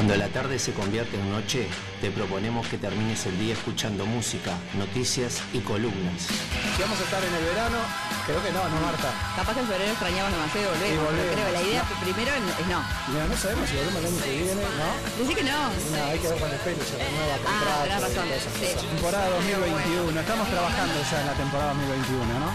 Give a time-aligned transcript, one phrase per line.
[0.00, 1.68] Cuando la tarde se convierte en noche,
[2.00, 6.24] te proponemos que termines el día escuchando música, noticias y columnas.
[6.24, 7.76] Si vamos a estar en el verano,
[8.24, 9.12] creo que no, no Marta.
[9.36, 10.88] Capaz que en febrero extrañamos demasiado y volvemos.
[10.88, 12.00] Y volvemos, pero creo que la idea ¿no?
[12.00, 12.80] primero es no.
[13.12, 14.88] Mira, no sabemos si volvemos el año que viene, ¿no?
[15.20, 15.60] Dice que no.
[15.68, 17.84] No, hay que ver con el pelo, se renueva Ah, contrato.
[17.84, 18.72] tenés razón, sí.
[18.72, 18.88] cosas.
[18.88, 22.48] Temporada 2021, estamos trabajando ya en la temporada 2021, ¿no?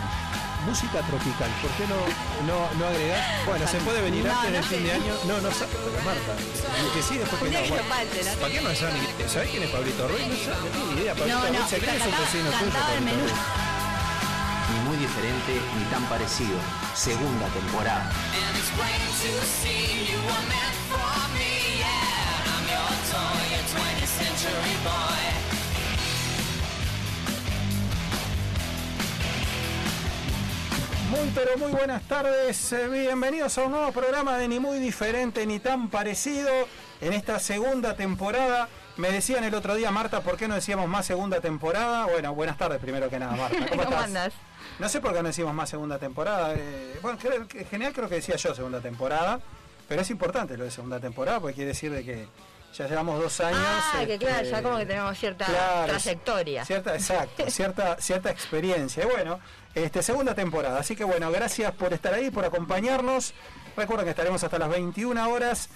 [0.66, 1.95] Música tropical, ¿por qué no,
[2.48, 3.21] no, no agregar?
[3.45, 5.13] Bueno, se puede venir No, antes no del fin de año.
[5.26, 5.72] No, no sabe,
[6.03, 6.34] Marta,
[6.81, 7.76] y que sí, después que no.
[7.85, 10.22] ¿Para qué no ni- ¿Sabés quién es Pablito Ruiz?
[10.25, 11.13] No, tiene ni idea.
[11.13, 12.72] Pablito No, no, Ruiz, se cree que es un vecino tuyo.
[14.73, 16.58] Ni muy diferente ni tan parecido.
[16.95, 18.09] Segunda temporada.
[18.34, 18.72] And it's
[31.15, 35.45] Muy pero muy buenas tardes, eh, bienvenidos a un nuevo programa de Ni muy diferente
[35.45, 36.49] ni tan parecido
[37.02, 38.67] en esta segunda temporada.
[38.97, 42.05] Me decían el otro día, Marta, ¿por qué no decíamos más segunda temporada?
[42.05, 43.57] Bueno, buenas tardes primero que nada, Marta.
[43.69, 44.03] ¿Cómo, ¿Cómo estás?
[44.03, 44.33] andas?
[44.80, 46.53] No sé por qué no decimos más segunda temporada.
[46.55, 49.39] eh, bueno, en general creo que decía yo segunda temporada,
[49.88, 52.27] pero es importante lo de segunda temporada porque quiere decir de que
[52.77, 53.59] ya llevamos dos años.
[53.61, 56.66] Ah, que claro, este, ya como que tenemos cierta Claro, trayectoria.
[56.66, 59.03] Cierta, exacto, cierta, cierta experiencia.
[59.03, 59.39] Y bueno,
[59.76, 60.80] este, segunda temporada.
[60.80, 63.34] Así que bueno, gracias por estar ahí, por acompañarnos.
[63.78, 65.70] Recuerden que estaremos hasta las 21 horas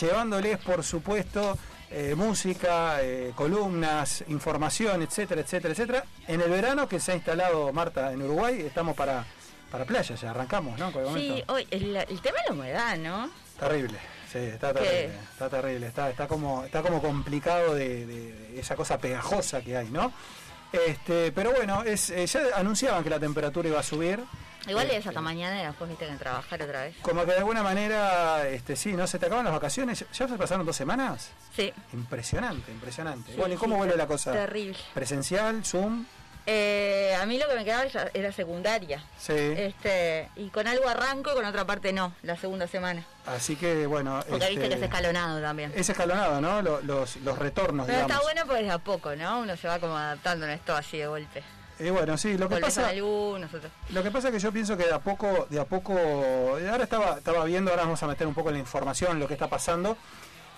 [0.00, 1.58] llevándoles, por supuesto,
[1.90, 6.04] eh, música, eh, columnas, información, etcétera, etcétera, etcétera.
[6.28, 9.24] En el verano que se ha instalado Marta en Uruguay, estamos para,
[9.70, 10.92] para playa, ya arrancamos, ¿no?
[11.14, 13.30] Sí, hoy el, el tema es la humedad, ¿no?
[13.58, 13.98] Terrible,
[14.30, 18.76] sí, está terrible, está terrible, está, está como, está como complicado de, de- de esa
[18.76, 20.12] cosa pegajosa que hay, ¿no?
[20.72, 24.20] Este, pero bueno, es, eh, ya anunciaban que la temperatura iba a subir.
[24.68, 26.94] Igual Este, es hasta mañana y después viste que trabajar otra vez.
[27.02, 29.06] Como que de alguna manera, este, sí, ¿no?
[29.06, 30.04] Se te acaban las vacaciones.
[30.12, 31.30] ¿Ya se pasaron dos semanas?
[31.56, 31.72] Sí.
[31.94, 33.32] Impresionante, impresionante.
[33.32, 34.32] Sí, bueno, ¿y cómo sí, vuelve la cosa?
[34.32, 34.76] Terrible.
[34.94, 36.04] ¿Presencial, Zoom?
[36.52, 39.04] Eh, a mí lo que me quedaba era- era secundaria.
[39.18, 39.32] Sí.
[39.36, 43.04] Este, y con algo arranco y con otra parte no, la segunda semana.
[43.26, 44.20] Así que, bueno.
[44.28, 45.72] Porque viste este, que es escalonado también.
[45.76, 46.60] es escalonado, ¿no?
[46.60, 48.16] Lo- Los, los retornos, Pero digamos.
[48.16, 49.40] está bueno porque de a poco, ¿no?
[49.40, 51.44] Uno se va como adaptando, no es todo así de golpe.
[51.78, 52.88] Y bueno, sí, lo que Volvés pasa...
[52.90, 53.70] otros.
[53.90, 56.82] Lo que pasa es que yo pienso que de a poco, de a poco, ahora
[56.84, 59.96] estaba, estaba viendo, ahora vamos a meter un poco la información, lo que está pasando.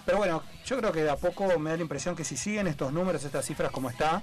[0.04, 2.66] Pero bueno, yo creo que de a poco me da la impresión que si siguen
[2.66, 4.22] estos números, estas cifras como está,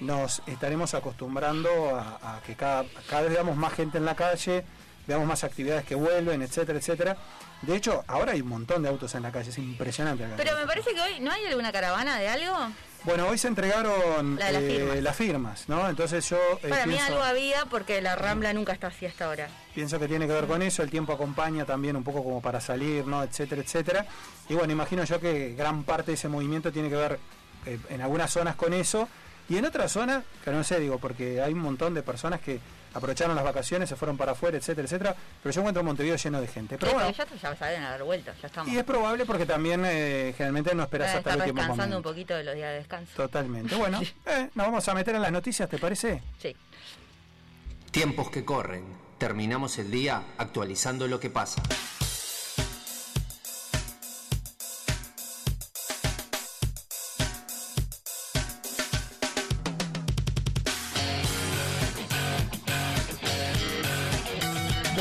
[0.00, 4.64] nos estaremos acostumbrando a, a que cada, cada vez veamos más gente en la calle,
[5.06, 7.16] veamos más actividades que vuelven, etcétera, etcétera.
[7.62, 10.24] De hecho, ahora hay un montón de autos en la calle, es impresionante.
[10.24, 10.34] acá.
[10.36, 12.56] Pero me parece que hoy, ¿no hay alguna caravana de algo?
[13.04, 15.02] Bueno, hoy se entregaron La las eh, firmas.
[15.02, 15.88] las firmas, ¿no?
[15.88, 19.48] Entonces yo eh, Para mí algo había porque la Rambla nunca está así hasta ahora.
[19.78, 22.60] Pienso que tiene que ver con eso, el tiempo acompaña también un poco como para
[22.60, 23.22] salir, ¿no?
[23.22, 24.06] etcétera, etcétera.
[24.48, 27.20] Y bueno, imagino yo que gran parte de ese movimiento tiene que ver
[27.64, 29.08] eh, en algunas zonas con eso
[29.48, 32.58] y en otras zonas, que no sé, digo, porque hay un montón de personas que
[32.92, 36.48] aprovecharon las vacaciones, se fueron para afuera, etcétera, etcétera, pero yo encuentro Montevideo lleno de
[36.48, 36.76] gente.
[36.76, 38.72] Pero Sí, bueno, ya, ya salen a dar vueltas, ya estamos.
[38.72, 42.08] y es probable porque también eh, generalmente no esperas hasta el último descansando un momento.
[42.10, 43.12] poquito de los días de descanso.
[43.14, 43.76] Totalmente.
[43.78, 46.20] Bueno, eh, nos vamos a meter en las noticias, ¿te parece?
[46.42, 46.56] Sí.
[47.92, 49.06] Tiempos que corren.
[49.18, 51.60] Terminamos el día actualizando lo que pasa.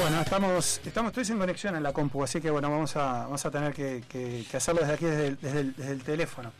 [0.01, 3.45] Bueno, estamos, estamos, estoy sin conexión en la compu, así que bueno, vamos a, vamos
[3.45, 6.51] a tener que, hacerlo desde aquí, desde el, teléfono.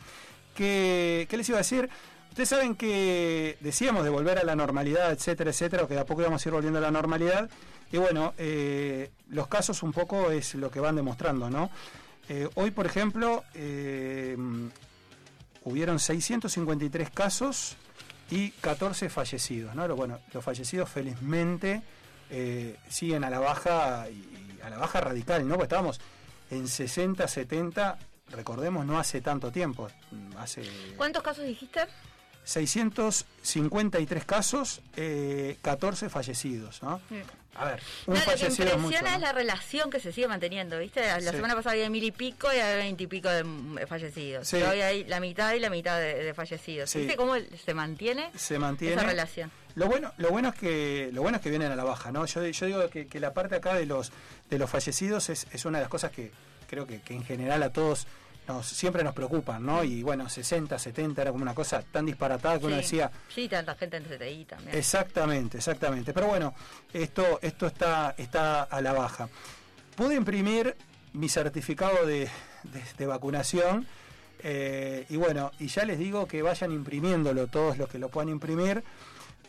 [0.54, 1.90] ¿Qué, qué les iba a decir?
[2.38, 6.06] Ustedes saben que decíamos de volver a la normalidad, etcétera, etcétera, o que de a
[6.06, 7.50] poco íbamos a ir volviendo a la normalidad.
[7.92, 11.72] Y bueno, eh, los casos un poco es lo que van demostrando, ¿no?
[12.30, 14.38] Eh, hoy, por ejemplo, eh,
[15.64, 17.76] hubieron 653 casos
[18.30, 19.88] y 14 fallecidos, ¿no?
[19.96, 21.82] Bueno, los fallecidos felizmente
[22.30, 25.56] eh, siguen a la baja y a la baja radical, ¿no?
[25.56, 26.00] Porque estábamos
[26.52, 27.98] en 60, 70,
[28.30, 29.88] recordemos, no hace tanto tiempo,
[30.98, 31.88] ¿Cuántos casos dijiste?
[32.48, 37.02] 653 casos, eh, 14 fallecidos, ¿no?
[37.56, 38.86] A ver, un No, lo que fallecido es mucho.
[38.98, 41.02] impresiona es la relación que se sigue manteniendo, ¿viste?
[41.02, 41.26] La Sí.
[41.28, 44.48] semana pasada había mil y pico y había veinte y pico de mm, fallecidos.
[44.48, 44.58] Sí.
[44.58, 46.94] Y hoy hay la mitad y la mitad de, de fallecidos.
[46.94, 47.34] ¿Viste cómo
[47.66, 48.94] se mantiene Se mantiene.
[48.96, 49.52] esa relación?
[49.74, 52.26] Lo bueno, lo bueno es que lo bueno es que vienen a la baja, ¿no?
[52.28, 54.12] Yo, yo digo que, que la parte acá de los
[54.52, 56.32] de los fallecidos es, es una de las cosas que
[56.70, 58.06] creo que, que en general a todos
[58.48, 59.84] nos siempre nos preocupan, ¿no?
[59.84, 63.76] Y bueno, 60, 70 era como una cosa tan disparatada que uno decía, Sí, tanta
[63.76, 64.76] gente en CTI también.
[64.78, 66.14] exactamente, exactamente.
[66.14, 66.54] Pero bueno,
[66.94, 69.30] esto esto está está a la baja.
[69.96, 70.76] Pude imprimir
[71.14, 72.30] mi certificado de,
[72.64, 73.88] de- de vacunación
[74.44, 78.30] Eh, y bueno, y ya les digo que vayan imprimiéndolo todos los que lo puedan
[78.30, 78.84] imprimir,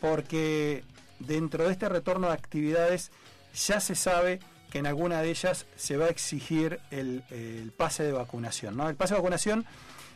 [0.01, 0.83] porque
[1.19, 3.11] dentro de este retorno de actividades
[3.53, 4.39] ya se sabe
[4.71, 8.77] que en alguna de ellas se va a exigir el, el pase de vacunación.
[8.77, 8.89] ¿no?
[8.89, 9.65] El pase de vacunación,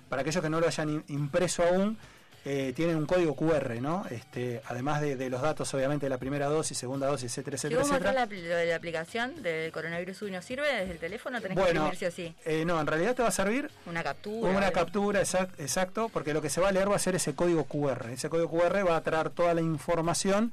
[0.09, 1.97] para aquellos que no lo hayan im- impreso aún,
[2.45, 4.05] eh, tienen un código QR, ¿no?
[4.11, 7.79] Este, además de, de los datos, obviamente, de la primera dosis, segunda dosis, etcétera, etcétera,
[7.79, 8.25] mostrás etcétera.
[8.50, 11.85] la, de la aplicación del coronavirus uy no sirve desde el teléfono, tenés que Bueno,
[11.85, 12.35] imprimir sí o sí.
[12.44, 14.50] eh, no, en realidad te va a servir Una captura.
[14.51, 14.73] Una algo.
[14.73, 17.63] captura, exact- exacto, porque lo que se va a leer va a ser ese código
[17.63, 18.09] QR.
[18.11, 20.51] Ese código QR va a traer toda la información.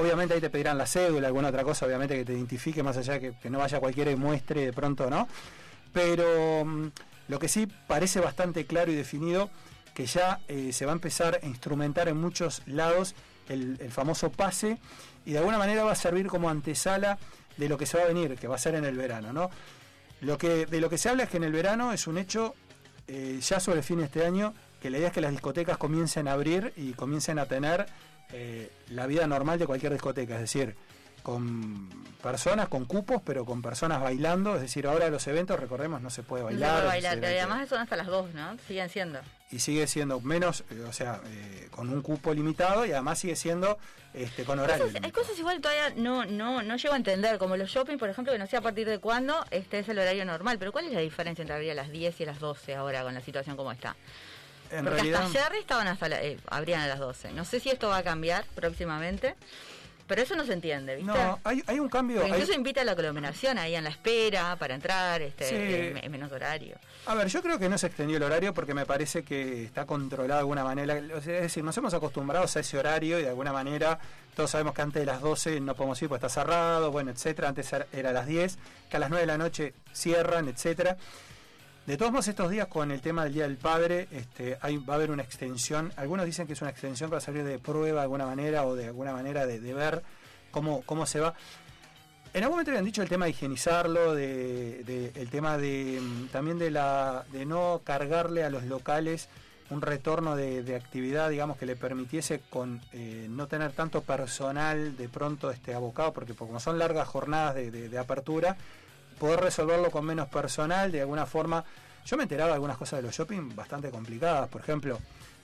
[0.00, 3.20] Obviamente ahí te pedirán la cédula, alguna otra cosa, obviamente que te identifique, más allá
[3.20, 5.28] que, que no vaya cualquiera y muestre de pronto, ¿no?
[5.92, 6.86] Pero mm,
[7.28, 9.50] lo que sí parece bastante claro y definido,
[9.94, 13.14] que ya eh, se va a empezar a instrumentar en muchos lados
[13.48, 14.78] el, el famoso pase
[15.26, 17.18] y de alguna manera va a servir como antesala
[17.58, 19.50] de lo que se va a venir, que va a ser en el verano, ¿no?
[20.22, 22.54] Lo que, de lo que se habla es que en el verano es un hecho
[23.06, 25.76] eh, ya sobre el fin de este año, que la idea es que las discotecas
[25.78, 27.86] comiencen a abrir y comiencen a tener
[28.32, 30.74] eh, la vida normal de cualquier discoteca, es decir,
[31.22, 31.88] con
[32.22, 36.22] personas, con cupos, pero con personas bailando, es decir, ahora los eventos, recordemos, no se
[36.22, 36.84] puede No bailar.
[36.86, 38.56] puede se bailar, además son hasta las dos, ¿no?
[38.66, 39.20] Siguen siendo.
[39.50, 43.36] y sigue siendo menos, eh, o sea, eh, con un cupo limitado y además sigue
[43.36, 43.78] siendo
[44.14, 44.84] este, con horario.
[44.84, 45.22] Cosas- hay limitado.
[45.24, 48.38] cosas igual todavía no, no, no llego a entender, como los shopping, por ejemplo, que
[48.38, 51.00] no sé a partir de cuándo este es el horario normal, pero ¿cuál es la
[51.00, 53.72] diferencia entre abrir a las 10 y a las 12 ahora con la situación como
[53.72, 53.94] está?
[54.70, 57.32] En Porque realidad, hasta ayer estaban hasta la- eh, abrían a las 12.
[57.32, 59.34] No sé si esto va a cambiar próximamente,
[60.06, 61.12] pero eso no se entiende, ¿viste?
[61.12, 62.16] no, hay, hay un cambio.
[62.20, 65.54] Porque hay- incluso invita a la aglomeración ahí en la espera para entrar, este, Sí.
[65.54, 66.76] en, en menos horario.
[67.06, 69.86] A ver, yo creo que no se extendió el horario porque me parece que está
[69.86, 70.96] controlado de alguna manera.
[70.98, 73.98] Es decir, nos hemos acostumbrado a ese horario y de alguna manera
[74.34, 77.48] todos sabemos que antes de las 12 no podemos ir porque está cerrado, bueno, etcétera.
[77.48, 78.58] Antes era- era a las 10,
[78.88, 80.96] que a las 9 de la noche cierran, etcétera.
[81.86, 84.94] De todos modos, estos días con el tema del Día del Padre, este, hay, va
[84.94, 85.92] a haber una extensión.
[85.96, 88.86] Algunos dicen que es una extensión para salir de prueba de alguna manera o de
[88.86, 90.02] alguna manera de, ver
[90.50, 91.34] cómo, cómo se va.
[92.32, 96.58] En algún momento habían dicho el tema de higienizarlo, de, el tema de mm, también
[96.58, 99.28] de la de no cargarle a los locales
[99.70, 105.08] un retorno de, actividad, digamos, que le permitiese con eh, no tener tanto personal de
[105.08, 108.56] pronto este abocado, porque como son largas jornadas de apertura,
[109.20, 111.64] poder resolverlo con menos personal, de alguna forma.
[112.04, 114.98] Yo me enteraba de algunas cosas de los shopping bastante complicadas, por ejemplo,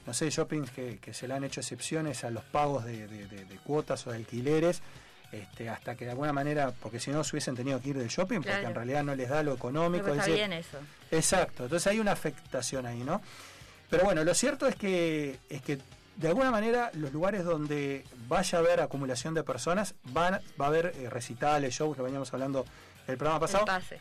[0.07, 3.27] no sé, shoppings que, que se le han hecho excepciones a los pagos de, de-
[3.29, 4.81] de- de cuotas o de alquileres,
[5.33, 8.09] este, hasta que de alguna manera, porque si no se hubiesen tenido que ir del
[8.09, 10.05] shopping, porque en realidad no les da lo económico.
[10.05, 10.79] Pero es está decir, bien eso.
[11.11, 13.21] Exacto, entonces hay una afectación ahí, ¿no?
[13.91, 15.79] Pero bueno, lo cierto es que, es que
[16.17, 20.69] de alguna manera los lugares donde vaya a haber acumulación de personas, van, va a
[20.69, 22.65] haber eh, recitales, shows, lo veníamos hablando
[23.07, 24.01] el programa pasado, El pase.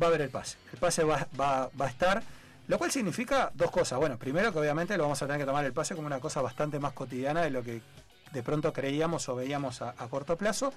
[0.00, 0.56] va a haber el pase.
[0.72, 2.22] El pase va, va- va a estar,
[2.68, 3.98] lo cual significa dos cosas.
[3.98, 6.40] Bueno, primero que obviamente lo vamos a tener que tomar el pase como una cosa
[6.42, 7.80] bastante más cotidiana de lo que
[8.32, 10.72] de pronto creíamos o veíamos a, a corto plazo.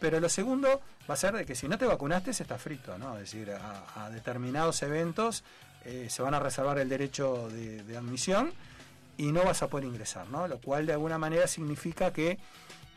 [0.00, 2.98] Pero lo segundo va a ser de que si no te vacunaste, se está frito,
[2.98, 3.14] ¿no?
[3.18, 5.44] Es decir, a, a determinados eventos
[5.84, 8.52] eh, se van a reservar el derecho de, de admisión
[9.16, 10.48] y no vas a poder ingresar, ¿no?
[10.48, 12.38] Lo cual de alguna manera significa que,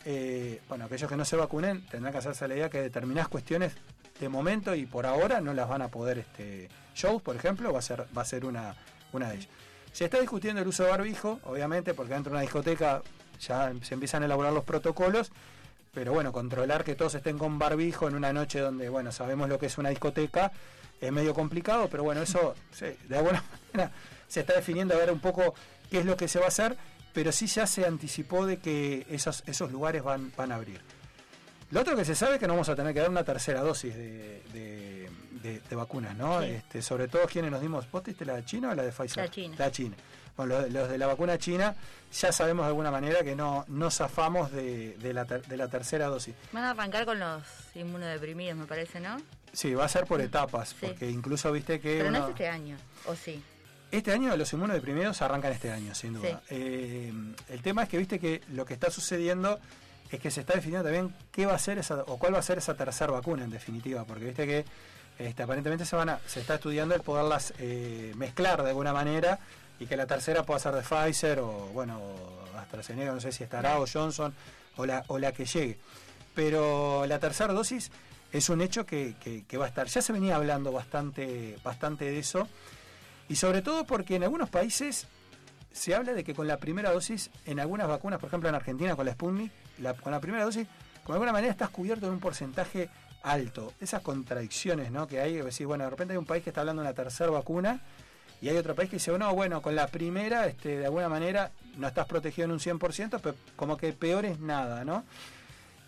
[0.06, 3.74] eh, bueno, aquellos que no se vacunen tendrán que hacerse la idea que determinadas cuestiones
[4.20, 7.80] de momento y por ahora no las van a poder, este, shows, por ejemplo, va
[7.80, 8.76] a ser, va a ser una,
[9.12, 9.50] una de ellas.
[9.92, 13.02] Se está discutiendo el uso de barbijo, obviamente, porque dentro de una discoteca
[13.40, 15.32] ya se empiezan a elaborar los protocolos,
[15.94, 19.58] pero bueno, controlar que todos estén con barbijo en una noche donde, bueno, sabemos lo
[19.58, 20.52] que es una discoteca,
[21.00, 23.92] es medio complicado, pero bueno, eso de alguna manera
[24.28, 25.54] se está definiendo a ver un poco
[25.90, 26.78] qué es lo que se va a hacer,
[27.14, 30.82] pero sí ya se anticipó de que esos, esos lugares van, van a abrir.
[31.72, 33.62] Lo otro que se sabe es que no vamos a tener que dar una tercera
[33.62, 35.10] dosis de, de-
[35.42, 36.42] de- de vacunas, ¿no?
[36.42, 36.48] Sí.
[36.50, 38.92] Este, sobre todo quienes nos dimos, ¿vos te diste la de China o la de
[38.92, 39.24] Pfizer?
[39.26, 39.56] La china.
[39.58, 39.96] La China.
[40.38, 41.76] Bueno, los, los de la vacuna china
[42.12, 45.68] ya sabemos de alguna manera que no, no zafamos de, de la, ter- de la
[45.70, 46.36] tercera dosis.
[46.52, 47.42] Van a arrancar con los
[47.74, 49.18] inmunodeprimidos, me parece, ¿no?
[49.54, 50.76] Sí, va a ser por etapas, Sí.
[50.88, 53.42] porque incluso viste que Pero no es este año, ¿o sí?
[53.92, 56.42] este año los inmunodeprimidos arrancan este año, sin duda.
[56.50, 56.56] Sí.
[56.56, 57.14] Eh,
[57.50, 59.58] el tema es que viste que lo que está sucediendo
[60.12, 62.44] es que se está definiendo también qué va a ser esa, o cuál va a
[62.44, 64.66] ser esa tercera vacuna en definitiva, porque viste que
[65.18, 69.40] este, aparentemente se van a, se está estudiando el poderlas eh, mezclar de alguna manera
[69.80, 72.02] y que la tercera pueda ser de Pfizer o bueno
[72.58, 74.34] AstraZeneca, no sé si estará o Johnson
[74.78, 75.78] o la, o la que llegue.
[76.34, 77.92] Pero la tercera dosis
[78.32, 79.14] es un hecho que
[79.58, 79.88] va a estar.
[79.88, 82.48] Ya se venía hablando bastante, bastante de eso.
[83.30, 85.08] Y sobre todo porque en algunos países
[85.72, 88.96] se habla de que con la primera dosis, en algunas vacunas, por ejemplo en Argentina
[88.96, 89.52] con la Sputnik,
[90.02, 90.68] con la primera dosis,
[91.04, 92.90] con alguna manera estás cubierto en un porcentaje
[93.26, 93.74] alto.
[93.82, 95.08] Esas contradicciones ¿no?
[95.08, 97.32] que hay, decir, bueno, de repente hay un país que está hablando de una tercera
[97.32, 97.82] vacuna
[98.42, 101.52] Y hay otro país que dice, no, bueno, con la primera, este, de alguna manera,
[101.78, 105.04] no estás protegido en un 100%, pero como que peor es nada, ¿no?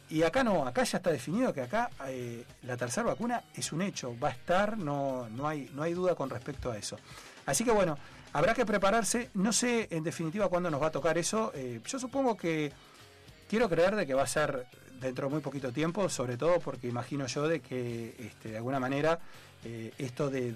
[0.09, 3.81] Y acá no, acá ya está definido que acá eh, la tercera vacuna es un
[3.81, 6.97] hecho, va a estar, no, no, hay, no hay duda con respecto a eso.
[7.45, 7.97] Así que bueno,
[8.31, 11.99] habrá que prepararse, no sé en definitiva cuándo nos va a tocar eso, eh, yo
[11.99, 12.71] supongo que
[13.49, 14.65] quiero creer de que va a ser
[14.99, 18.79] dentro de muy poquito tiempo, sobre todo porque imagino yo de que este, de alguna
[18.79, 19.19] manera
[19.63, 20.51] eh, esto de,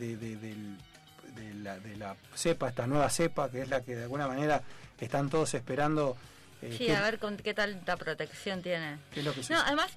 [1.62, 4.62] la, de la cepa, esta nueva cepa, que es la que de alguna manera
[5.00, 6.18] están todos esperando.
[6.62, 8.98] eh, Sí, a ver con qué tanta protección tiene.
[9.14, 9.92] qué es lo que No, además,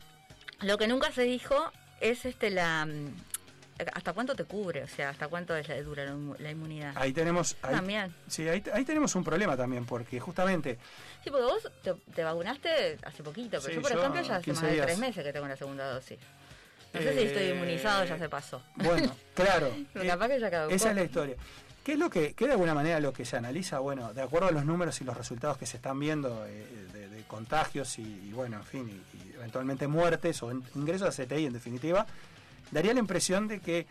[0.61, 1.55] lo que nunca se dijo
[2.01, 3.15] es este la mm,
[3.95, 6.93] hasta cuánto te cubre, o sea, hasta cuánto es la, dura la, inmu- la inmunidad.
[6.97, 7.57] Ahí tenemos.
[7.63, 8.15] Ahí, También.
[8.29, 10.79] Sí, ahí, ahí tenemos un problema también, porque justamente.
[11.25, 14.37] Sí, porque vos te, te vacunaste hace poquito, pero Sí, yo, por yo, ejemplo, ya
[14.37, 14.87] hace 15 más de días.
[14.87, 16.19] tres meses que tengo la segunda dosis.
[16.93, 18.63] No sé si estoy eh, inmunizado, ya se pasó.
[18.77, 19.69] Bueno, claro.
[19.97, 20.75] Eh, capaz que ya caducó.
[20.75, 21.37] Esa es la historia.
[21.83, 23.79] ¿Qué es lo que, qué de alguna manera lo que se analiza?
[23.81, 27.09] Bueno, de acuerdo a los números y los resultados que se están viendo eh, de,
[27.09, 31.25] de contagios y, y, bueno, en fin, y, y eventualmente muertes o en- ingresos a
[31.25, 32.07] CTI en definitiva,
[32.75, 33.87] daría la impresión de que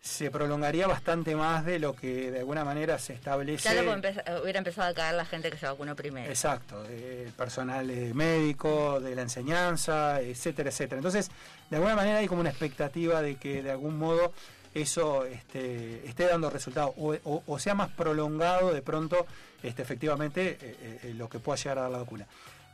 [0.00, 3.68] se prolongaría bastante más de lo que de alguna manera se establece.
[3.92, 6.30] Empeza- hubiera empezado a caer la gente que se vacunó primero.
[6.30, 11.00] Exacto, eh, el personal eh, médico, de la enseñanza, etcétera, etcétera.
[11.00, 11.30] Entonces,
[11.68, 14.32] de alguna manera hay como una expectativa de que de algún modo
[14.72, 19.26] eso este, esté dando resultados o, o- o sea más prolongado de pronto
[19.62, 22.26] este, efectivamente eh, eh, lo que pueda llegar a dar la vacuna.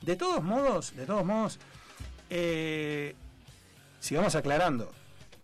[0.02, 1.58] De todos modos, de todos modos,
[2.30, 3.16] eh,
[3.98, 4.92] sigamos aclarando,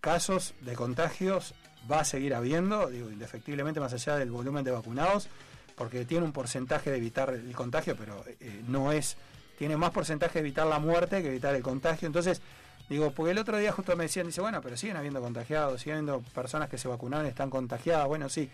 [0.03, 1.55] casos de contagios
[1.91, 5.29] va a seguir habiendo, digo, indefectiblemente más allá del volumen de vacunados,
[5.77, 9.17] porque tiene un porcentaje de evitar el contagio, pero eh, no es,
[9.57, 12.07] tiene más porcentaje de evitar la muerte que evitar el contagio.
[12.07, 12.43] Entonces,
[12.89, 15.99] digo, porque el otro día justo me decían, dice, bueno, pero siguen habiendo contagiados, siguen
[15.99, 18.51] habiendo personas que se vacunaron están contagiadas, bueno, sí,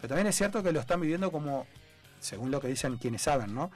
[0.00, 1.68] pero también es cierto que lo están viviendo como,
[2.18, 3.70] según lo que dicen quienes saben, ¿no?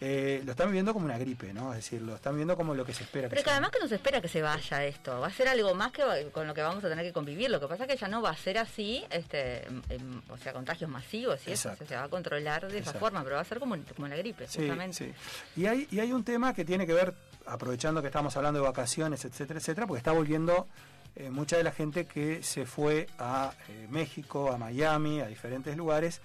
[0.00, 1.72] Eh, lo están viviendo como una gripe, ¿no?
[1.72, 3.28] Es decir, lo están viviendo como lo que se espera.
[3.28, 5.74] Pero que además que no se espera que se vaya esto, va a ser algo
[5.74, 7.50] más que va- con lo que vamos a tener que convivir.
[7.50, 10.52] Lo que pasa es que ya no va a ser así, este, em, o sea,
[10.52, 11.86] contagios masivos y eso, o sea, Exacto.
[11.88, 14.46] se va a controlar de esa forma, pero va a ser como, como la gripe,
[14.46, 14.96] Sí, justamente.
[14.96, 15.12] sí.
[15.60, 17.12] Y hay, y hay un tema que tiene que ver,
[17.46, 20.68] aprovechando que estamos hablando de vacaciones, etcétera, etcétera, porque está volviendo
[21.16, 25.76] eh, mucha de la gente que se fue a eh, México, a Miami, a diferentes
[25.76, 26.20] lugares.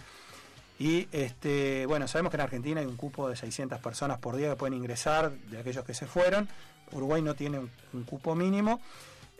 [0.79, 4.49] Y este, bueno, sabemos que en Argentina hay un cupo de 600 personas por día
[4.49, 6.47] que pueden ingresar de aquellos que se fueron.
[6.91, 8.79] Uruguay no tiene un, un cupo mínimo.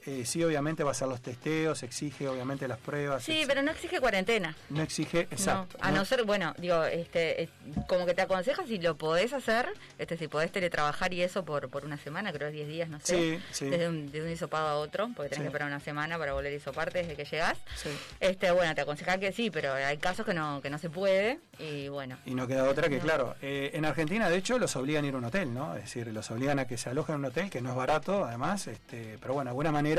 [0.05, 3.23] Eh, sí, obviamente va a ser los testeos, exige obviamente las pruebas.
[3.23, 4.55] Sí, pero no exige cuarentena.
[4.69, 5.77] no exige, exacto.
[5.81, 7.47] No, a no ser, bueno, digo, este,
[7.87, 9.67] como que te aconseja si lo podés hacer,
[9.97, 13.15] este, si podés teletrabajar y eso por, por una semana, creo 10 días, no sé.
[13.39, 13.69] Sí, sí.
[13.69, 15.41] Desde un, de un hisopado a otro, porque tenés Sí.
[15.43, 17.57] que esperar una semana para volver a hisoparte desde que llegás.
[17.75, 17.89] Sí.
[18.19, 21.39] Este, bueno, te aconseja que sí, pero hay casos que no, que no se puede
[21.59, 22.17] y bueno.
[22.25, 23.03] Y no queda otra que, No.
[23.03, 25.75] claro, eh, en Argentina de hecho los obligan a ir a un hotel, ¿no?
[25.75, 28.25] Es decir, los obligan a que se alojen en un hotel, que no es barato
[28.25, 29.92] además, este, pero bueno, de alguna manera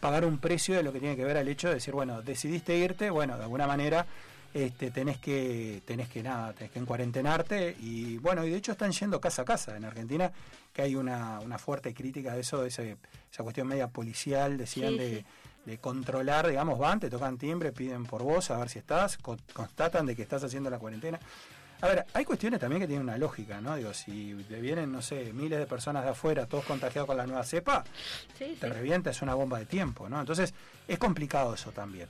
[0.00, 2.76] pagar un precio de lo que tiene que ver al hecho de decir, bueno, decidiste
[2.76, 4.04] irte, bueno, de alguna manera
[4.54, 8.92] este, tenés que, tenés que nada, tenés que encuarentenarte y bueno, y de hecho están
[8.92, 10.30] yendo casa a casa en Argentina,
[10.72, 12.96] que hay una, una fuerte crítica de eso, de ese-
[13.32, 15.24] esa cuestión media policial, decían Sí, de, sí.
[15.66, 19.38] de controlar, digamos, van, te tocan timbre, piden por vos a ver si estás, co-
[19.54, 21.18] constatan de que estás haciendo la cuarentena.
[21.82, 23.74] A ver, hay cuestiones también que tienen una lógica, ¿no?
[23.76, 27.26] Digo, si te vienen, no sé, miles de personas de afuera, todos contagiados con la
[27.26, 27.82] nueva cepa,
[28.38, 28.72] Sí, te sí.
[28.72, 30.20] revienta, es una bomba de tiempo, ¿no?
[30.20, 30.54] Entonces,
[30.86, 32.08] es complicado eso también.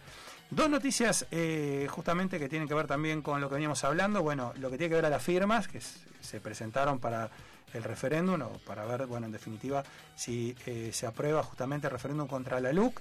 [0.51, 4.23] Dos noticias eh, justamente que tienen que ver también con lo que veníamos hablando.
[4.23, 5.81] Bueno, lo que tiene que ver a las firmas que
[6.21, 7.31] se presentaron para
[7.73, 9.83] el referéndum, o para ver, bueno, en definitiva,
[10.15, 13.01] si eh, se aprueba justamente el referéndum contra la LUC.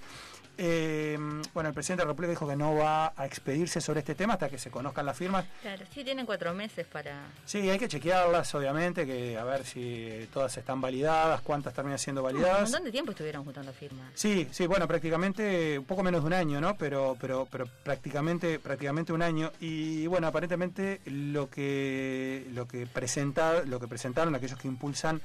[0.58, 1.18] Eh,
[1.54, 4.34] bueno, el presidente de la República dijo que no va a expedirse sobre este tema
[4.34, 5.46] hasta que se conozcan las firmas.
[5.62, 7.24] Claro, sí, tienen cuatro meses para...
[7.46, 12.22] Sí, hay que chequearlas, obviamente, que a ver si todas están validadas, cuántas terminan siendo
[12.22, 12.64] Un validadas.
[12.64, 14.12] montón de tiempo estuvieron juntando firmas.
[14.14, 16.76] Sí, sí, bueno, prácticamente un poco menos de un año, ¿no?
[16.78, 19.52] Pero, pero, pero prácticamente, prácticamente un año.
[19.60, 25.22] Y bueno, aparentemente lo que, lo que presenta, lo que presentaron aquellos que impulsan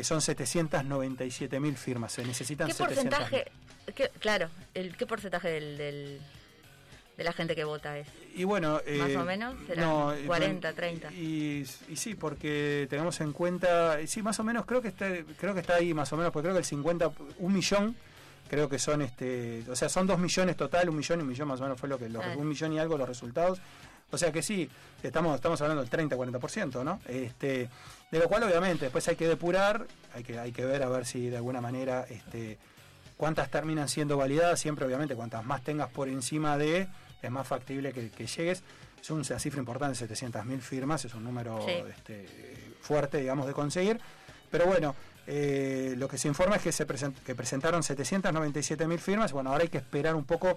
[0.00, 2.12] eh, son 797 mil firmas.
[2.12, 2.78] Se necesitan ¿Qué 700.000.
[2.86, 3.44] porcentaje?
[3.94, 6.20] qué- claro, el, ¿qué porcentaje del, del-
[7.16, 8.08] de la gente que vota es?
[8.34, 11.12] Y bueno, Más eh, o menos, serán no, eh, 40, 30.
[11.12, 15.06] Y, y sí, porque tenemos en cuenta, sí, más o menos, creo que está,
[15.38, 17.94] creo que está ahí más o menos, porque creo que el 50, un millón,
[18.48, 21.48] creo que son, este, o sea, son dos millones total, un millón y un millón
[21.48, 23.60] más o menos fue lo que, los- un millón y algo los resultados.
[24.10, 24.68] O sea que sí,
[25.02, 27.00] estamos, estamos hablando del 30-40%, ¿no?
[27.08, 27.68] Este,
[28.12, 31.04] de lo cual obviamente después hay que depurar, hay que, hay que ver a ver
[31.06, 32.58] si de alguna manera este,
[33.16, 36.86] cuántas terminan siendo validadas, siempre obviamente cuantas más tengas por encima de,
[37.22, 38.62] es más factible que, que llegues.
[39.00, 41.72] Es una cifra importante, 700.000 firmas, es un número Sí.
[41.90, 42.26] este,
[42.82, 43.98] fuerte, digamos, de conseguir.
[44.50, 44.94] Pero bueno,
[45.26, 49.32] eh, lo que se informa es que se present- que presentaron 797.000 firmas.
[49.32, 50.56] Bueno, ahora hay que esperar un poco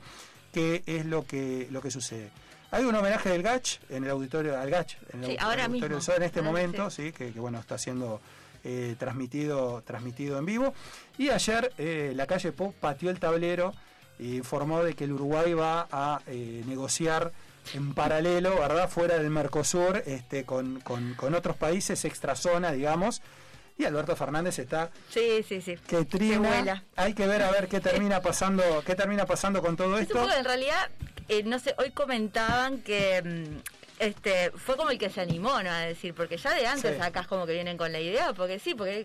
[0.53, 2.29] qué es lo que, lo que sucede.
[2.71, 5.61] Hay un homenaje del GACH en el auditorio, al GACH, en el Sí, auditorio ahora
[5.63, 6.01] del mismo.
[6.01, 8.19] Sol en este Ahora momento, sí, que, que, bueno, está siendo
[8.63, 10.73] eh, transmitido, transmitido en vivo.
[11.17, 13.73] Y ayer eh, la calle Pop pateó el tablero
[14.19, 17.31] y informó de que el Uruguay va a eh, negociar
[17.73, 18.89] en paralelo, ¿verdad?
[18.89, 23.21] Fuera del Mercosur, este, con, con, con otros países, extra zona, digamos.
[23.77, 25.75] Y Alberto Fernández está Sí, sí, sí.
[25.87, 26.83] que trina.
[26.95, 30.31] Hay que ver a ver qué termina pasando, qué termina pasando con todo esto.
[30.31, 30.89] en realidad,
[31.29, 33.57] eh, no sé, hoy comentaban que mm,
[33.99, 35.69] este fue como el que se animó, ¿no?
[35.71, 37.01] A decir, porque ya de antes Sí.
[37.01, 39.01] acá es como que vienen con la idea, porque sí, porque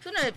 [0.00, 0.34] es uno de-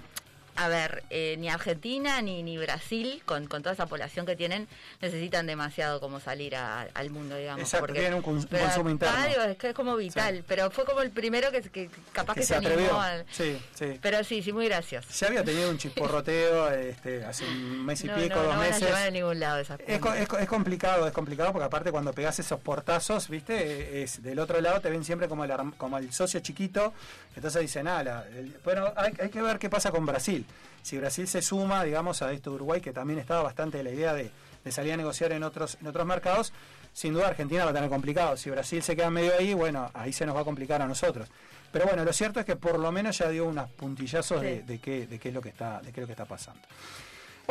[0.62, 4.68] A ver, eh, ni Argentina ni, ni Brasil, con, con toda esa población que tienen,
[5.02, 7.62] necesitan demasiado como salir a- al mundo, digamos.
[7.62, 9.26] Exacto, porque, tienen un cons- pero consumo interno.
[9.28, 10.44] digo, es que es como vital, Sí.
[10.46, 12.72] pero fue como el primero que, que capaz que, que se se animó.
[12.74, 13.00] atrevió.
[13.00, 13.98] al- Sí, sí.
[14.02, 15.08] Pero sí, sí, muy gracioso.
[15.18, 18.50] Ya había tenido un chisporroteo este, hace un mes y No, pico, no, dos no
[18.50, 18.82] van a meses.
[18.86, 22.12] llevar a ningún lado esas Es, es co- es complicado, es complicado porque aparte cuando
[22.12, 26.12] pegas esos portazos, viste, es del otro lado te ven siempre como el, como el
[26.12, 26.94] socio chiquito,
[27.38, 30.46] entonces dicen, ah, la- el- bueno, hay, hay que ver qué pasa con Brasil.
[30.82, 34.14] Si Brasil se suma, digamos, a esto de Uruguay, que también estaba bastante la idea
[34.14, 34.32] de,
[34.64, 36.54] de salir a negociar en otros, en otros mercados,
[36.94, 38.38] sin duda Argentina va a tener complicado.
[38.38, 41.30] Si Brasil se queda medio ahí, bueno, ahí se nos va a complicar a nosotros.
[41.72, 44.80] Pero bueno, lo cierto es que por lo menos ya dio unos puntillazos de, de
[44.80, 46.62] qué, de qué es lo que está, de qué es lo que está pasando.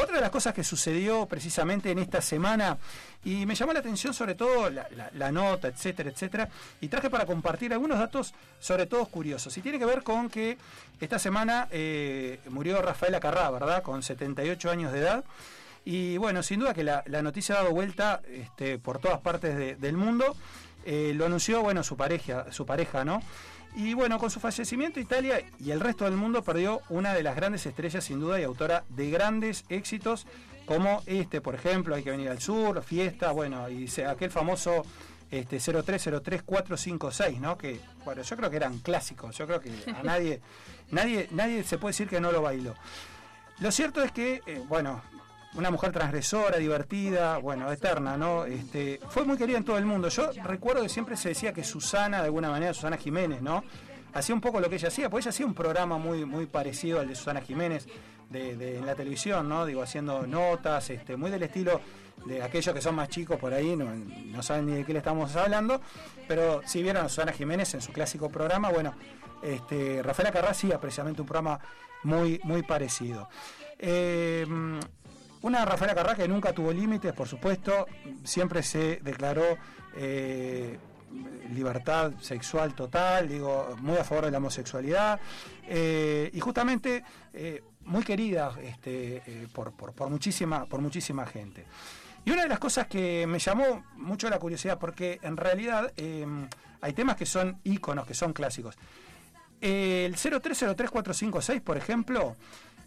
[0.01, 2.79] Otra de las cosas que sucedió precisamente en esta semana,
[3.25, 6.49] y me llamó la atención sobre todo la, nota, etcétera, etcétera,
[6.81, 9.59] y traje para compartir algunos datos sobre todo curiosos.
[9.59, 10.57] Y tiene que ver con que
[11.01, 13.83] esta semana eh, murió Rafaela Carrá, ¿verdad?
[13.83, 15.25] Con 78 años de edad.
[15.85, 19.75] Y bueno, sin duda que la, noticia ha dado vuelta este, por todas partes de-
[19.75, 20.37] del mundo.
[20.85, 23.21] Eh, lo anunció, bueno, su pareja, su pareja, ¿no?
[23.75, 27.37] Y bueno, con su fallecimiento Italia y el resto del mundo perdió una de las
[27.37, 30.27] grandes estrellas sin duda y autora de grandes éxitos
[30.69, 34.85] como este, por ejemplo, Hay que venir al sur, Fiesta, bueno, y aquel famoso
[35.31, 37.57] este 0303456, ¿no?
[37.57, 40.41] Que bueno, yo creo que eran clásicos, yo creo que a nadie
[40.91, 42.75] nadie nadie se puede decir que no lo bailó.
[43.61, 45.03] Lo cierto es que, eh, bueno,
[45.55, 48.45] una mujer transgresora, divertida, bueno, eterna, ¿no?
[48.45, 50.09] Este, fue muy querida en todo el mundo.
[50.09, 53.65] Yo recuerdo que siempre se decía que Susana, de alguna manera, Susana Jiménez, ¿no?
[54.15, 57.01] Hacía un poco lo que ella hacía, porque ella hacía un programa muy, muy parecido
[57.01, 57.87] al de Susana Jiménez
[58.31, 59.65] de- en la televisión, ¿no?
[59.65, 61.81] Digo, haciendo notas, este, muy del estilo
[62.27, 64.99] de aquellos que son más chicos por ahí, no, no saben ni de qué le
[64.99, 65.81] estamos hablando,
[66.27, 68.93] pero si vieron a Susana Jiménez en su clásico programa, bueno,
[69.43, 71.59] este, Rafaela Carrá hacía precisamente un programa
[72.03, 73.29] muy, muy parecido.
[73.79, 74.45] Eh,
[75.43, 77.87] una Rafaela Carrá que nunca tuvo límites, por supuesto,
[78.25, 79.57] siempre se declaró
[79.97, 80.79] eh,
[81.55, 85.21] libertad sexual total, digo, muy a favor de la homosexualidad,
[85.67, 91.65] eh, y justamente eh, muy querida este, por, por, por muchísima, por muchísima gente.
[92.25, 95.93] Y una de las cosas que me llamó mucho la curiosidad, porque en realidad
[96.81, 98.77] hay temas que son íconos, que son clásicos.
[99.61, 102.37] El 0303456, por ejemplo,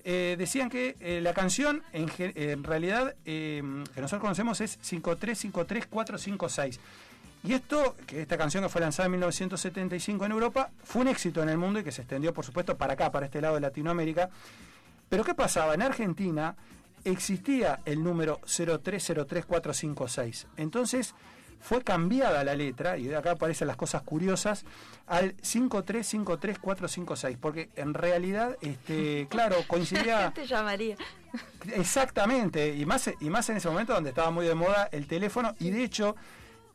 [0.03, 3.61] eh, decían que eh, la canción en, realidad eh,
[3.93, 6.79] que nosotros conocemos es 5353456.
[7.43, 11.41] Y esto, que esta canción que fue lanzada en 1975 en Europa, fue un éxito
[11.41, 13.61] en el mundo y que se extendió, por supuesto, para acá, para este lado de
[13.61, 14.29] Latinoamérica.
[15.09, 15.73] Pero ¿qué pasaba?
[15.73, 16.55] En Argentina
[17.03, 20.45] existía el número 0303456.
[20.57, 21.15] Entonces
[21.61, 24.65] fue cambiada la letra, y de acá aparecen las cosas curiosas,
[25.07, 27.37] al 5353456.
[27.39, 30.31] Porque en realidad, este, claro, coincidía...
[30.33, 30.97] te llamaría?
[31.73, 35.55] Exactamente, y más, y más en ese momento donde estaba muy de moda el teléfono,
[35.59, 36.15] y de hecho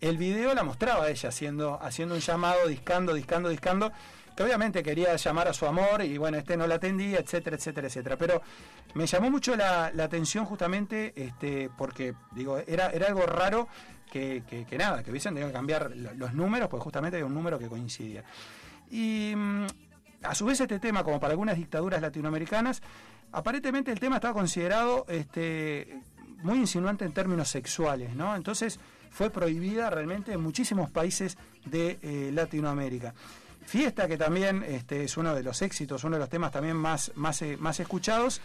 [0.01, 3.93] el video la mostraba ella haciendo, haciendo un llamado, discando, discando, discando,
[4.37, 7.87] que obviamente quería llamar a su amor y bueno, este no la atendía, etcétera, etcétera,
[7.87, 8.17] etcétera.
[8.19, 8.43] Pero
[8.95, 13.67] me llamó mucho la, la atención justamente este, porque digo, era, era algo raro
[14.19, 17.59] que, nada, que hubiesen tenido que cambiar lo- los números, porque justamente había un número
[17.59, 18.25] que coincidía.
[18.91, 19.67] Y mm,
[20.23, 22.83] a su vez este tema, como para algunas dictaduras latinoamericanas,
[23.33, 26.01] aparentemente el tema estaba considerado este,
[26.43, 28.35] muy insinuante en términos sexuales, ¿no?
[28.37, 28.79] Entonces
[29.11, 33.15] fue prohibida realmente en muchísimos países de eh, Latinoamérica.
[33.65, 37.11] Fiesta, que también este, es uno de los éxitos, uno de los temas también más,
[37.17, 38.41] más, eh, más escuchados,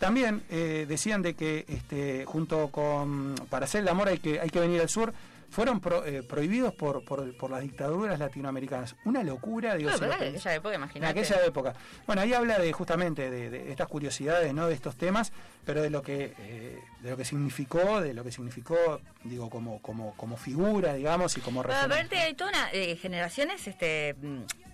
[0.00, 4.50] también eh, decían de que este, junto con para hacer el amor hay que, hay
[4.50, 5.12] que venir al sur,
[5.50, 8.94] fueron pro- eh, prohibidos por, por, por las dictaduras latinoamericanas.
[9.04, 11.20] Una locura, digo, No, si en aquella época, En imagínate.
[11.20, 11.74] aquella época.
[12.06, 14.68] Bueno, ahí habla de justamente de, de estas curiosidades, ¿no?
[14.68, 15.32] De estos temas,
[15.66, 19.82] pero de lo que eh, de lo que significó, de lo que significó, digo, como
[19.82, 21.94] como como figura, digamos, y como referente.
[21.94, 24.14] aparte hay toda una eh, generaciones este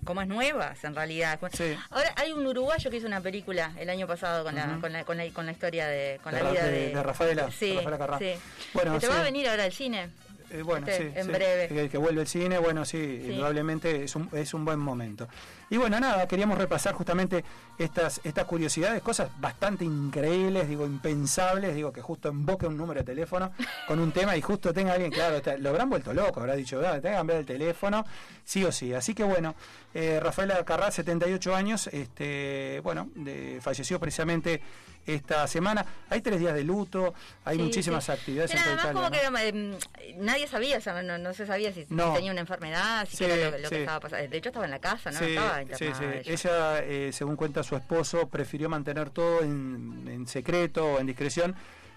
[0.07, 1.39] como es nuevas en realidad.
[1.53, 1.77] Sí.
[1.91, 5.05] Ahora hay un uruguayo que hizo una película el año pasado con la con la,
[5.05, 7.75] con la con la historia de con De la vida de- de, de Rafaela- Sí,
[7.77, 8.19] Rafaela Carrá.
[8.19, 8.33] sí.
[8.73, 9.13] Bueno, Que te sí.
[9.13, 10.09] va a venir ahora al cine.
[10.51, 11.67] Eh, bueno, Este, sí, en breve.
[11.69, 15.29] Que, que vuelve el cine, bueno, sí, indudablemente es un, es un buen momento.
[15.69, 17.45] Y bueno, nada, queríamos repasar justamente
[17.77, 23.05] estas, estas curiosidades, cosas bastante increíbles, digo, impensables, digo, que justo invoque un número de
[23.07, 23.51] teléfono
[23.89, 26.79] con un tema y justo tenga alguien, claro, está- lo habrán vuelto loco, habrá dicho,
[26.87, 28.05] "Ah, tenga que cambiar el teléfono,
[28.45, 28.95] sí o sí.
[28.95, 29.57] Así que bueno,
[29.93, 34.61] eh, Rafaela Carrá, 78 años, este, bueno, de- falleció precisamente
[35.07, 35.87] esta semana.
[36.11, 38.11] Hay tres días de luto, hay Sí, muchísimas sí.
[38.13, 41.73] actividades Pero en además como que eh, nadie sabía, o sea, no, no se sabía
[41.73, 42.13] si, No.
[42.13, 44.29] tenía una enfermedad, si Sí, era lo, que estaba pasando.
[44.29, 45.19] De hecho estaba en la casa, ¿no?
[45.21, 46.81] Sí, estaba sí, ella.
[46.81, 51.55] Eh, según cuenta su esposo, prefirió mantener todo en, en secreto o en discreción.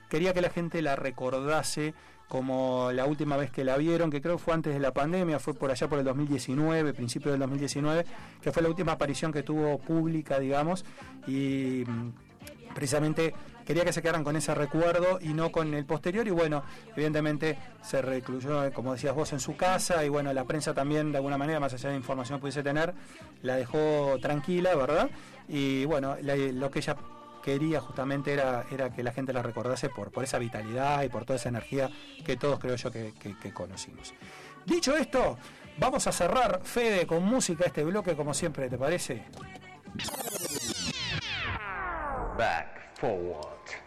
[0.09, 1.93] Quería que la gente la recordase
[2.29, 5.55] como la última vez que la vieron, que creo fue antes de la pandemia, fue
[5.55, 8.05] por allá por el 2019, principio del 2019,
[8.39, 10.85] que fue la última aparición que tuvo pública, digamos,
[11.27, 13.33] y mm, precisamente
[13.69, 16.63] quería que se quedaran con ese recuerdo y no con el posterior y bueno,
[16.95, 21.19] evidentemente se recluyó, como decías vos, en su casa y bueno, la prensa también de
[21.19, 22.95] alguna manera, más allá de información que pudiese tener,
[23.43, 25.11] la dejó tranquila, ¿verdad?
[25.47, 26.95] Y bueno, la- lo que ella
[27.43, 31.25] quería justamente era, era que la gente la recordase por, por esa vitalidad y por
[31.25, 31.91] toda esa energía
[32.25, 34.15] que todos creo yo que, que- que conocimos.
[34.65, 35.37] Dicho esto,
[35.77, 39.25] vamos a cerrar, Fede, con música este bloque, como siempre, ¿te parece?
[42.35, 43.78] Back forward.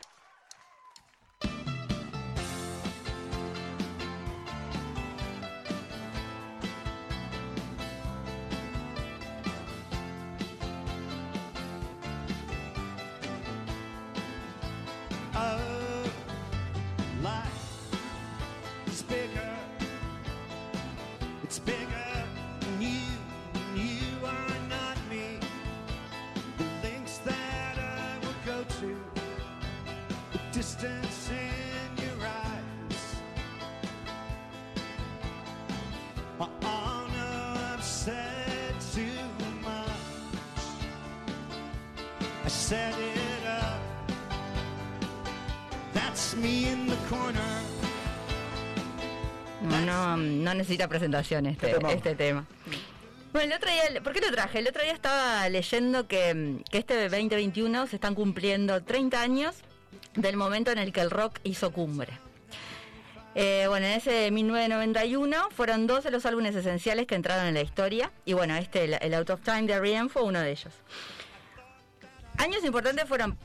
[50.72, 51.92] Necesita presentación ¿Qué este, tema?
[51.92, 52.46] este tema.
[53.32, 54.58] Bueno, el otro día, ¿por qué lo traje?
[54.58, 59.56] El otro día estaba leyendo que, mm, que este 2021 se están cumpliendo 30 años
[60.14, 62.12] del momento en el que el rock hizo cumbre.
[63.34, 68.12] Eh, bueno, en ese 1991 fueron 12 los álbumes esenciales que entraron en la historia
[68.26, 70.10] y bueno, este, el, el Out of Time de R.E.M.
[70.10, 70.74] fue uno de ellos.
[72.36, 73.38] Años importantes fueron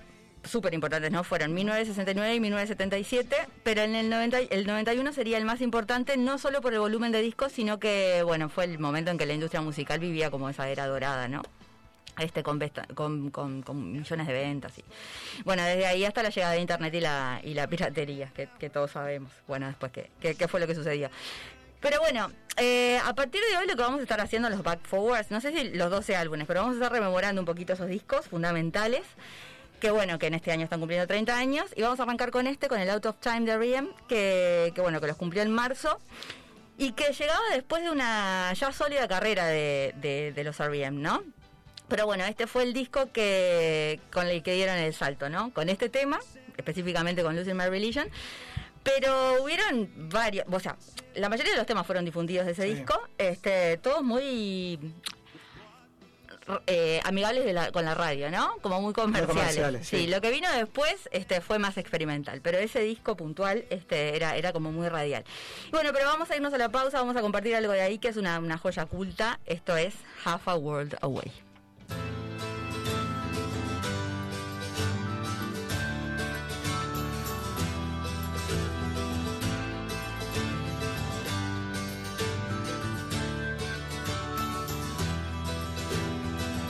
[0.48, 1.24] súper importantes, ¿no?
[1.24, 6.18] Fueron 1969 y 1977, pero en el, 90, y- el 91 sería el más importante,
[6.18, 9.26] no solo por el volumen de discos, sino que, bueno, fue el momento en que
[9.26, 11.42] la industria musical vivía como esa era dorada, ¿no?
[12.20, 12.60] Este, con,
[12.96, 14.76] con, con- con millones de ventas.
[14.80, 14.84] Y,
[15.46, 18.70] bueno, desde ahí hasta la llegada de Internet y la, y la piratería, que, que
[18.72, 21.10] todos sabemos, bueno, después qué, qué, qué fue lo que sucedió.
[21.80, 24.80] Pero bueno, eh, a partir de hoy lo que vamos a estar haciendo los back
[24.82, 27.88] forwards, no sé si los 12 álbumes, pero vamos a estar rememorando un poquito esos
[27.88, 29.04] discos fundamentales,
[29.80, 32.48] que bueno, que en este año están cumpliendo 30 años, y vamos a arrancar con
[32.48, 35.52] este, con el Out of Time de R.E.M., que, que bueno, que los cumplió en
[35.52, 36.00] marzo,
[36.78, 41.24] y que llegaba después de una ya sólida carrera de, de, de los R.E.M., ¿no?
[41.88, 45.52] Pero bueno, este fue el disco que con el que dieron el salto, ¿no?
[45.54, 46.20] Con este tema,
[46.58, 48.10] específicamente con Losing My Religion.
[48.84, 50.76] Pero hubieron varios, o sea,
[51.16, 52.74] la mayoría de los temas fueron difundidos de ese Sí.
[52.74, 54.80] disco, este, todos muy
[56.68, 58.56] eh, amigables de la- con la radio, ¿no?
[58.62, 59.28] Como muy comerciales.
[59.36, 59.98] comerciales, sí.
[59.98, 60.08] sí.
[60.08, 64.54] lo que vino después este, fue más experimental, pero ese disco puntual este, era, era
[64.54, 65.24] como muy radial.
[65.68, 67.98] Y bueno, pero vamos a irnos a la pausa, vamos a compartir algo de ahí
[68.00, 69.40] que es una, una joya culta.
[69.46, 69.94] Esto es
[70.26, 71.32] Half a World Away.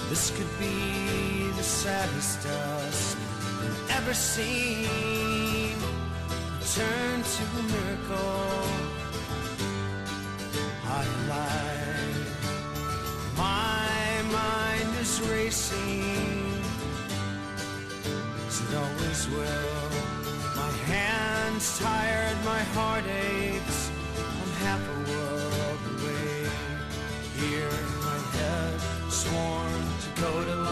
[0.10, 3.18] This could be the saddest dusk
[3.62, 5.76] you've ever seen.
[6.76, 8.68] Turn to a miracle.
[10.86, 11.78] I lie.
[13.36, 16.64] My mind is racing.
[18.48, 19.90] As it always will.
[20.56, 23.92] My hands tired, my heart aches.
[24.18, 26.50] I'm half a world away.
[27.40, 27.70] Here
[28.04, 28.80] my head,
[29.12, 29.67] sworn
[30.20, 30.67] to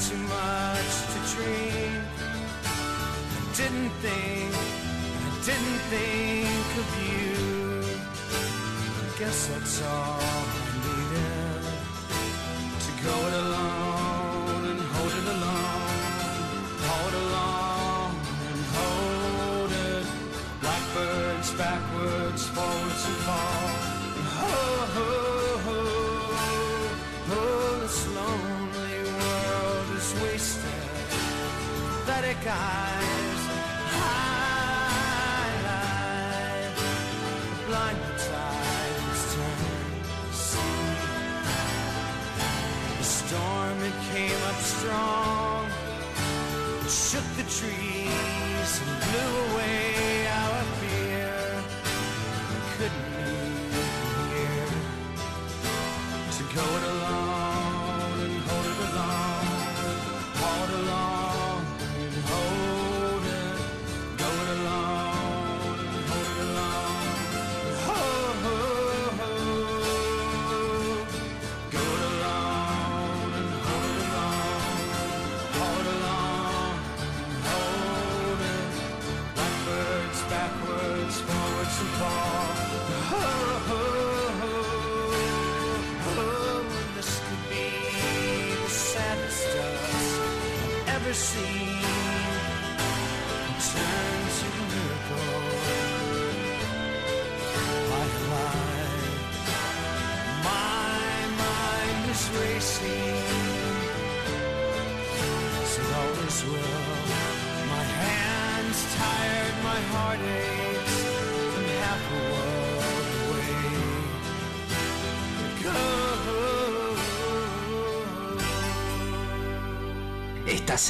[0.00, 2.02] too much to dream.
[2.64, 7.34] I didn't think, I didn't think of you.
[9.02, 11.62] I guess that's all I needed
[12.84, 16.02] to go it alone and hold it alone,
[16.90, 18.10] hold along
[18.50, 20.06] and hold it.
[20.60, 23.68] Blackbirds backwards, forwards and fall.
[24.38, 24.54] Ho
[24.94, 25.23] ho ho,
[32.44, 33.42] Pathetic eyes,
[37.64, 39.60] highlight the tides turn
[40.04, 40.92] to sea.
[42.98, 45.64] The storm it came up strong,
[46.84, 50.60] it shook the trees and blew away our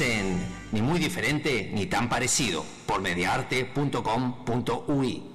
[0.01, 5.34] En Ni muy diferente ni tan parecido por mediarte.com.ui.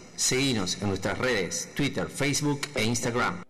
[0.21, 3.41] Seguinos en nuestras redes, Twitter, Facebook e Instagram.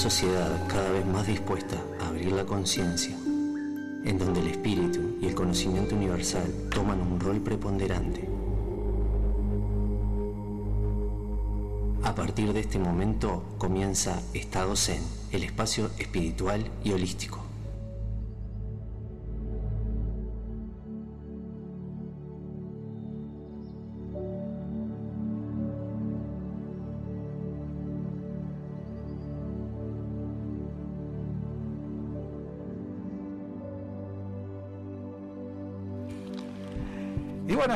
[0.00, 5.34] Sociedad cada vez más dispuesta a abrir la conciencia, en donde el espíritu y el
[5.34, 8.26] conocimiento universal toman un rol preponderante.
[12.02, 15.02] A partir de este momento comienza Estado Zen,
[15.32, 17.39] el espacio espiritual y holístico.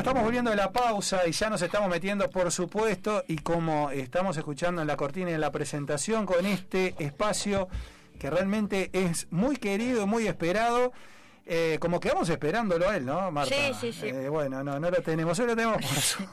[0.05, 4.37] Estamos volviendo de la pausa y ya nos estamos metiendo, por supuesto, y como estamos
[4.37, 7.67] escuchando en la cortina y en la presentación, con este espacio
[8.19, 10.93] que realmente es muy querido y muy esperado.
[11.47, 13.53] eh, como quedamos esperándolo a él, ¿no, Marta?
[13.53, 14.07] Sí, sí, sí.
[14.09, 16.23] Eh, bueno, no, no lo tenemos, hoy lo tenemos por su-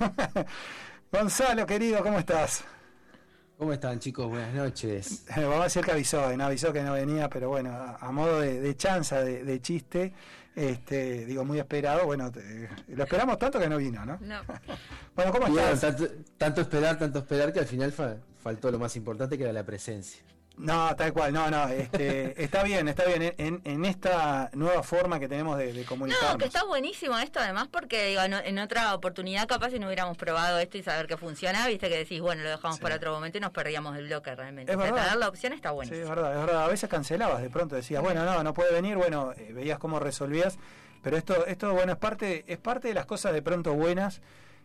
[1.13, 2.65] Gonzalo, querido, ¿cómo estás?
[3.59, 4.29] ¿Cómo están chicos?
[4.29, 5.25] Buenas noches.
[5.37, 8.13] Eh, Vamos a decir que avisó, no avisó que no venía, pero bueno, a, a
[8.13, 10.13] modo de, de chanza, de, de chiste,
[10.55, 14.19] este, digo, muy esperado, bueno, te- lo esperamos tanto que no vino, ¿no?
[14.21, 14.41] No.
[15.15, 15.97] Bueno, ¿cómo bueno, estás?
[15.97, 19.53] tanto, tanto esperar, tanto esperar que al final fa- faltó lo más importante que era
[19.53, 20.23] la presencia.
[20.59, 25.19] No, tal cual, no, no, este, está bien, está bien, en, en esta nueva forma
[25.19, 26.33] que tenemos de, de comunicarnos.
[26.33, 29.87] No, que está buenísimo esto además porque digo, no- en otra oportunidad capaz si no
[29.87, 32.83] hubiéramos probado esto y saber que funciona, viste que decís, bueno, lo dejamos Sí.
[32.83, 34.73] para otro momento y nos perdíamos el bloque realmente.
[34.73, 35.05] Es O sea, verdad.
[35.07, 36.03] tener la opción está Sí, buenísimo.
[36.03, 36.65] es verdad, es verdad.
[36.65, 39.99] A veces cancelabas, de pronto decías, bueno, no, no puede venir, bueno, eh, veías cómo
[40.01, 40.59] resolvías,
[41.03, 44.21] pero esto, esto bueno, es parte, es parte de las cosas de pronto buenas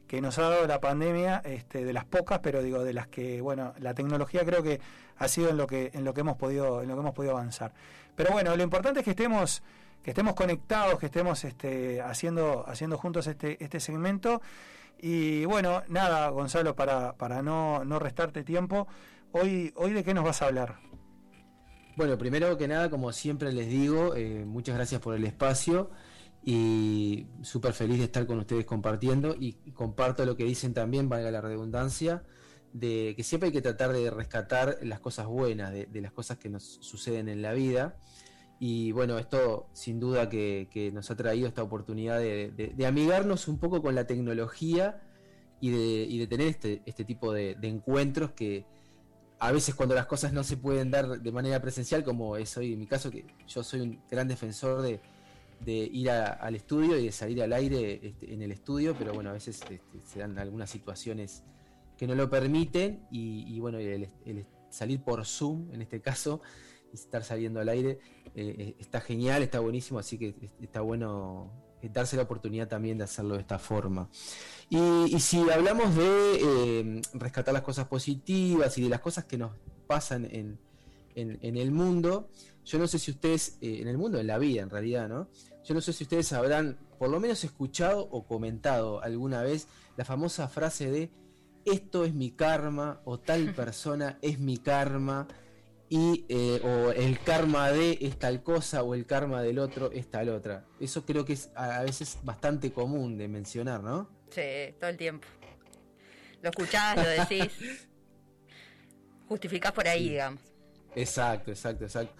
[0.08, 3.41] que nos ha dado la pandemia, este, de las pocas, pero digo, de las que,
[3.41, 4.80] bueno, la tecnología creo que
[5.18, 7.34] ha sido en lo que, en lo que hemos podido, en lo que hemos podido
[7.34, 7.74] avanzar.
[8.16, 9.62] Pero bueno, lo importante es que estemos,
[10.01, 14.41] que estemos conectados, que estemos este, haciendo, haciendo juntos este, este segmento.
[14.99, 18.88] Y bueno, nada, Gonzalo, para, para no, no restarte tiempo,
[19.34, 20.78] hoy, hoy de qué nos vas a hablar.
[21.97, 25.89] Bueno, primero que nada, como siempre les digo, eh, muchas gracias por el espacio
[26.50, 31.30] y súper feliz de estar con ustedes compartiendo y comparto lo que dicen también, valga
[31.30, 32.24] la redundancia,
[32.72, 36.48] de que siempre hay que tratar de rescatar las cosas buenas, de, las cosas que
[36.48, 37.98] nos suceden en la vida.
[38.62, 43.60] Y bueno, esto sin duda que, nos ha traído esta oportunidad de, de- amigarnos un
[43.60, 45.02] poco con la tecnología
[45.60, 48.66] y de, y tener este, este tipo de encuentros que
[49.39, 52.72] a veces cuando las cosas no se pueden dar de manera presencial, como es hoy
[52.72, 55.02] en mi caso, que yo soy un gran defensor de,
[55.60, 59.32] de ir al estudio y de salir al aire este, en el estudio, pero bueno,
[59.32, 61.43] a veces este, se dan algunas situaciones
[61.97, 64.08] que no lo permiten y, bueno, el,
[64.70, 66.41] salir por Zoom en este caso
[66.91, 67.99] y estar saliendo al aire
[68.36, 71.51] eh, eh, está genial, está buenísimo, así que es- está bueno
[71.82, 74.10] eh, darse la oportunidad también de hacerlo de esta forma.
[74.70, 79.53] Y, si hablamos de rescatar las cosas positivas y de las cosas que nos
[79.88, 80.60] pasan en,
[81.18, 82.30] en- en el mundo,
[82.65, 85.30] yo no sé si ustedes, eh, en el mundo, en la vida en realidad, ¿no?
[85.65, 90.05] Yo no sé si ustedes habrán por lo menos escuchado o comentado alguna vez la
[90.05, 91.09] famosa frase de
[91.65, 95.28] esto es mi karma o tal persona es mi karma
[95.89, 100.09] y eh, o el karma de es tal cosa o el karma del otro es
[100.09, 100.65] tal otra.
[100.80, 104.09] Eso creo que es a veces bastante común de mencionar, ¿no?
[104.30, 104.41] Sí,
[104.80, 105.28] todo el tiempo.
[106.41, 107.88] Lo escuchás, lo decís.
[109.28, 110.09] Justificás por ahí, Sí.
[110.11, 110.41] digamos.
[110.98, 112.14] Exacto, exacto, exacto.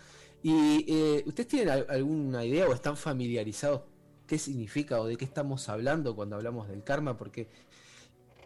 [0.44, 3.82] ¿Y eh, ustedes tienen al- alguna idea o están familiarizados
[4.28, 7.18] qué significa o de qué estamos hablando cuando hablamos del karma?
[7.18, 7.50] Porque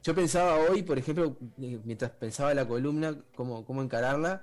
[0.03, 4.41] yo pensaba hoy, por ejemplo, mientras pensaba la columna, cómo, cómo encararla,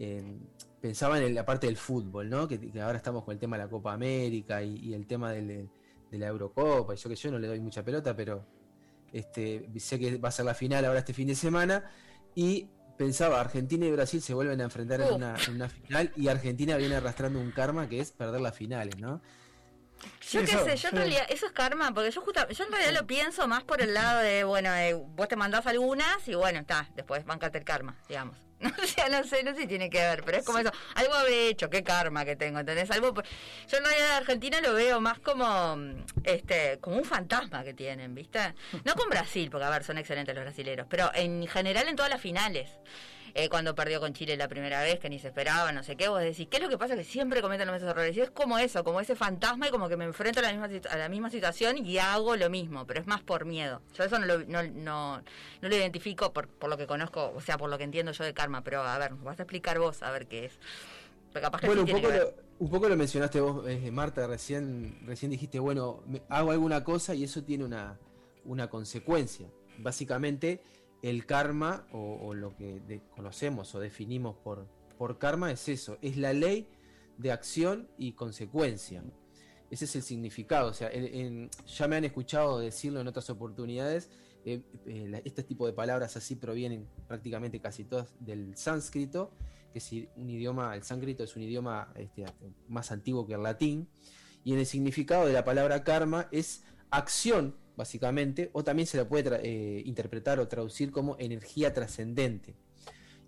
[0.00, 0.38] eh,
[0.80, 2.48] pensaba en la parte del fútbol, ¿no?
[2.48, 5.68] Que, ahora estamos con el tema de la Copa América y, el tema de
[6.10, 8.44] la Eurocopa, y yo que yo no le doy mucha pelota, pero
[9.12, 11.90] este, sé que va a ser la final ahora este fin de semana,
[12.34, 12.68] y
[13.02, 16.76] pensaba, Argentina y Brasil se vuelven a enfrentar en una, en una final, y Argentina
[16.76, 19.20] viene arrastrando un karma que es perder las finales, ¿no?
[20.30, 22.72] Yo qué eso- sé, yo en realidad, eso es karma, porque yo justa, yo en
[22.72, 26.34] realidad lo pienso más por el lado de, bueno, eh, vos te mandás algunas y
[26.34, 28.36] bueno, está, después bancate el karma, digamos.
[28.82, 31.14] o sea, no sé, no sé si tiene que ver, pero es como eso, algo
[31.14, 32.90] habré hecho, qué karma que tengo, ¿entendés?
[32.90, 35.76] Algo, yo en realidad de Argentina lo veo más como,
[36.24, 38.54] este, como un fantasma que tienen, ¿viste?
[38.84, 42.10] No con Brasil, porque a ver, son excelentes los brasileros, pero en general en todas
[42.10, 42.70] las finales.
[43.34, 46.08] Eh, cuando perdió con Chile la primera vez, que ni se esperaba, no sé qué,
[46.08, 46.94] vos decís, ¿qué es lo que pasa?
[46.96, 48.14] Que siempre cometen los mismos errores.
[48.16, 50.68] Y es como eso, como ese fantasma y como que me enfrento a la misma,
[50.90, 53.80] a la misma situación y hago lo mismo, pero es más por miedo.
[53.96, 57.40] Yo eso no lo, no, no, no lo identifico por, por lo que conozco, o
[57.40, 60.02] sea, por lo que entiendo yo de karma, pero a ver, vas a explicar vos
[60.02, 60.52] a ver qué es.
[61.32, 64.26] Pero capaz que Bueno, sí un poco, lo, un poco lo mencionaste vos, eh, Marta,
[64.26, 67.98] recién, recién dijiste, bueno, me- hago alguna cosa y eso tiene una,
[68.44, 69.46] una consecuencia.
[69.78, 70.60] Básicamente,
[71.02, 76.32] el karma, o, lo que conocemos o definimos por, por karma, es eso, es la
[76.32, 76.68] ley
[77.18, 79.02] de acción y consecuencia.
[79.70, 80.70] Ese es el significado.
[80.70, 84.10] O sea, ya me han escuchado decirlo en otras oportunidades.
[84.44, 89.32] eh, eh, este tipo de palabras así provienen prácticamente casi todas del sánscrito,
[89.72, 92.26] que es un idioma, el sánscrito es un idioma este,
[92.68, 93.88] más antiguo que el latín,
[94.44, 99.08] y en el significado de la palabra karma es acción, básicamente, o también se la
[99.08, 102.54] puede eh, interpretar o traducir como energía trascendente.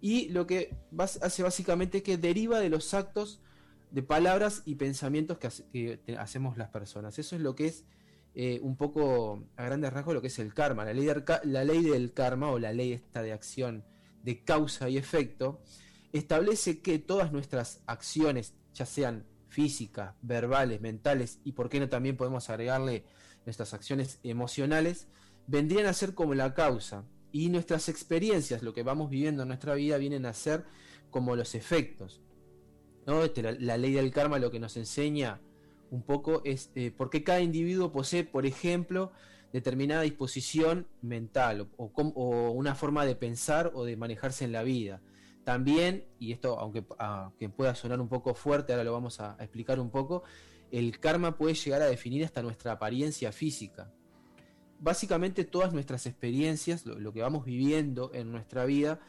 [0.01, 3.41] Y lo que hace básicamente es que deriva de los actos
[3.91, 7.19] de palabras y pensamientos que, hacemos las personas.
[7.19, 7.85] Eso es lo que es
[8.35, 10.85] eh, un poco a grandes rasgos lo que es el karma.
[10.85, 13.85] La ley, ca- la ley del karma o la ley esta de acción
[14.23, 15.61] de causa y efecto
[16.13, 22.17] establece que todas nuestras acciones, ya sean físicas, verbales, mentales y por qué no también
[22.17, 23.05] podemos agregarle
[23.45, 25.09] nuestras acciones emocionales,
[25.47, 29.75] vendrían a ser como la causa y nuestras experiencias, lo que vamos viviendo en nuestra
[29.75, 30.65] vida, vienen a ser
[31.11, 32.23] como los efectos.
[33.07, 33.25] ¿no?
[33.25, 35.41] Este, la, ley del karma lo que nos enseña
[35.91, 39.13] un poco es eh, por qué cada individuo posee, por ejemplo,
[39.53, 45.01] determinada disposición mental o, una forma de pensar o de manejarse en la vida.
[45.45, 49.79] También, y esto aunque, aunque pueda sonar un poco fuerte, ahora lo vamos a explicar
[49.79, 50.25] un poco,
[50.71, 53.93] el karma puede llegar a definir hasta nuestra apariencia física.
[54.81, 59.01] Básicamente todas nuestras experiencias, lo, que vamos viviendo en nuestra vida,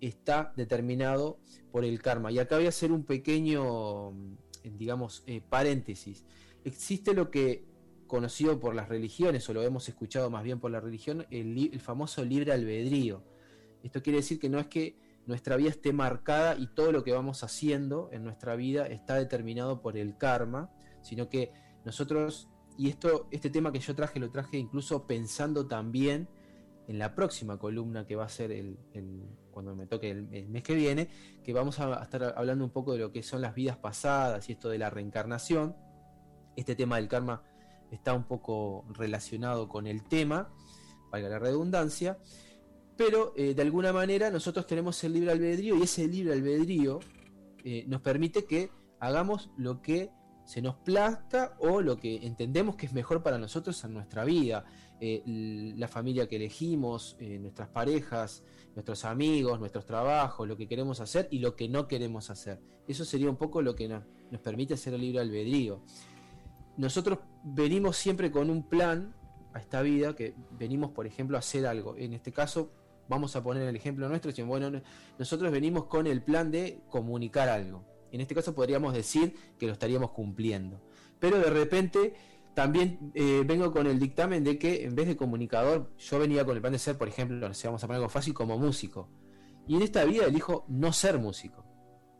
[0.00, 1.40] está determinado
[1.72, 2.30] por el karma.
[2.30, 4.36] Y acá voy a hacer un pequeño, mm,
[4.76, 6.24] digamos, eh, paréntesis.
[6.64, 7.64] Existe lo que
[8.06, 11.80] conocido por las religiones, o lo hemos escuchado más bien por la religión, el, el
[11.80, 13.22] famoso libre albedrío.
[13.82, 14.96] Esto quiere decir que no es que
[15.26, 19.82] nuestra vida esté marcada y todo lo que vamos haciendo en nuestra vida está determinado
[19.82, 20.70] por el karma,
[21.08, 21.52] sino que
[21.84, 26.28] nosotros, y esto, este tema que yo traje, lo traje incluso pensando también
[26.86, 28.76] en la próxima columna que va a ser el,
[29.50, 31.08] cuando me toque el, mes que viene,
[31.42, 34.48] que vamos a, a estar hablando un poco de lo que son las vidas pasadas
[34.48, 35.74] y esto de la reencarnación.
[36.56, 37.42] Este tema del karma
[37.90, 40.52] está un poco relacionado con el tema,
[41.10, 42.18] valga la redundancia,
[42.98, 47.00] pero eh, de alguna manera nosotros tenemos el libre albedrío y ese libre albedrío
[47.64, 50.10] eh, nos permite que hagamos lo que
[50.48, 54.64] se nos plazca o lo que entendemos que es mejor para nosotros en nuestra vida.
[54.98, 55.22] Eh,
[55.76, 58.42] la familia que elegimos, eh, nuestras parejas,
[58.74, 62.62] nuestros amigos, nuestros trabajos, lo que queremos hacer y lo que no queremos hacer.
[62.86, 64.04] Eso sería un poco lo que nos,
[64.42, 65.82] permite hacer el libre albedrío.
[66.78, 69.14] Nosotros venimos siempre con un plan
[69.52, 71.94] a esta vida, que venimos, por ejemplo, a hacer algo.
[71.98, 72.72] En este caso,
[73.06, 74.80] vamos a poner el ejemplo nuestro, bueno, no-
[75.18, 77.97] nosotros venimos con el plan de comunicar algo.
[78.12, 80.80] En este caso podríamos decir que lo estaríamos cumpliendo.
[81.18, 82.14] Pero de repente
[82.54, 86.56] también eh, vengo con el dictamen de que en vez de comunicador, yo venía con
[86.56, 89.08] el plan de ser, por ejemplo, sé, vamos a poner algo fácil, como músico.
[89.68, 91.64] Y en esta vida elijo no ser músico.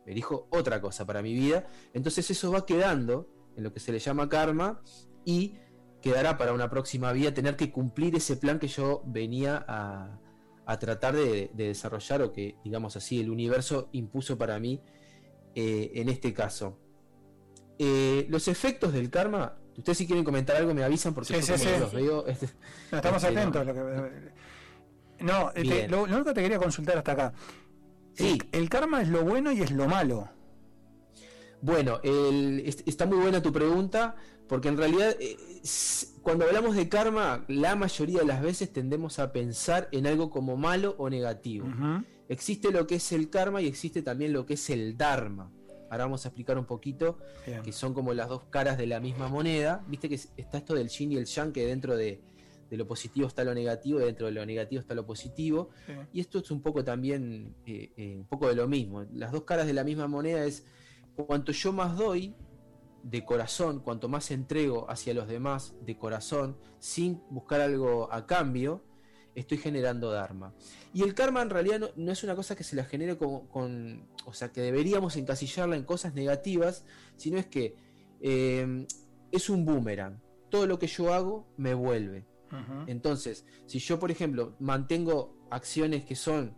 [0.07, 1.67] Elijo otra cosa para mi vida.
[1.93, 4.81] Entonces eso va quedando en lo que se le llama karma
[5.25, 5.55] y
[6.01, 10.21] quedará para una próxima vida tener que cumplir ese plan que yo venía a,
[10.67, 14.81] a tratar de, de desarrollar o que, digamos así, el universo impuso para mí
[15.55, 16.79] eh, en este caso.
[17.79, 21.57] Eh, los efectos del karma, ustedes si quieren comentar algo me avisan porque Sí, yo
[21.59, 21.81] sí, como sí.
[21.81, 22.27] los veo...
[22.29, 22.47] este,
[22.91, 23.41] No, estamos Este, no.
[23.41, 23.67] atentos.
[23.67, 24.33] lo que-
[25.25, 25.91] no, eh, te- Bien.
[25.91, 27.33] lo, lo único que te quería consultar hasta acá.
[28.15, 28.39] Sí.
[28.53, 30.29] El, el karma es lo bueno y es lo malo.
[31.61, 34.15] Bueno, el- está muy buena tu pregunta,
[34.49, 35.37] porque en realidad eh,
[36.23, 40.57] cuando hablamos de karma, la mayoría de las veces tendemos a pensar en algo como
[40.57, 41.67] malo o negativo.
[41.67, 42.05] Ujú.
[42.29, 45.51] Existe lo que es el karma y existe también lo que es el dharma.
[45.91, 47.63] Ahora vamos a explicar un poquito, Bien.
[47.63, 49.83] que son como las dos caras de la misma moneda.
[49.89, 52.21] Viste que es- está esto del yin y el yang, que dentro de,
[52.69, 55.71] de lo positivo está lo negativo, y dentro de lo negativo está lo positivo.
[55.87, 55.93] Sí.
[56.13, 59.05] Y esto es un poco también, eh, eh, un poco de lo mismo.
[59.15, 60.67] Las dos caras de la misma moneda es
[61.17, 62.35] cuanto yo más doy
[63.03, 68.83] de corazón, cuanto más entrego hacia los demás de corazón, sin buscar algo a cambio,
[69.41, 70.53] estoy generando Dharma.
[70.93, 73.47] Y el karma en realidad no, no es una cosa que se la genere con,
[73.49, 76.85] con- o sea, que deberíamos encasillarla en cosas negativas,
[77.17, 77.77] sino es que
[78.21, 78.87] eh,
[79.33, 80.21] es un boomerang.
[80.51, 82.27] Todo lo que yo hago me vuelve.
[82.87, 86.57] Entonces, si yo, por ejemplo, mantengo acciones que son,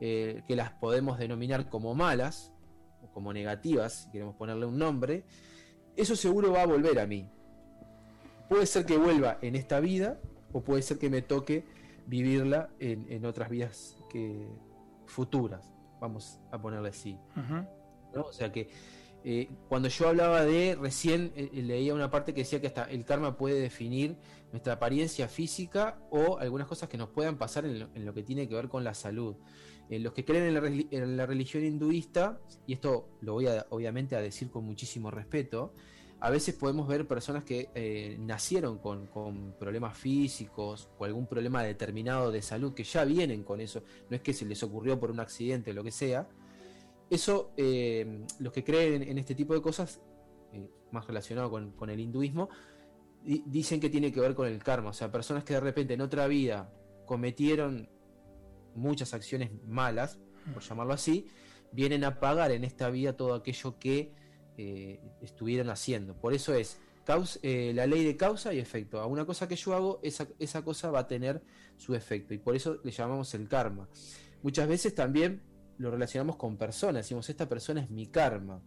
[0.00, 2.52] eh, que las podemos denominar como malas,
[3.02, 5.24] o como negativas, si queremos ponerle un nombre,
[5.94, 7.28] eso seguro va a volver a mí.
[8.48, 10.18] Puede ser que vuelva en esta vida,
[10.52, 11.64] o puede ser que me toque
[12.06, 14.48] vivirla en, en otras vidas que,
[15.06, 17.18] futuras, vamos a ponerle así.
[18.14, 18.22] ¿no?
[18.22, 18.68] O sea que
[19.24, 22.84] eh, cuando yo hablaba de, recién eh, eh, leía una parte que decía que hasta
[22.84, 24.16] el karma puede definir
[24.52, 28.22] nuestra apariencia física o algunas cosas que nos puedan pasar en lo, en lo que
[28.22, 29.36] tiene que ver con la salud.
[29.88, 33.66] Eh, los que creen en la, en la religión hinduista, y esto lo voy a,
[33.70, 35.74] obviamente a decir con muchísimo respeto,
[36.20, 41.62] a veces podemos ver personas que eh, nacieron con, con problemas físicos o algún problema
[41.62, 45.10] determinado de salud que ya vienen con eso, no es que se les ocurrió por
[45.10, 46.26] un accidente o lo que sea,
[47.10, 50.00] eso, eh, los que creen en este tipo de cosas,
[50.52, 52.48] eh, más relacionado con, con el hinduismo,
[53.22, 54.90] di- dicen que tiene que ver con el karma.
[54.90, 56.72] O sea, personas que de repente en otra vida
[57.04, 57.88] cometieron
[58.74, 60.18] muchas acciones malas,
[60.52, 61.26] por llamarlo así,
[61.72, 64.12] vienen a pagar en esta vida todo aquello que
[64.56, 66.14] eh, estuvieron haciendo.
[66.14, 66.78] Por eso es
[67.42, 69.00] eh, la ley de causa y efecto.
[69.00, 71.42] A una cosa que yo hago, esa, esa cosa va a tener
[71.76, 72.34] su efecto.
[72.34, 73.88] Y por eso le llamamos el karma.
[74.42, 75.42] Muchas veces también
[75.78, 77.04] lo relacionamos con personas.
[77.04, 78.60] Decimos, esta persona es mi karma.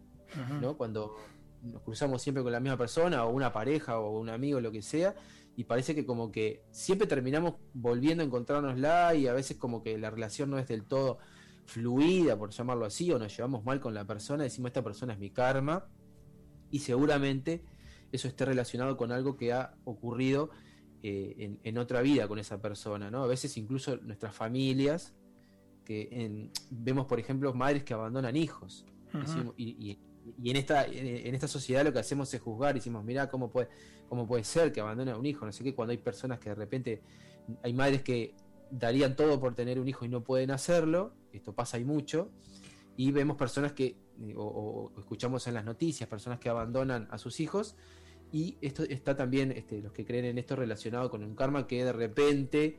[0.62, 0.78] ¿no?
[0.78, 1.16] Cuando
[1.64, 4.82] nos cruzamos siempre con la misma persona, o una pareja, o un amigo, lo que
[4.82, 5.16] sea,
[5.56, 9.98] y parece que como que siempre terminamos volviendo a encontrárnosla y a veces como que
[9.98, 11.18] la relación no es del todo
[11.70, 15.20] fluida, por llamarlo así, o nos llevamos mal con la persona, decimos esta persona es
[15.20, 15.88] mi karma,
[16.72, 17.64] y seguramente
[18.12, 20.50] eso esté relacionado con algo que ha ocurrido
[21.04, 23.24] eh, en, en otra vida con esa persona, ¿no?
[23.24, 25.16] A veces incluso nuestras familias,
[25.86, 28.86] que en- vemos por ejemplo madres que abandonan hijos.
[29.14, 30.00] Decimos- y, y-
[30.44, 33.70] y en esta en esta sociedad lo que hacemos es juzgar decimos mira cómo puede
[34.08, 36.50] cómo puede ser que abandone a un hijo no sé qué cuando hay personas que
[36.50, 37.02] de repente
[37.64, 38.36] hay madres que
[38.70, 42.32] darían todo por tener un hijo y no pueden hacerlo esto pasa y mucho
[42.98, 43.86] y vemos personas que
[44.22, 47.76] eh, o, escuchamos en las noticias personas que abandonan a sus hijos
[48.32, 51.86] y esto está también este, los que creen en esto relacionado con un karma que
[51.86, 52.78] de repente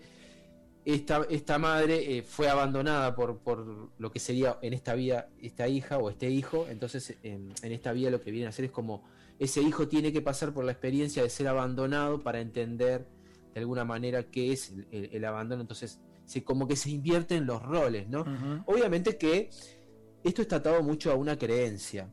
[0.85, 5.69] esta, esta madre eh, fue abandonada por, por lo que sería en esta vida esta
[5.69, 9.03] hija o este hijo, entonces en, esta vida lo que viene a hacer es como
[9.39, 13.07] ese hijo tiene que pasar por la experiencia de ser abandonado para entender
[13.55, 15.99] de alguna manera qué es el- el abandono, entonces
[16.31, 18.25] se, como que se invierten los roles, ¿no?
[18.67, 19.51] Obviamente que
[20.23, 22.13] esto está atado mucho a una creencia.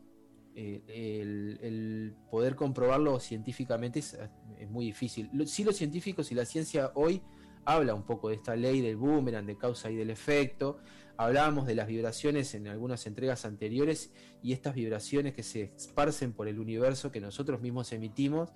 [0.56, 4.18] Eh, el, el poder comprobarlo científicamente es,
[4.58, 5.30] es muy difícil.
[5.34, 7.22] Lo- sí, los científicos y la ciencia hoy
[7.64, 10.80] habla un poco de esta ley del boomerang, de causa y del efecto.
[11.18, 14.12] Hablábamos de las vibraciones en algunas entregas anteriores
[14.42, 18.50] y estas vibraciones que se esparcen por el universo que nosotros mismos emitimos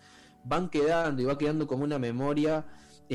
[0.44, 2.66] van quedando y va quedando como una memoria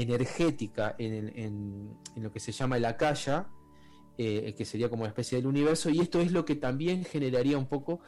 [0.02, 3.48] energética en, en- en lo que se llama la calla,
[4.18, 7.58] eh, que sería como una especie del universo, y esto es lo que también generaría
[7.58, 8.00] un poco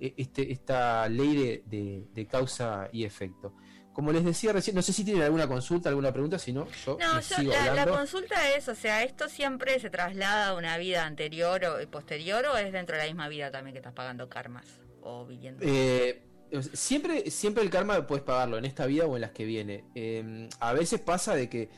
[0.00, 3.54] eh, este, esta ley de, de- de causa y efecto.
[3.92, 6.98] Como les decía recién, no sé si tienen alguna consulta, alguna pregunta, si no, yo
[7.00, 10.76] No, les yo, sigo la, consulta es, o sea, ¿esto siempre se traslada a una
[10.76, 13.94] vida anterior o y posterior o es dentro de la misma vida también que estás
[13.94, 14.66] pagando karmas
[15.00, 15.64] o viviendo?
[15.66, 16.25] Eh,
[16.72, 19.84] siempre, siempre el karma puedes pagarlo en esta vida o en las que viene.
[19.94, 21.68] Eh, a veces pasa de que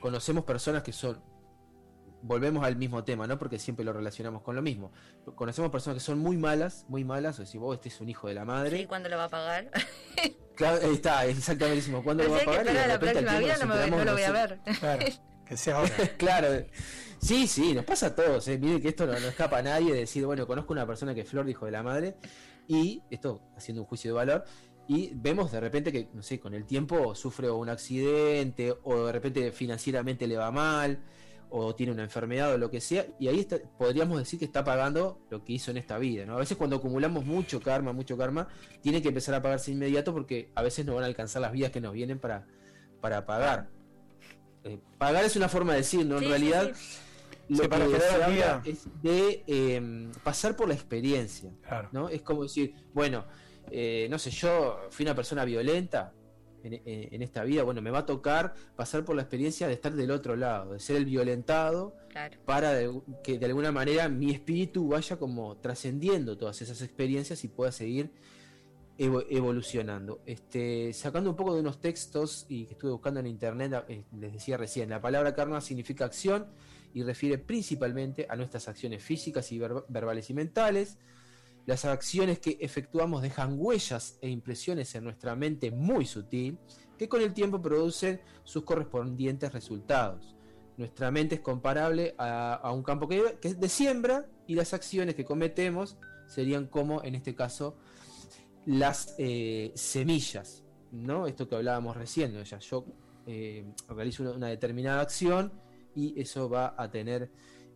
[0.00, 1.20] conocemos personas que son.
[2.20, 3.38] Volvemos al mismo tema, ¿no?
[3.38, 4.90] Porque siempre lo relacionamos con lo mismo.
[5.36, 8.26] Conocemos personas que son muy malas, muy malas, o decir, vos, este es un hijo
[8.26, 8.76] de la madre.
[8.78, 8.86] ¿Sí?
[8.86, 9.70] ¿Cuándo lo va a pagar?
[10.58, 11.76] Claro, ahí está, exactamente.
[11.76, 12.74] Decimos, ¿cuándo lo va a Así que pagar?
[12.74, 14.58] Y de la próxima vida no, me- no lo voy a ver.
[14.80, 15.06] Claro,
[15.46, 15.94] que sea ahora.
[16.18, 16.48] claro.
[17.20, 18.48] Sí, sí, nos pasa a todos.
[18.48, 18.58] ¿eh?
[18.58, 21.20] Miren que esto no, no escapa a nadie de decir, bueno, conozco una persona que
[21.20, 22.16] es Flor, hijo de la madre,
[22.68, 24.44] y esto haciendo un juicio de valor,
[24.86, 29.12] y vemos de repente que, no sé, con el tiempo sufre un accidente, o de
[29.12, 31.00] repente financieramente le va mal,
[31.50, 34.62] o tiene una enfermedad o lo que sea, y ahí está- podríamos decir que está
[34.64, 36.24] pagando lo que hizo en esta vida.
[36.26, 36.34] ¿no?
[36.36, 38.48] A veces cuando acumulamos mucho karma, mucho karma,
[38.82, 41.70] tiene que empezar a pagarse inmediato porque a veces no van a alcanzar las vidas
[41.70, 42.46] que nos vienen para,
[43.00, 43.70] para pagar.
[44.64, 46.16] Eh, pagar es una forma de decir, ¿no?
[46.16, 46.98] En sí, realidad, sí.
[47.48, 51.50] Lo Sí, para que quedar se habla es de eh, pasar por la experiencia.
[51.62, 51.88] Claro.
[51.92, 52.08] ¿no?
[52.08, 53.24] Es como decir, bueno,
[53.70, 56.12] eh, no sé, yo fui una persona violenta
[56.62, 56.82] en, en-
[57.14, 60.10] en esta vida, bueno, me va a tocar pasar por la experiencia de estar del
[60.10, 62.36] otro lado, de ser el violentado, Claro.
[62.44, 67.48] para de- que de alguna manera mi espíritu vaya como trascendiendo todas esas experiencias y
[67.48, 68.10] pueda seguir
[68.98, 70.20] evo- evolucionando.
[70.26, 74.32] Este, sacando un poco de unos textos y que estuve buscando en internet, eh, les
[74.32, 76.46] decía recién, la palabra karma significa acción
[76.94, 80.98] y refiere principalmente a nuestras acciones físicas y ver- verbales y mentales.
[81.66, 86.58] Las acciones que efectuamos dejan huellas e impresiones en nuestra mente muy sutil,
[86.96, 90.34] que con el tiempo producen sus correspondientes resultados.
[90.78, 95.24] Nuestra mente es comparable a, un campo que, es de siembra y las acciones que
[95.24, 97.76] cometemos serían como, en este caso,
[98.64, 101.26] las eh, semillas, ¿no?
[101.26, 102.42] Esto que hablábamos recién, ¿no?
[102.42, 102.86] Ya yo
[103.26, 105.52] eh, realizo una determinada acción
[105.98, 107.30] y eso va a tener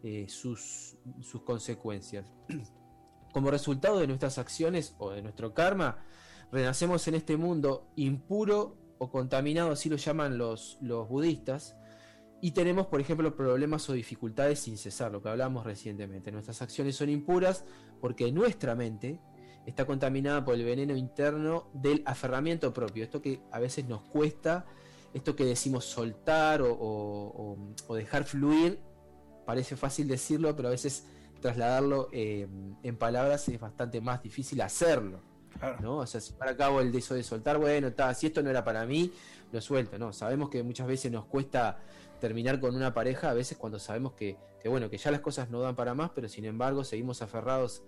[0.05, 2.25] eh, sus, sus consecuencias.
[3.33, 6.05] Como resultado de nuestras acciones o de nuestro karma,
[6.53, 11.77] renacemos en este mundo impuro o contaminado, así lo llaman los, los budistas,
[12.41, 16.31] y tenemos, por ejemplo, problemas o dificultades sin cesar, lo que hablábamos recientemente.
[16.31, 17.65] Nuestras acciones son impuras
[18.01, 19.21] porque nuestra mente
[19.67, 23.05] está contaminada por el veneno interno del aferramiento propio.
[23.05, 24.67] Esto que a veces nos cuesta,
[25.15, 27.59] esto que decimos soltar o, o- o-
[27.89, 28.81] o dejar fluir,
[29.47, 31.07] parece fácil decirlo, pero a veces
[31.41, 32.49] trasladarlo eh,
[32.83, 35.21] en palabras es bastante más difícil hacerlo.
[35.59, 35.77] Claro.
[35.83, 35.97] ¿no?
[35.99, 38.49] O sea, si para cabo el de eso de soltar, bueno, está, si esto no
[38.49, 39.13] era para mí,
[39.53, 40.13] lo suelto, ¿no?
[40.15, 41.79] Sabemos que muchas veces nos cuesta
[42.21, 45.51] terminar con una pareja, a veces cuando sabemos que, que, bueno, que ya las cosas
[45.51, 47.83] no dan para más, pero sin embargo seguimos aferrados,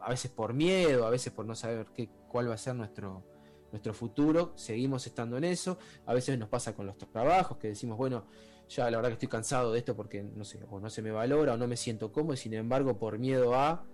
[0.00, 3.22] a veces por miedo, a veces por no saber qué, cuál va a ser nuestro,
[3.70, 5.78] nuestro futuro, seguimos estando en eso.
[6.06, 8.24] A veces nos pasa con los trabajos que decimos, bueno,
[8.68, 11.10] ya la verdad que estoy cansado de esto porque no sé, o no se me
[11.10, 13.86] valora o no me siento cómodo, y sin embargo, por miedo a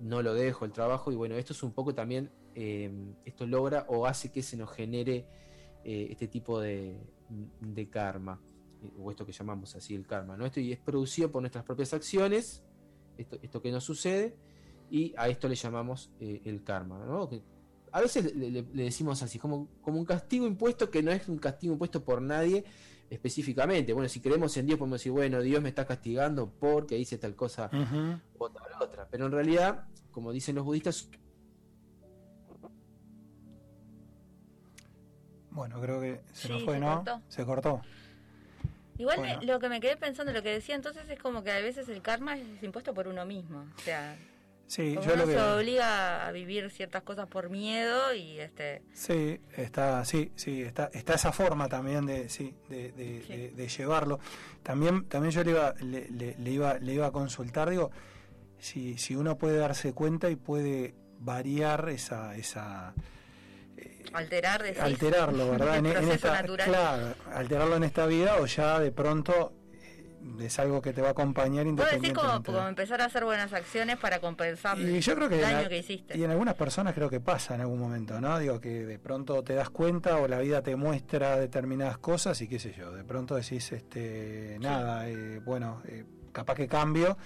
[0.00, 1.12] no lo dejo el trabajo.
[1.12, 2.90] Y bueno, esto es un poco también, eh,
[3.24, 5.26] esto logra o hace que se nos genere
[5.84, 6.98] eh, este tipo de,
[7.90, 8.40] karma,
[8.82, 10.46] eh, o esto que llamamos así el karma, ¿no?
[10.54, 12.62] Y es producido por nuestras propias acciones,
[13.16, 14.36] esto, esto que nos sucede,
[14.90, 17.28] y a esto le llamamos el karma, ¿no?
[17.92, 21.28] A veces le, le- le decimos así, como, como un castigo impuesto que no es
[21.28, 22.64] un castigo impuesto por nadie
[23.10, 23.92] específicamente.
[23.92, 27.34] Bueno, si creemos en Dios podemos decir, bueno, Dios me está castigando porque hice tal
[27.36, 28.20] cosa Ujú.
[28.38, 29.06] o tal otra.
[29.10, 31.08] Pero en realidad, como dicen los budistas,
[35.50, 36.94] Bueno, creo que se Sí, nos fue, se ¿no?
[36.96, 37.22] cortó.
[37.28, 37.80] Se cortó.
[38.98, 41.60] Igual me- lo que me quedé pensando, lo que decía entonces es como que a
[41.60, 43.64] veces el karma es impuesto por uno mismo.
[43.76, 44.18] O sea,
[44.68, 48.82] Sí, como yo uno lo se obliga a vivir ciertas cosas por miedo y este
[48.92, 53.36] Sí, está, sí, sí, está, está esa forma también de, sí, de, de- Sí.
[53.36, 54.18] de- de llevarlo.
[54.64, 57.90] También, también yo le iba, le, le- le iba, le iba a consultar, digo,
[58.58, 62.92] si, si uno puede darse cuenta y puede variar esa, esa
[64.12, 65.76] alterar, decís, alterarlo, ¿verdad?
[65.78, 66.68] En, en proceso esta, natural.
[66.68, 69.65] claro, alterarlo en esta vida o ya de pronto eh,
[70.40, 72.52] es algo que te va a acompañar Vos decís como, independientemente.
[72.52, 75.68] como empezar a hacer buenas acciones para compensar Y yo creo que el daño la-
[75.68, 76.18] que hiciste.
[76.18, 78.38] Y en algunas personas creo que pasa en algún momento, ¿no?
[78.38, 82.48] Digo que de pronto te das cuenta o la vida te muestra determinadas cosas y
[82.48, 87.16] qué sé yo, de pronto decís, este, nada, eh, bueno, eh, capaz que cambio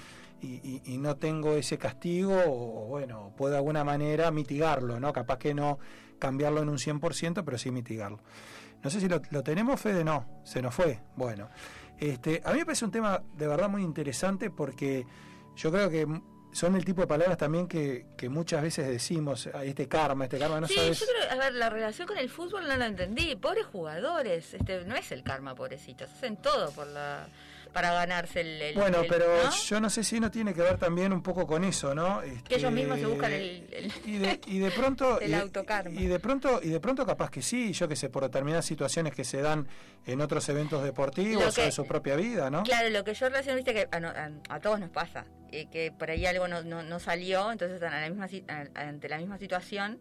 [0.42, 4.98] y, y- y no tengo ese castigo o, o bueno, puedo de alguna manera mitigarlo,
[5.00, 5.12] ¿no?
[5.12, 5.78] Capaz que no
[6.18, 8.20] cambiarlo en un 100%, pero sí mitigarlo.
[8.82, 11.00] No sé si lo, lo tenemos, Fede, no, se nos fue.
[11.16, 11.50] Bueno,
[12.00, 15.06] este, a mí me parece un tema de verdad muy interesante porque
[15.56, 16.06] yo creo que
[16.52, 20.38] son el tipo de palabras también que, que muchas veces decimos, "Ay, este karma, este
[20.38, 20.98] karma, no sí, sabes.
[21.00, 23.36] yo creo, a ver, la relación con el fútbol no la entendí.
[23.36, 27.28] Pobres jugadores, este, no es el karma, pobrecitos, hacen todo por la,
[27.72, 29.50] para ganarse el, el- Bueno, el- pero ¿no?
[29.50, 32.20] yo no sé si no tiene que ver también un poco con eso, ¿no?
[32.20, 35.90] que ellos Este, mismos se buscan el, y de, y de pronto El y de-
[36.02, 39.14] y de pronto y de pronto capaz que sí yo que sé por determinadas situaciones
[39.14, 39.66] que se dan
[40.06, 43.28] en otros eventos deportivos que- o en su propia vida no Claro, lo que yo
[43.28, 46.62] recién viste que a, a- a todos nos pasa, eh, que por ahí algo no,
[46.62, 48.28] no, no salió, entonces están a la misma,
[48.74, 49.98] ante la misma situación,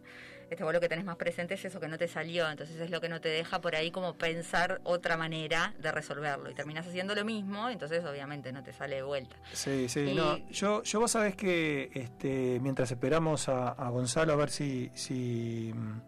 [0.50, 2.90] este, vos lo que tenés más presente es eso que no te salió, entonces es
[2.90, 6.86] lo que no te deja por ahí como pensar otra manera de resolverlo y terminás
[6.86, 9.36] haciendo lo mismo, entonces obviamente no te sale de vuelta.
[9.52, 14.32] sí sí Y- no yo yo vos sabés que este mientras esperamos a, a Gonzalo
[14.32, 16.00] a ver si si mm,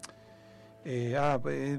[0.84, 1.78] eh, ah, eh,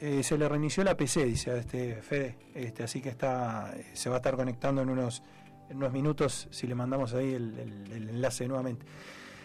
[0.00, 4.08] eh, se le reinició la PC dice a este Fede este así que está se
[4.08, 5.22] va a estar conectando en unos
[5.68, 8.86] en unos minutos si le mandamos ahí el, el- el enlace nuevamente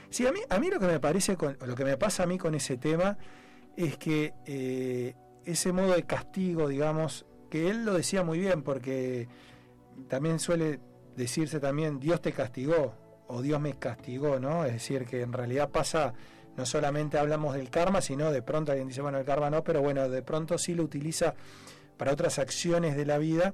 [0.10, 2.26] Sí, a mí, a mí lo que me parece, con, lo que me pasa a
[2.26, 3.18] mí con ese tema
[3.76, 9.28] es que eh, ese modo de castigo, digamos, que él lo decía muy bien, porque
[10.08, 10.80] también suele
[11.16, 12.96] decirse también, Dios te castigó
[13.28, 14.66] o Dios me castigó, ¿no?
[14.66, 16.14] Es decir, que en realidad pasa,
[16.58, 19.82] no solamente hablamos del karma, sino de pronto alguien dice, bueno, el karma no, pero
[19.82, 21.36] bueno, de pronto sí lo utiliza
[21.98, 23.54] para otras acciones de la vida.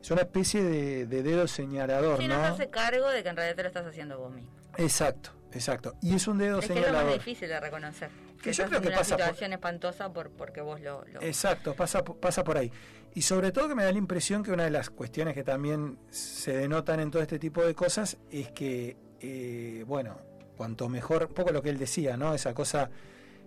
[0.00, 2.36] Es una especie de, de dedo señalador, Si ¿no?
[2.36, 4.50] no se hace cargo de que en realidad te lo estás haciendo vos mismo.
[4.76, 5.94] Exacto, exacto.
[6.02, 8.10] Y es un dedo Es que es lo más difícil de reconocer.
[8.42, 11.04] Que yo creo que una pasa por- situación espantosa por, porque vos lo...
[11.06, 12.70] lo- Exacto, pasa, pasa por ahí.
[13.14, 15.98] Y sobre todo que me da la impresión que una de las cuestiones que también
[16.10, 20.18] se denotan en todo este tipo de cosas es que, eh, bueno,
[20.56, 22.34] cuanto mejor, un poco lo que él decía, ¿no?
[22.34, 22.90] Esa cosa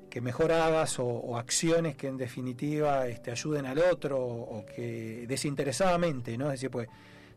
[0.10, 4.66] que mejor hagas o, o acciones que en definitiva este, ayuden al otro o, o
[4.66, 6.48] que desinteresadamente, ¿no?
[6.48, 6.90] Es decir, pues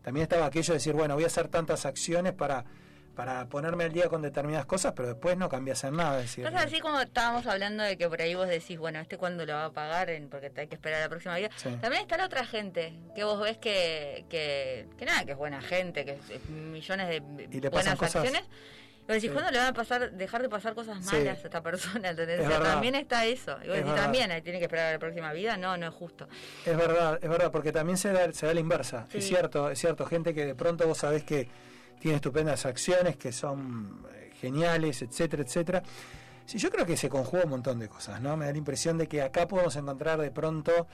[0.03, 2.65] también estaba aquello de decir, bueno, voy a hacer tantas acciones para,
[3.15, 6.21] para ponerme al día con determinadas cosas, pero después no cambias en nada.
[6.23, 9.47] Es Entonces, así como estábamos hablando de que por ahí vos decís, bueno, este cuándo
[9.47, 11.51] lo va a pagar, en, porque te hay que esperar a la próxima vida.
[11.57, 11.71] Sí.
[11.81, 15.61] También está la otra gente, que vos ves que, que, que nada, que es buena
[15.63, 17.17] gente, que es, es millones de
[17.51, 18.17] Y le buenas pasan cosas.
[18.17, 18.43] acciones.
[19.07, 19.35] Vos decís, Sí.
[19.35, 21.15] ¿cuándo le van a pasar, dejar de pasar cosas Sí.
[21.17, 22.09] malas a esta persona?
[22.09, 22.41] ¿entendés?
[22.41, 22.73] Es O sea, verdad.
[22.73, 23.53] también está eso.
[23.63, 25.59] Y vos Es decís, también, ahí tiene que esperar a la próxima vida.
[25.59, 26.27] No, no es justo.
[26.65, 29.07] Es verdad, es verdad, porque también se da, se da la inversa.
[29.13, 30.07] Es cierto, es cierto.
[30.07, 31.49] Gente que de pronto vos sabés que
[32.05, 35.83] tiene estupendas acciones, que son eh, geniales, etcétera, etcétera.
[36.45, 38.37] Sí, yo creo que se conjuga un montón de cosas, ¿no?
[38.37, 40.87] Me da la impresión de que acá podemos encontrar de pronto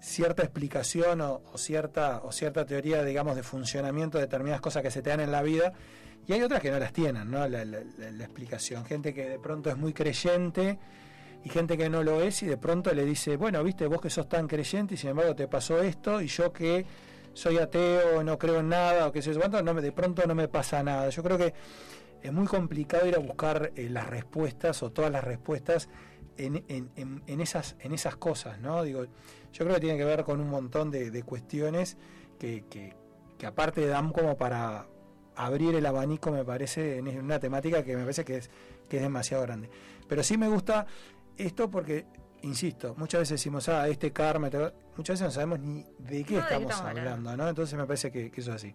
[0.00, 5.00] cierta explicación o, cierta o cierta teoría, digamos, de funcionamiento de determinadas cosas que se
[5.00, 5.72] te dan en la vida
[6.26, 7.46] y hay otras que no las tienen, ¿no?
[7.46, 8.84] La- la explicación.
[8.84, 10.76] Gente que de pronto es muy creyente
[11.44, 14.10] y gente que no lo es y de pronto le dice, bueno, viste, vos que
[14.10, 16.84] sos tan creyente y sin embargo te pasó esto y yo que
[17.36, 20.34] soy ateo, no creo en nada o qué sé yo no me, de pronto no
[20.34, 21.10] me pasa nada.
[21.10, 21.52] Yo creo que
[22.22, 25.88] es muy complicado ir a buscar eh, las respuestas o todas las respuestas
[26.38, 26.90] en, en-
[27.26, 28.82] en- esas, en esas cosas, ¿no?
[28.82, 31.98] Digo, yo creo que tiene que ver con un montón de, de cuestiones
[32.38, 32.94] que, que-
[33.38, 34.86] que aparte dan como para
[35.36, 38.50] abrir el abanico, me parece, en una temática que me parece que es,
[38.88, 39.68] que es demasiado grande.
[40.08, 40.86] Pero sí me gusta
[41.36, 42.06] esto porque,
[42.40, 44.48] insisto, muchas veces decimos, ah, este karma,
[44.96, 47.36] muchas veces no sabemos ni de qué No, estamos estamos hablando, hablando.
[47.44, 47.48] ¿no?
[47.48, 48.74] Entonces me parece que, que eso es así.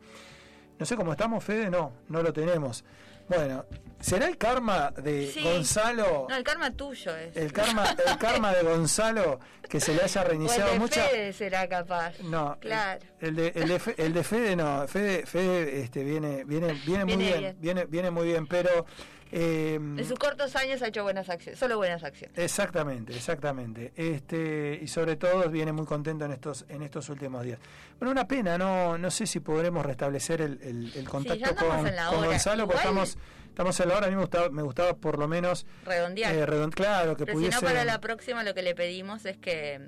[0.79, 2.83] No sé cómo estamos, Fede, no, no lo tenemos.
[3.29, 3.65] Bueno,
[3.99, 5.41] ¿será el karma de Sí.
[5.43, 6.25] Gonzalo?
[6.27, 7.37] No, el karma tuyo es.
[7.37, 11.03] El karma, el karma de Gonzalo que se le haya o el reiniciado de mucha.
[11.03, 12.19] Fede será capaz.
[12.23, 12.99] No, Claro.
[13.21, 17.05] el de, el de, Fe- el de Fede no, Fede, Fede este, viene, viene, viene
[17.05, 17.55] muy bien.
[17.59, 18.85] viene, viene muy bien, pero
[19.31, 22.37] eh, En sus cortos años ha hecho buenas acciones, solo buenas acciones.
[22.37, 23.93] exactamente, exactamente.
[23.95, 27.59] Este, y sobre todo viene muy contento en estos, en estos últimos días.
[27.99, 31.83] Bueno, una pena, no, no sé si podremos restablecer el, el- el contacto con.
[32.25, 33.17] Gonzalo, porque estamos,
[33.47, 36.33] estamos en la hora, a mí me gustaba, me gustaba por lo menos Redondear.
[36.35, 37.57] eh, claro, que Pero pudiese.
[37.57, 39.79] si no, para la próxima lo que le pedimos es que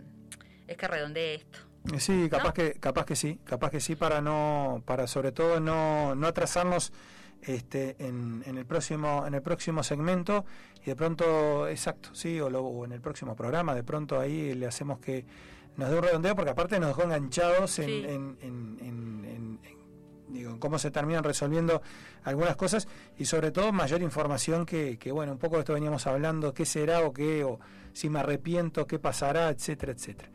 [0.67, 1.59] es que redondee esto.
[1.93, 2.53] Eh, Sí, capaz ¿No?
[2.53, 6.93] que capaz que sí, capaz que sí para no para sobre todo no, no atrasarnos
[7.45, 10.45] este en, en el próximo en el próximo segmento
[10.81, 14.53] y de pronto exacto, sí, o, lo- o en el próximo programa, de pronto ahí
[14.53, 15.25] le hacemos que
[15.77, 18.03] nos dé un redondeo porque aparte nos dejó enganchados en, Sí.
[18.05, 19.83] en, en- en- en- en-
[20.33, 21.81] digo, en cómo se terminan resolviendo
[22.23, 22.87] algunas cosas
[23.17, 26.65] y sobre todo mayor información que, que bueno, un poco de esto veníamos hablando, qué
[26.65, 27.59] será o qué, o
[27.93, 30.29] si me arrepiento, qué pasará, etcétera, etcétera.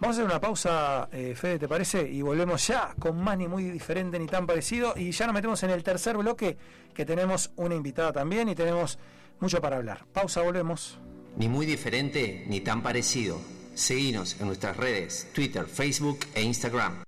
[0.00, 2.08] Vamos a hacer una pausa, eh, Fede, ¿te parece?
[2.08, 4.94] Y volvemos ya con más ni muy diferente ni tan parecido.
[4.96, 6.56] Y ya nos metemos en el tercer bloque,
[6.94, 8.96] que tenemos una invitada también y tenemos
[9.40, 10.04] mucho para hablar.
[10.12, 10.98] Pausa, volvemos.
[11.36, 13.40] Ni muy diferente ni tan parecido.
[13.74, 17.07] Seguinos en nuestras redes, Twitter, Facebook e Instagram.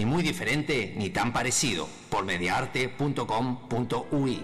[0.00, 4.42] Ni muy diferente ni tan parecido por mediarte.com.ui.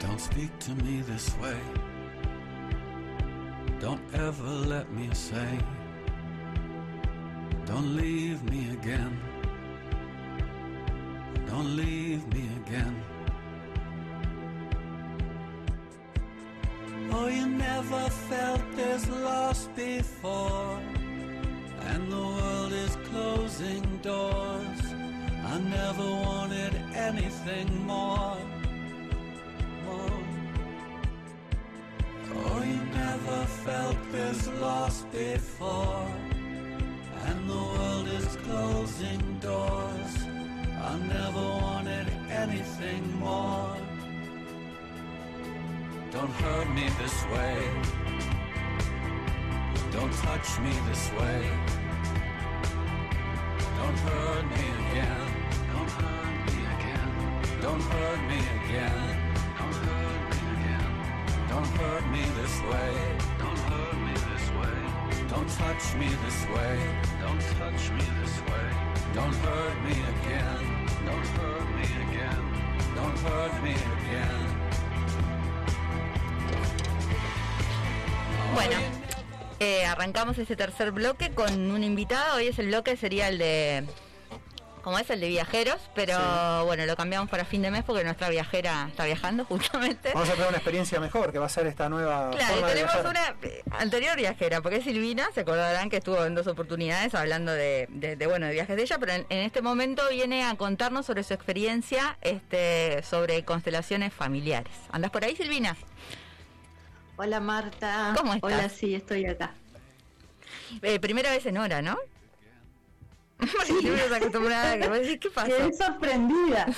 [0.00, 1.54] Don't speak to me this way.
[3.80, 5.56] Don't ever let me say.
[7.64, 9.27] Don't leave me again.
[11.48, 12.96] Don't leave me again.
[17.10, 20.78] Oh, you never felt this lost before.
[21.90, 24.80] And the world is closing doors.
[25.52, 28.36] I never wanted anything more.
[32.30, 36.06] Oh, you never felt this loss before.
[37.26, 40.27] And the world is closing doors.
[40.80, 43.76] I never wanted anything more.
[46.12, 47.58] Don't hurt me this way.
[49.90, 51.42] Don't touch me this way.
[53.78, 55.28] Don't hurt me again.
[55.72, 57.10] Don't hurt me again.
[57.60, 59.18] Don't hurt me again.
[59.58, 60.90] Don't hurt me again.
[61.48, 62.92] Don't hurt me this way.
[63.38, 64.78] Don't hurt me this way.
[65.28, 66.78] Don't touch me this way.
[67.20, 68.77] Don't touch me this way.
[69.18, 70.60] Don't hurt me again.
[71.04, 72.40] Don't hurt me again.
[72.94, 74.38] Don't hurt me again.
[78.54, 78.76] Bueno,
[79.58, 82.36] eh, arrancamos ese tercer bloque con un invitado.
[82.36, 83.84] Hoy es el bloque, sería el de.
[84.82, 88.28] Como es el de viajeros, pero bueno, lo cambiamos para fin de mes porque nuestra
[88.28, 90.12] viajera está viajando justamente.
[90.14, 92.74] Vamos a tener una experiencia mejor que va a ser esta nueva Claro, forma y
[92.74, 96.46] de tenemos una eh, anterior viajera, porque es Silvina, se acordarán que estuvo en dos
[96.46, 100.02] oportunidades hablando de, de- de, bueno de viajes de ella, pero en, en este momento
[100.10, 104.72] viene a contarnos sobre su experiencia este, sobre constelaciones familiares.
[104.90, 105.76] ¿Andás por ahí, Silvina?
[107.16, 108.14] Hola Marta.
[108.16, 108.52] ¿Cómo estás?
[108.52, 109.54] Hola, sí, estoy acá.
[110.82, 111.96] Eh, primera vez en hora, ¿no?
[115.00, 115.48] Decís, ¿qué pasó?
[115.48, 116.66] Quedé sorprendida.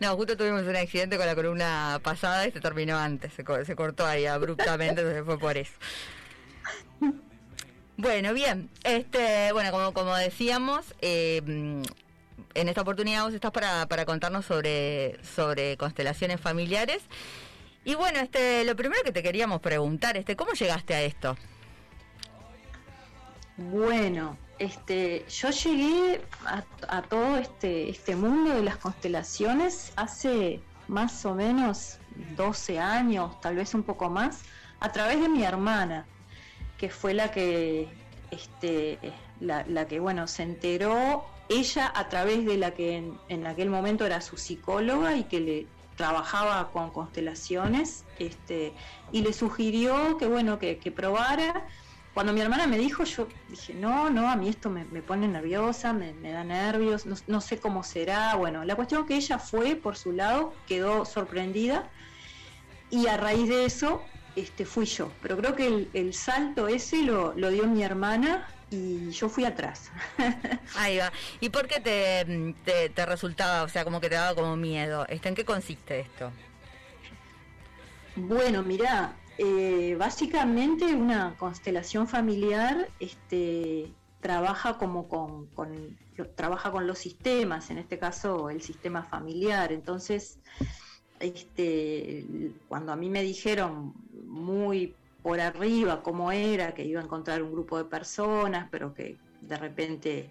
[0.00, 3.64] No, justo tuvimos un accidente con la columna pasada y se terminó antes, se, co-
[3.64, 5.70] se cortó ahí abruptamente, entonces fue por eso.
[7.96, 11.40] Bueno, bien, este, bueno, como, como decíamos, eh,
[12.54, 17.02] en esta oportunidad vos estás para, para contarnos sobre, sobre constelaciones familiares.
[17.84, 21.36] Y bueno, este, lo primero que te queríamos preguntar, este, ¿cómo llegaste a esto?
[23.56, 26.20] Bueno, este, yo llegué
[26.88, 31.98] a, todo este, este mundo de las constelaciones hace más o menos
[32.36, 34.40] 12 años, tal vez un poco más,
[34.80, 36.06] a través de mi hermana,
[36.76, 37.88] que fue la que,
[38.30, 38.98] este,
[39.40, 44.20] la, que bueno, se enteró, ella a través de la que en, aquel momento era
[44.20, 48.72] su psicóloga y que le trabajaba con constelaciones, este,
[49.12, 51.66] y le sugirió que bueno, que probara.
[52.18, 55.28] Cuando mi hermana me dijo, yo dije, no, no, a mí esto me, me pone
[55.28, 58.34] nerviosa, me, me da nervios, no, no sé cómo será.
[58.34, 61.88] Bueno, la cuestión que ella fue por su lado, quedó sorprendida
[62.90, 64.02] y a raíz de eso
[64.34, 65.12] este, fui yo.
[65.22, 69.44] Pero creo que el, el salto ese lo, lo dio mi hermana y yo fui
[69.44, 69.92] atrás.
[70.74, 71.12] Ahí va.
[71.38, 75.06] ¿Y por qué te, te, te resultaba, o sea, como que te daba como miedo?
[75.08, 76.32] ¿En qué consiste esto?
[78.16, 85.48] Bueno, mirá, eh, básicamente una constelación familiar este, trabaja como con,
[86.34, 89.72] trabaja con los sistemas, en este caso el sistema familiar.
[89.72, 90.40] Entonces,
[91.20, 92.26] este,
[92.68, 93.94] cuando a mí me dijeron
[94.26, 99.18] muy por arriba cómo era, que iba a encontrar un grupo de personas, pero que
[99.40, 100.30] de repente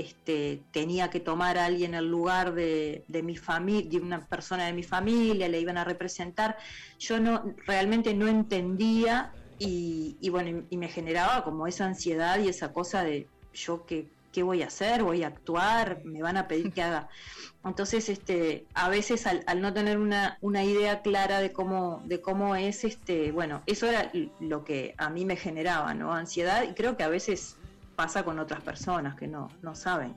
[0.00, 4.66] este, tenía que tomar a alguien el lugar de, de mi familia, de una persona
[4.66, 6.56] de mi familia, le iban a representar.
[6.98, 12.38] Yo no realmente no entendía y, y bueno, y, y me generaba como esa ansiedad
[12.40, 16.36] y esa cosa de yo qué, qué voy a hacer, voy a actuar, me van
[16.36, 17.08] a pedir que haga.
[17.64, 22.20] Entonces, este, a veces al, al no tener una, una idea clara de cómo, de
[22.20, 26.14] cómo es, este, bueno, eso era lo que a mí me generaba, ¿no?
[26.14, 27.59] Ansiedad, y creo que a veces
[28.00, 30.12] pasa con otras personas que no, no saben.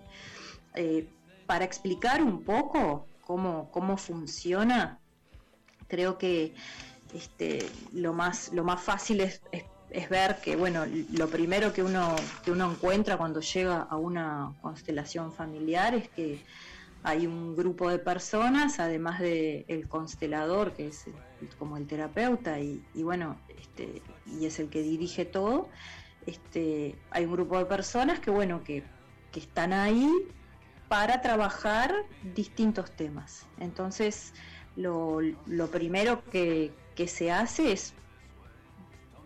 [0.76, 1.02] Eh,
[1.46, 5.02] para explicar un poco cómo, cómo funciona,
[5.88, 6.56] creo que
[7.14, 7.60] este,
[7.94, 9.66] lo, más, lo más fácil es, es-
[10.10, 15.32] ver que, bueno, lo primero que uno, que uno encuentra cuando llega a una constelación
[15.34, 16.44] familiar es que
[17.04, 21.06] hay un grupo de personas, además de el constelador, que es
[21.58, 25.70] como el terapeuta, y, y bueno, este, y es el que dirige todo,
[26.26, 28.84] este, hay un grupo de personas que, bueno, que,
[29.32, 30.10] que están ahí
[30.88, 31.94] para trabajar
[32.36, 33.46] distintos temas.
[33.60, 34.34] Entonces,
[34.76, 37.94] lo, lo primero que, que se hace es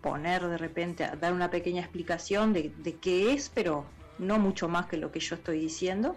[0.00, 3.84] poner de repente, dar una pequeña explicación de, de qué es, pero
[4.18, 6.16] no mucho más que lo que yo estoy diciendo.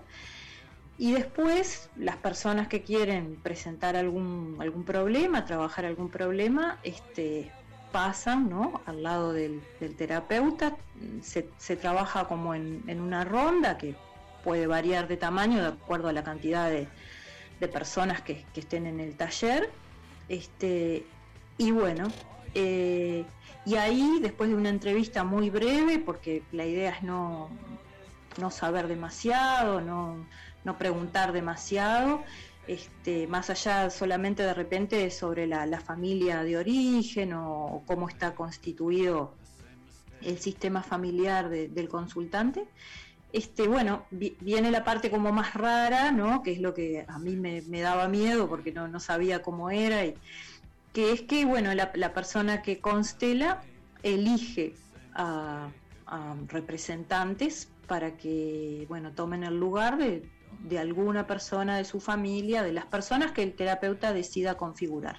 [0.98, 7.52] Y después las personas que quieren presentar algún, algún problema, trabajar algún problema, este,
[7.92, 8.82] pasan ¿no?
[8.86, 9.62] al lado del,
[9.98, 10.76] terapeuta,
[11.22, 13.96] se, se trabaja como en, una ronda que
[14.44, 16.88] puede variar de tamaño de acuerdo a la cantidad de,
[17.68, 19.70] personas que, que estén en el taller.
[20.30, 21.06] Este,
[21.60, 22.08] y bueno,
[22.56, 23.24] eh,
[23.66, 27.50] y ahí después de una entrevista muy breve, porque la idea es no,
[28.40, 30.26] no saber demasiado, no,
[30.64, 32.24] no preguntar demasiado,
[32.72, 39.34] este, más allá solamente de repente sobre la, familia de origen o, cómo está constituido
[40.22, 42.64] el sistema familiar de- del consultante.
[43.34, 46.42] Este, bueno, vi- viene la parte como más rara, ¿no?
[46.44, 49.70] Que es lo que a mí me, me daba miedo porque no, no sabía cómo
[49.70, 50.16] era, y,
[50.94, 53.62] que es que, bueno, la, la persona que constela
[54.02, 54.74] elige
[55.14, 55.70] a,
[56.06, 60.24] a representantes para que, bueno, tomen el lugar de,
[60.60, 65.18] de alguna persona de su familia, de las personas que el terapeuta decida configurar.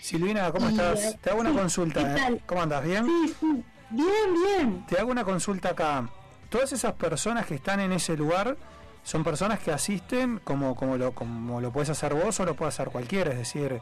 [0.00, 1.04] Silvina, ¿cómo Y, estás?
[1.04, 2.00] eh, Te hago una sí, consulta.
[2.04, 2.14] ¿qué ¿eh?
[2.16, 2.42] tal?
[2.46, 2.84] ¿Cómo andas?
[2.84, 3.04] ¿Bien?
[3.06, 4.86] Sí, sí, bien, bien.
[4.86, 6.08] Te hago una consulta acá.
[6.48, 8.56] Todas esas personas que están en ese lugar
[9.04, 12.70] son personas que asisten como, como, lo, como lo puedes hacer vos o lo puede
[12.70, 13.30] hacer cualquiera.
[13.32, 13.80] Es decir,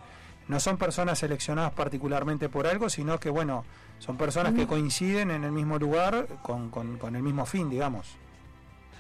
[0.49, 3.65] no son personas seleccionadas particularmente por algo, sino que, bueno,
[4.01, 8.17] son personas que coinciden en el mismo lugar con, con, con el mismo fin, digamos.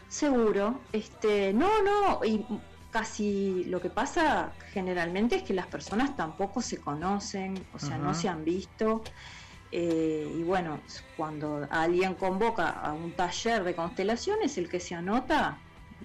[0.08, 2.44] Seguro, este, no, no, y
[2.90, 8.14] casi lo que pasa generalmente es que las personas tampoco se conocen, o sea, no
[8.14, 9.02] se han visto.
[9.70, 10.80] eh, y bueno,
[11.16, 15.58] cuando alguien convoca a un taller de constelaciones, el que se anota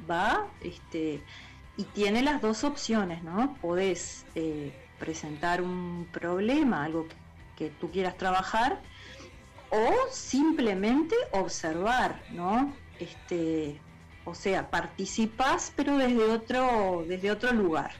[0.09, 1.23] va este,
[1.77, 3.57] y tiene las dos opciones, ¿no?
[3.61, 7.15] Podés eh, presentar un problema, algo que,
[7.55, 8.81] que tú quieras trabajar,
[9.69, 12.77] o simplemente observar, ¿no?
[12.99, 13.82] Este,
[14.25, 17.91] o sea, participás pero desde otro, desde otro lugar.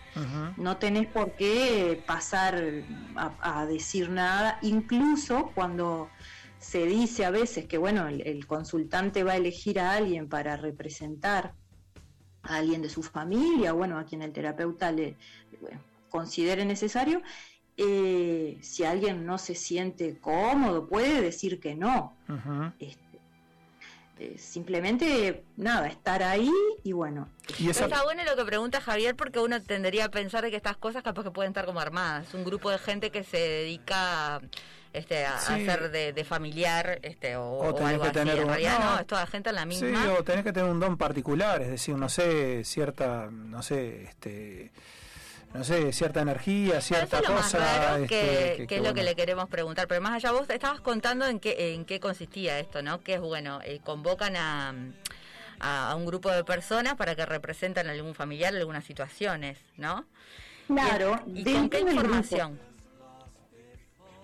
[0.57, 2.61] No tenés por qué pasar
[3.15, 6.09] a, a decir nada, incluso cuando
[6.59, 10.55] se dice a veces que bueno, el, el consultante va a elegir a alguien para
[10.55, 11.53] representar
[12.43, 15.17] a alguien de su familia, bueno, a quien el terapeuta le
[15.61, 17.21] bueno, considere necesario.
[17.77, 22.19] eh, si alguien no se siente cómodo, puede decir que no.
[22.79, 23.02] Este,
[24.19, 26.51] eh, simplemente, nada, estar ahí
[26.83, 27.27] y bueno.
[27.59, 30.57] Y esa, Está bueno lo que pregunta Javier porque uno tendería a pensar de que
[30.57, 32.33] estas cosas capaz que pueden estar como armadas.
[32.33, 34.39] Un grupo de gente que se dedica
[34.93, 35.53] este, a, Sí.
[35.53, 38.19] hacer de, de familiar este, o, O o tenés algo que así.
[38.19, 38.91] tener En un- realidad no.
[38.93, 40.13] no, es toda la gente en la Sí, misma.
[40.19, 44.71] o tenés que tener un don particular, es decir, no sé, cierta, no sé, este,
[45.53, 47.59] no sé, cierta energía, cierta eso es lo más cosa.
[47.59, 49.87] raro este, que, que es lo que le queremos preguntar.
[49.87, 53.01] Pero más allá, vos estabas contando en qué, en qué consistía esto, ¿no?
[53.01, 54.73] Que es bueno, eh, convocan a,
[55.59, 59.59] a, a un grupo de personas para que representan a algún familiar en algunas situaciones,
[59.77, 60.05] ¿no?
[60.67, 62.59] Claro, ¿Y, y con qué información?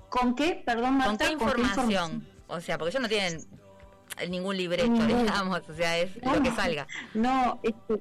[0.10, 0.62] ¿Con qué?
[0.66, 1.10] Perdón, Marta.
[1.10, 2.28] ¿Con qué información?
[2.48, 3.46] O sea, porque ellos no tienen
[4.30, 5.24] ningún libreto, Ningún.
[5.24, 6.88] digamos, o sea, es lo que salga.
[7.14, 8.00] No, este,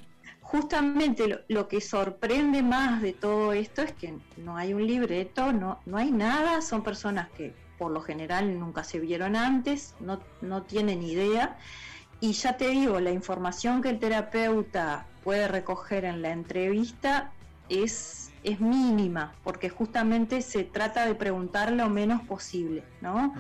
[0.51, 5.79] justamente lo, que sorprende más de todo esto es que no hay un libreto, no,
[5.85, 10.63] no hay nada, son personas que por lo general nunca se vieron antes, no, no
[10.63, 11.59] tienen idea.
[12.21, 17.31] Y ya te digo, la información que el terapeuta puede recoger en la entrevista
[17.69, 23.35] es, es mínima, porque justamente se trata de preguntar lo menos posible, ¿no?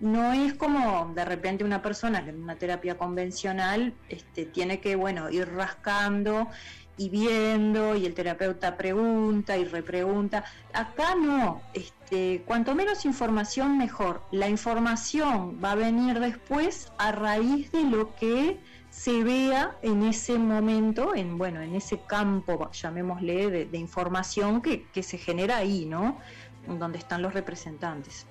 [0.00, 4.96] No es como de repente una persona que en una terapia convencional este, tiene que
[4.96, 6.48] bueno ir rascando
[6.96, 10.44] y viendo y el terapeuta pregunta y repregunta.
[10.74, 14.22] Acá no este cuanto menos información mejor.
[14.32, 18.58] La información va a venir después a raíz de lo que
[18.90, 24.86] se vea en ese momento en bueno en ese campo llamémosle de, de información que,
[24.88, 26.18] que se genera ahí no
[26.66, 28.26] donde están los representantes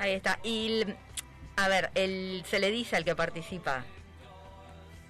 [0.00, 0.38] Ahí está.
[0.44, 0.84] Y,
[1.56, 3.84] a ver, el, se le dice al que participa,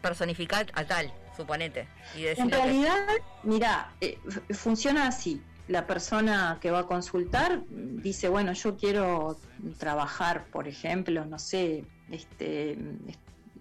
[0.00, 1.86] personificar a tal, suponete.
[2.16, 3.06] Y En que- realidad,
[3.42, 4.18] mira, eh,
[4.50, 5.42] funciona así.
[5.68, 9.38] La persona que va a consultar dice, bueno, yo quiero
[9.76, 12.72] trabajar, por ejemplo, no sé, este,
[13.06, 13.18] es-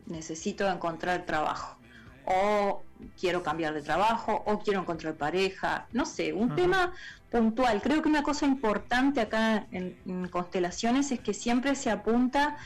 [0.07, 1.77] necesito encontrar trabajo,
[2.25, 2.83] o
[3.19, 6.93] quiero cambiar de trabajo, o quiero encontrar pareja, no sé, un tema
[7.31, 7.81] puntual.
[7.81, 12.57] Creo que una cosa importante acá en, en constelaciones es que siempre se apunta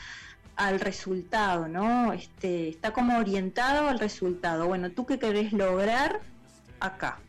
[0.56, 2.12] al resultado, ¿no?
[2.12, 4.66] Este, está como orientado al resultado.
[4.66, 6.20] Bueno, ¿tú qué querés lograr
[6.80, 7.20] acá?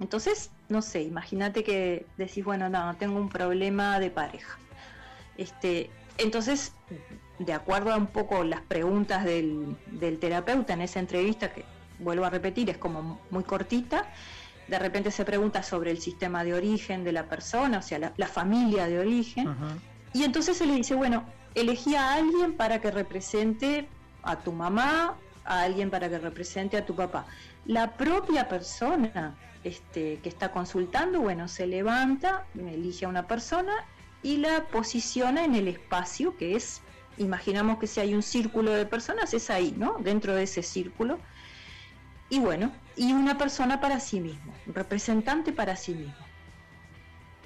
[0.00, 4.58] Entonces, no sé, imagínate que decís, bueno, no, tengo un problema de pareja.
[5.36, 6.72] Este, entonces,
[7.38, 11.64] de acuerdo a un poco las preguntas del, del terapeuta en esa entrevista, que
[11.98, 14.06] vuelvo a repetir, es como muy cortita,
[14.66, 18.12] de repente se pregunta sobre el sistema de origen de la persona, o sea, la,
[18.16, 19.56] la familia de origen,
[20.12, 21.24] y entonces se le dice, bueno,
[21.54, 23.88] elegí a alguien para que represente
[24.22, 27.26] a tu mamá, a alguien para que represente a tu papá.
[27.64, 33.72] La propia persona este, que está consultando, bueno, se levanta, elige a una persona
[34.22, 36.82] y la posiciona en el espacio que es,
[37.18, 39.96] imaginamos que si hay un círculo de personas, es ahí, ¿no?
[40.00, 41.18] Dentro de ese círculo.
[42.30, 46.26] y bueno, y una persona para sí mismo, representante para sí mismo.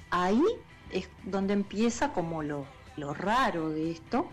[0.09, 0.43] Ahí
[0.91, 2.65] es donde empieza como lo,
[2.97, 4.29] lo raro de esto,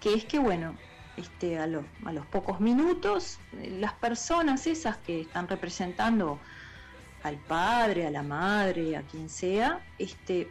[0.00, 0.74] que es que bueno,
[1.16, 6.38] este, a, a los pocos minutos, eh, las personas esas que están representando
[7.22, 10.50] al padre, a la madre, a quien sea, este,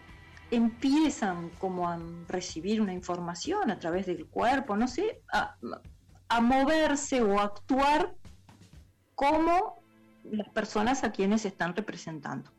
[0.51, 5.55] empiezan como a recibir una información a través del cuerpo, no sé, a,
[6.27, 8.13] a moverse o a actuar
[9.15, 9.79] como
[10.23, 12.51] las personas a quienes están representando.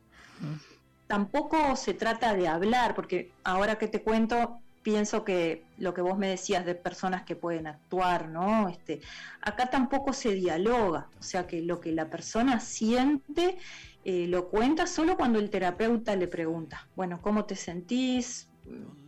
[1.07, 6.19] Tampoco se trata de hablar, porque ahora que te cuento, pienso que lo que vos
[6.19, 8.69] me decías de personas que pueden actuar, ¿no?
[8.69, 9.01] Este,
[9.43, 13.59] acá tampoco se dialoga, o sea que lo que la persona siente
[14.05, 18.49] eh, lo cuenta solo cuando el terapeuta le pregunta, bueno, ¿cómo te sentís?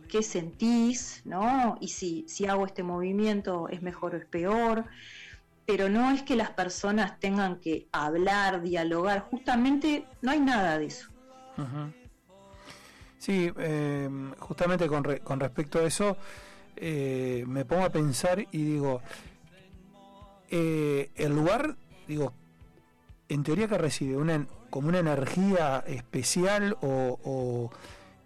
[0.07, 1.21] ¿Qué sentís?
[1.25, 1.77] ¿No?
[1.81, 4.85] Y si, si hago este movimiento es mejor o es peor.
[5.65, 10.87] Pero no es que las personas tengan que hablar, dialogar, justamente no hay nada de
[10.87, 11.07] eso.
[11.57, 12.02] Ujú.
[13.23, 14.09] Sí, eh,
[14.39, 16.17] justamente con, re- con respecto a eso,
[16.75, 19.01] eh, me pongo a pensar y digo,
[20.49, 22.33] eh, el lugar, digo,
[23.29, 27.71] en teoría que recibe una como una energía especial o, o,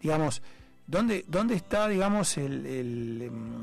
[0.01, 0.41] digamos,
[0.87, 3.59] ¿dónde, dónde está, digamos, el, el, em,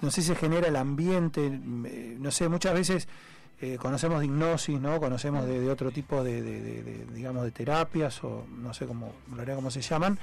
[0.00, 3.08] no sé si se genera el ambiente, eh, no sé, muchas veces
[3.60, 4.98] eh, conocemos de hipnosis, ¿no?
[5.00, 8.86] Conocemos de, de otro tipo de, de- de- de, digamos, de terapias o no sé
[8.86, 9.12] cómo,
[9.54, 10.18] cómo se llaman,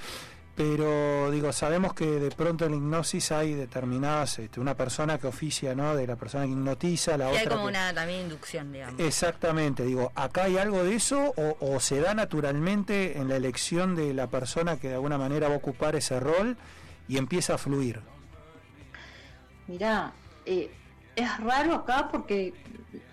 [0.55, 5.27] pero digo, sabemos que de pronto en la hipnosis hay determinadas, este, una persona que
[5.27, 5.95] oficia, ¿no?
[5.95, 8.99] De la persona que hipnotiza, la Y hay otra como que- una también inducción, digamos.
[8.99, 13.95] Exactamente, digo, ¿acá hay algo de eso o, o se da naturalmente en la elección
[13.95, 16.57] de la persona que de alguna manera va a ocupar ese rol
[17.07, 18.01] y empieza a fluir?
[19.68, 20.11] Mirá,
[20.45, 20.72] eh,
[21.15, 22.53] es raro acá porque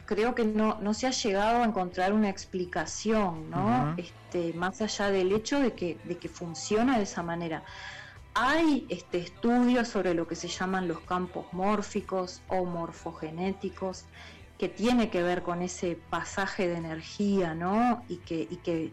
[0.06, 3.94] creo que no, no se ha llegado a encontrar una explicación, ¿no?
[3.96, 7.64] Este, más allá del hecho de que, de que funciona de esa manera.
[8.34, 14.04] Hay este, estudios sobre lo que se llaman los campos mórficos o morfogenéticos,
[14.58, 18.04] que tiene que ver con ese pasaje de energía, ¿no?
[18.08, 18.92] Y que, y que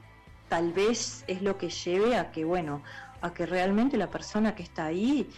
[0.50, 2.82] tal vez es lo que lleve a que, bueno,
[3.22, 5.30] a que realmente la persona que está ahí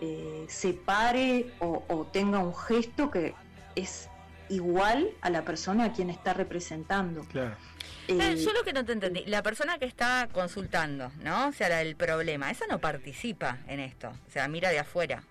[0.00, 3.34] eh, se pare o, o tenga un gesto que
[3.74, 4.09] es
[4.50, 7.24] igual a la persona a quien está representando.
[7.24, 7.56] Claro.
[8.08, 11.48] Eh, Eh, yo lo que no te entendí, la persona que está consultando, ¿no?
[11.48, 15.22] O sea, la- el problema, esa no participa en esto, o sea, mira de afuera.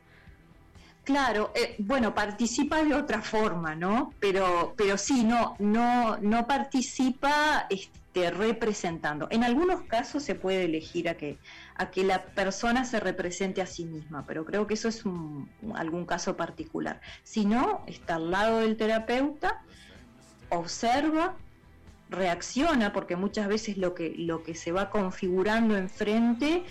[1.04, 4.14] Claro, eh, bueno, participa de otra forma, ¿no?
[4.20, 9.28] Pero, pero sí, no, no, no participa este, representando.
[9.32, 11.38] En algunos casos se puede elegir a que,
[11.80, 15.50] a que la persona se represente a sí misma, pero creo que eso es un-
[15.76, 17.00] algún caso particular.
[17.24, 19.62] Si no, está al lado del terapeuta,
[20.50, 21.36] observa,
[22.10, 26.64] reacciona, porque muchas veces lo que, lo que se va configurando enfrente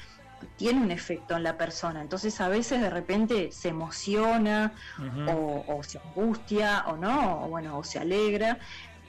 [0.57, 2.01] tiene un efecto en la persona.
[2.03, 4.73] Entonces a veces de repente se emociona
[5.29, 8.59] o, o se angustia o no, o bueno, o se alegra.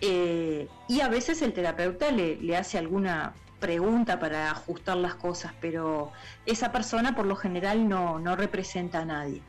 [0.02, 5.54] eh, y a veces el terapeuta le, le hace alguna pregunta para ajustar las cosas,
[5.60, 6.12] pero
[6.46, 9.42] esa persona por lo general no, no representa a nadie.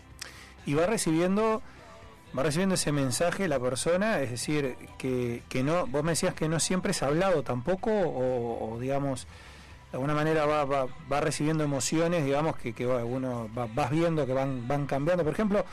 [0.67, 1.63] Y va recibiendo
[2.37, 6.49] va recibiendo ese mensaje la persona, es decir, que, que no, vos me decías que
[6.49, 9.27] no siempre es hablado tampoco, o, digamos,
[9.91, 14.27] de alguna manera va, va, va recibiendo emociones, digamos, que, que uno va- vas viendo
[14.27, 15.25] que van, van cambiando.
[15.25, 15.65] Por ejemplo,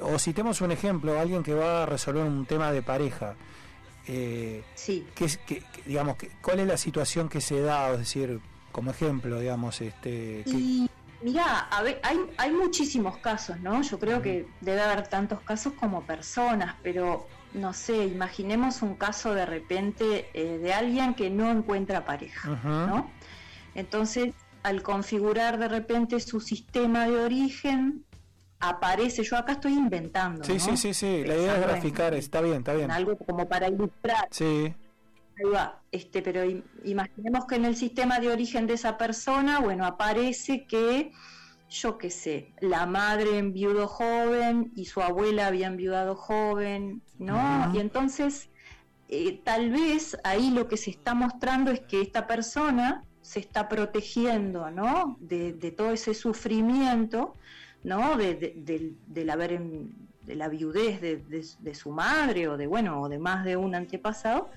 [0.00, 3.34] o citemos un ejemplo, alguien que va a resolver un tema de pareja.
[4.08, 5.06] Eh, Sí.
[5.14, 7.92] ¿qué es- qué- qué- digamos, qué- ¿Cuál es la situación que se da?
[7.92, 8.40] Es decir,
[8.72, 10.90] como ejemplo, digamos, este, que- Y
[11.22, 13.82] mira, a ver, hay, hay muchísimos casos, ¿no?
[13.82, 19.34] Yo creo que debe haber tantos casos como personas, pero no sé, imaginemos un caso
[19.34, 22.48] de repente eh, de alguien que no encuentra pareja.
[22.64, 23.10] ¿no?
[23.74, 24.32] Entonces,
[24.62, 28.04] al configurar de repente su sistema de origen,
[28.60, 30.58] aparece, yo acá estoy inventando, Sí, ¿no?
[30.58, 32.86] sí, sí, sí, la idea es en- graficar, está bien, está bien.
[32.86, 34.28] en algo como para ilustrar.
[34.30, 34.74] Sí,
[35.38, 39.60] Ahí va, este, pero im- imaginemos que en el sistema de origen de esa persona,
[39.60, 41.12] bueno, aparece que,
[41.70, 47.70] yo qué sé, la madre enviudó joven y su abuela había enviudado joven, ¿no?
[47.72, 48.50] Y entonces,
[49.08, 53.68] eh, tal vez ahí lo que se está mostrando es que esta persona se está
[53.68, 55.16] protegiendo, ¿no?
[55.20, 57.34] De, de todo ese sufrimiento,
[57.84, 58.16] ¿no?
[58.16, 62.66] De, de- del, del haber, en- de la viudez de, de- su madre o de,
[62.66, 64.50] bueno, o de más de un antepasado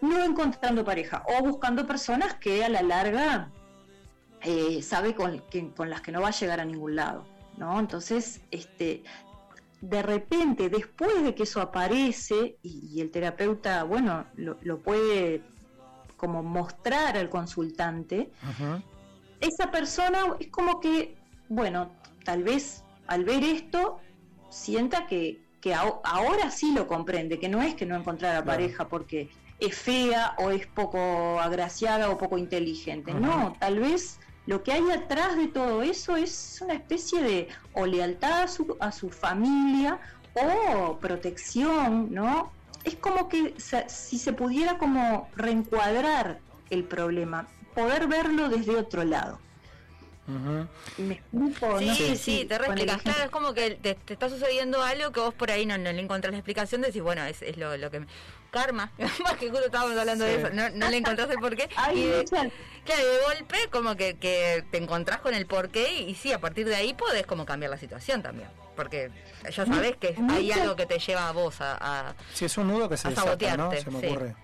[0.00, 3.50] no encontrando pareja o buscando personas que a la larga
[4.42, 7.24] eh, sabe con, que- con las que no va a llegar a ningún lado,
[7.56, 7.78] ¿no?
[7.80, 9.02] Entonces, este,
[9.80, 15.42] de repente, después de que eso aparece, y, y el terapeuta, bueno, lo, lo puede
[16.16, 18.30] como mostrar al consultante,
[19.40, 21.16] esa persona es como que,
[21.48, 21.90] bueno,
[22.28, 24.00] tal vez al ver esto
[24.50, 28.58] sienta que, que ahora sí lo comprende, que no es que no encontrara Claro.
[28.58, 33.12] pareja porque es fea o es poco agraciada o poco inteligente.
[33.12, 33.20] Ajá.
[33.20, 37.86] No, tal vez lo que hay atrás de todo eso es una especie de o
[37.86, 39.98] lealtad a su, a su familia
[40.34, 42.52] o protección, ¿no?
[42.84, 43.54] Es como que
[43.86, 49.40] si se pudiera como reencuadrar el problema, poder verlo desde otro lado.
[50.98, 51.78] ¿Me explico?
[51.78, 53.02] Sí, No sé sí, si te reexplicas.
[53.02, 55.90] Claro, es como que te, te está sucediendo algo que vos por ahí no, no
[55.92, 56.82] le encontrás la explicación.
[56.82, 58.00] Decís, bueno, es, es lo, lo que.
[58.00, 58.06] me-
[58.50, 58.90] Karma,
[59.22, 60.48] más que justo estábamos hablando de eso.
[60.50, 61.68] No, no le encontrás el porqué.
[61.76, 62.50] Hay y de, claro,
[62.86, 66.00] de golpe, como que, que te encontrás con el porqué.
[66.02, 68.48] Y, sí, a partir de ahí podés como cambiar la situación también.
[68.74, 69.10] Porque
[69.50, 71.76] ya sabés que hay algo que te lleva a vos a.
[72.10, 74.06] a- Sí, es un nudo que se desata, Se me sí.
[74.06, 74.28] ocurre.
[74.30, 74.34] Sí,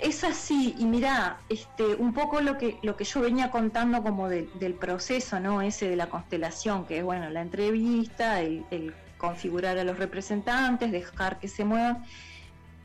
[0.00, 0.74] es así.
[0.78, 4.74] Y mira, este, un poco lo que lo que yo venía contando como del- del
[4.74, 5.62] proceso, ¿no?
[5.62, 10.90] Ese de la constelación, que es bueno, la entrevista, el, el configurar a los representantes,
[10.92, 12.04] dejar que se muevan.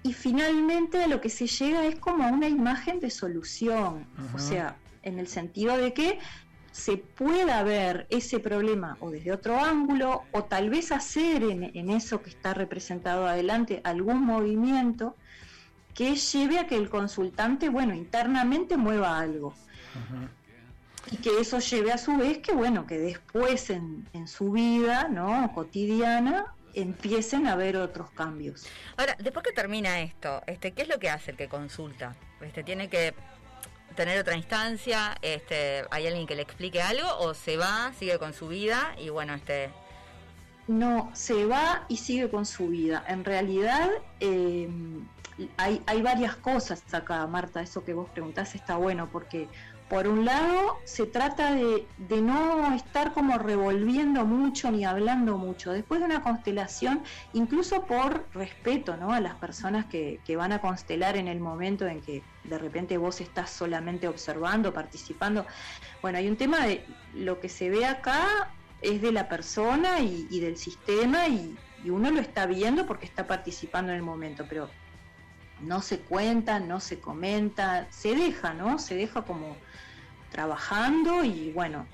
[0.04, 4.08] Y finalmente a lo que se llega es como a una imagen de solución.
[4.34, 6.20] O sea, en el sentido de que
[6.72, 11.90] se pueda ver ese problema o desde otro ángulo, o tal vez hacer en, en
[11.90, 15.18] eso que está representado adelante algún movimiento
[15.94, 19.54] que lleve a que el consultante, bueno, internamente mueva algo.
[21.12, 25.10] Y que eso lleve a su vez que, bueno, que después en, en su vida,
[25.10, 25.52] ¿no?
[25.54, 28.66] Cotidiana, empiecen a haber otros cambios.
[28.98, 32.16] Ahora, después que termina esto, este, ¿qué es lo que hace el que consulta?
[32.40, 33.14] Este, ¿Tiene que
[33.96, 35.18] tener otra instancia?
[35.22, 37.08] Este, ¿Hay alguien que le explique algo?
[37.20, 38.96] ¿O se va, sigue con su vida?
[38.98, 39.72] Y bueno, este.
[40.68, 43.04] No, se va y sigue con su vida.
[43.08, 43.90] En realidad,
[44.20, 44.70] eh,
[45.58, 49.48] hay, hay varias cosas acá, Marta, eso que vos preguntás está bueno, porque
[49.92, 55.74] por un lado se trata de, de no estar como revolviendo mucho ni hablando mucho.
[55.74, 59.12] Después de una constelación, incluso por respeto ¿no?
[59.12, 62.98] a las personas que, que van a constelar en el momento en que de repente
[62.98, 65.46] vos estás solamente observando, participando.
[66.02, 68.50] Bueno, hay un tema de lo que se ve acá
[68.82, 73.06] es de la persona y, y del sistema y, y uno lo está viendo porque
[73.06, 74.70] está participando en el momento, pero
[75.62, 78.80] no se cuenta, no se comenta, se deja, ¿no?
[78.80, 79.56] Se deja como
[80.32, 81.86] trabajando y bueno,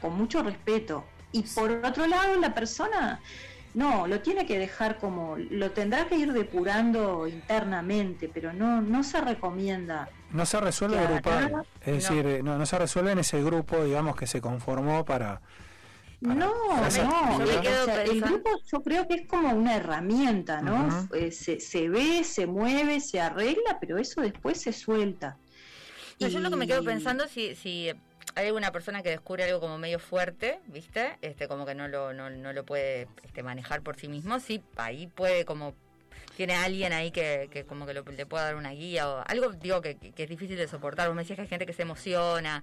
[0.00, 1.04] con mucho respeto.
[1.32, 3.20] Y por otro lado, la persona
[3.74, 9.02] no, lo tiene que dejar como, lo tendrá que ir depurando internamente, pero no, no
[9.02, 10.08] se recomienda.
[10.30, 11.64] No se resuelve grupal.
[11.80, 12.16] Es No.
[12.16, 15.40] decir, no, no se resuelve en ese grupo, digamos, que se conformó para.
[16.22, 20.60] Para- No, para no, o sea, el grupo yo creo que es como una herramienta,
[20.62, 21.08] ¿no?
[21.14, 25.36] Eh, se, se ve, se mueve, se arregla, pero eso después se suelta.
[26.20, 27.90] No, yo lo que me quedo pensando si, si
[28.34, 31.18] hay alguna persona que descubre algo como medio fuerte, ¿viste?
[31.20, 34.62] Este, como que no lo, no, no lo puede este, manejar por sí mismo, sí,
[34.76, 35.74] ahí puede como
[36.36, 39.50] tiene alguien ahí que, que como que lo- le pueda dar una guía o algo,
[39.52, 41.08] digo, que, que es difícil de soportar.
[41.08, 42.62] Vos me decías que hay gente que se emociona.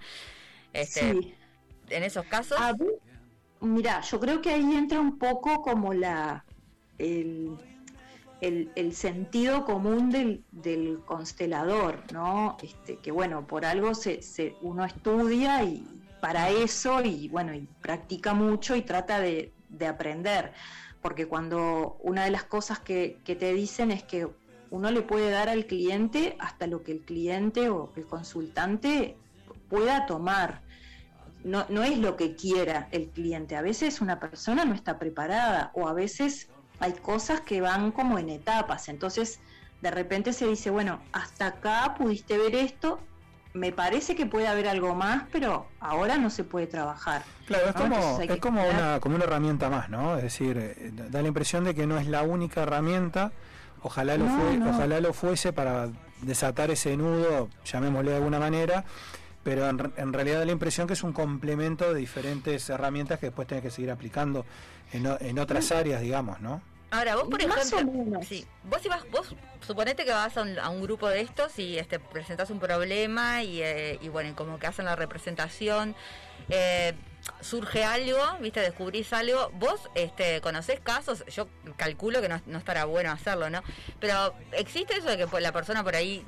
[0.74, 1.36] Este, Sí.
[1.92, 2.74] En esos casos, A
[3.62, 6.46] mira, yo creo que ahí entra un poco como la
[8.42, 12.58] el, el- sentido común del, del constelador, ¿no?
[12.62, 17.68] Este, que bueno, por algo se, se- uno estudia y para eso y bueno, y
[17.82, 20.54] practica mucho y trata de, de aprender.
[21.02, 24.28] Porque cuando una de las cosas que, que te dicen es que
[24.70, 29.22] uno le puede dar al cliente hasta lo que el cliente o el consultante
[29.68, 30.64] pueda tomar
[31.44, 33.56] no, no es lo que quiera el cliente.
[33.56, 36.50] A veces una persona no está preparada o a veces
[36.80, 38.90] hay cosas que van como en etapas.
[38.90, 39.40] Entonces,
[39.82, 43.00] de repente se dice, bueno, hasta acá pudiste ver esto,
[43.54, 47.24] me parece que puede haber algo más, pero ahora no se puede trabajar.
[47.46, 47.82] Claro, es ¿no?
[47.82, 50.18] como, es como, una, como una herramienta más, ¿no?
[50.18, 53.32] Es decir, eh, da la impresión de que no es la única herramienta.
[53.82, 54.70] Ojalá lo, No, fue- no.
[54.72, 55.90] ojalá lo fuese para
[56.22, 58.84] desatar ese nudo, llamémosle de alguna manera,
[59.44, 63.20] pero en, re- en realidad da la impresión que es un complemento de diferentes herramientas
[63.20, 64.46] que después tenés que seguir aplicando
[64.92, 66.62] en, o- en otras áreas, digamos, ¿no?
[66.92, 70.58] ahora vos por Más ejemplo, sí, vos si vas, vos suponete que vas a un,
[70.58, 74.34] a un grupo de estos y este presentás un problema y, eh, y bueno, y
[74.34, 75.96] como que hacen la representación,
[76.50, 76.94] eh,
[77.42, 81.48] surge algo, viste, descubrís algo, vos este, conocés casos, yo
[81.78, 83.62] calculo que no, no estará bueno hacerlo, ¿no?
[84.00, 86.26] Pero existe eso de que la persona por ahí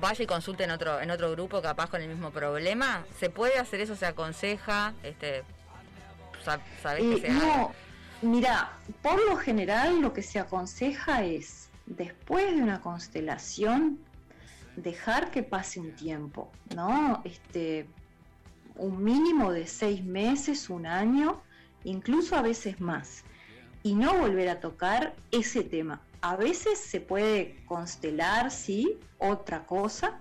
[0.00, 3.58] vaya y consulte en otro, en otro grupo capaz con el mismo problema, ¿se puede
[3.58, 3.96] hacer eso?
[3.96, 4.92] ¿Se aconseja?
[5.02, 5.42] Este,
[6.44, 7.38] sa- ¿Sabés Eh, que se haga?
[7.56, 7.72] no,
[8.22, 8.72] Mira,
[9.02, 13.98] por lo general lo que se aconseja es, después de una constelación,
[14.76, 17.20] dejar que pase un tiempo, ¿no?
[17.24, 17.86] Este,
[18.78, 21.42] un mínimo de seis meses, un año,
[21.84, 23.24] incluso a veces más,
[23.82, 26.00] y no volver a tocar ese tema.
[26.20, 30.18] A veces se puede constelar, sí, otra cosa,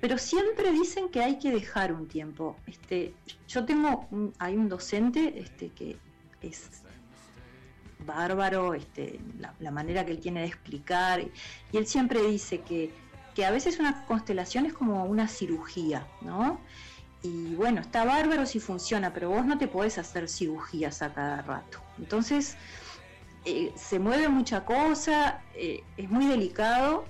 [0.00, 2.56] pero siempre dicen que hay que dejar un tiempo.
[2.66, 3.12] Este,
[3.48, 5.96] yo tengo, un- hay un docente este, que
[6.40, 6.82] es
[8.06, 12.90] bárbaro, este, la, la manera que él tiene de explicar, y él siempre dice que,
[13.34, 16.60] que a veces una constelación es como una cirugía, ¿no?
[17.22, 21.42] Y bueno, está bárbaro si funciona, pero vos no te podés hacer cirugías a cada
[21.42, 21.78] rato.
[21.98, 22.56] Entonces,
[23.44, 27.04] eh, se mueve mucha cosa, eh, es muy delicado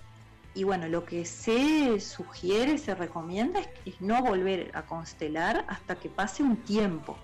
[0.54, 5.94] y bueno, lo que se sugiere, se recomienda es, es no volver a constelar hasta
[5.96, 7.16] que pase un tiempo.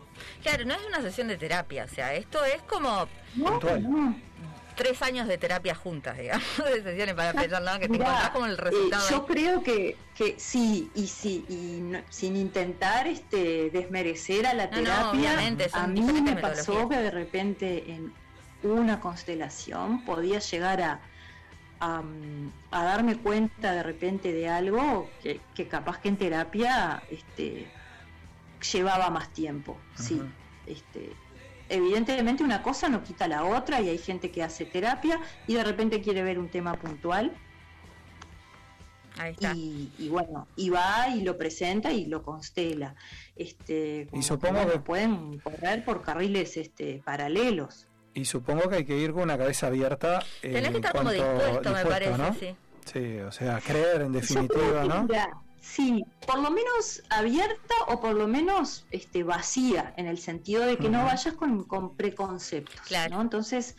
[0.42, 4.16] Claro, no es una sesión de terapia, o sea, esto es como No, no.
[4.76, 7.72] Tres años de terapia juntas, digamos, de sesiones para pensar, ¿no?
[7.78, 9.08] Que te Mirá, encontrás como el eh, resultado.
[9.10, 9.26] yo ahí.
[9.26, 14.76] creo que, que sí, y sí, y no- sin intentar este desmerecer a la No,
[14.82, 15.32] no, terapia,
[15.68, 18.12] son a mí me pasó que de repente en
[18.62, 21.00] una constelación podía llegar a,
[21.80, 22.02] a,
[22.70, 27.72] a darme cuenta de repente de algo que, que capaz que en terapia este,
[28.72, 30.14] llevaba más tiempo, sí.
[30.14, 30.36] Ujú.
[30.64, 31.22] Este,
[31.68, 35.64] evidentemente una cosa no quita la otra y hay gente que hace terapia y de
[35.64, 37.32] repente quiere ver un tema puntual
[39.18, 39.54] Ahí está.
[39.54, 42.94] y, y bueno, y va y lo presenta y lo constela.
[43.34, 47.88] Este, como supongo bueno, que- pueden correr por carriles este, paralelos.
[48.12, 50.20] Y supongo que hay que ir con una cabeza abierta.
[50.42, 52.34] eh, Tenés que en estar como cuanto- dispuesto, me parece, ¿no?
[52.34, 52.56] sí.
[52.84, 55.02] Sí, o sea, creer en definitiva, ¿no?
[55.04, 55.28] mira,
[55.66, 60.76] sí, por lo menos abierta o por lo menos este, vacía, en el sentido de
[60.78, 62.80] que no vayas con, con preconceptos.
[62.86, 63.16] Claro.
[63.16, 63.22] ¿no?
[63.22, 63.76] Entonces,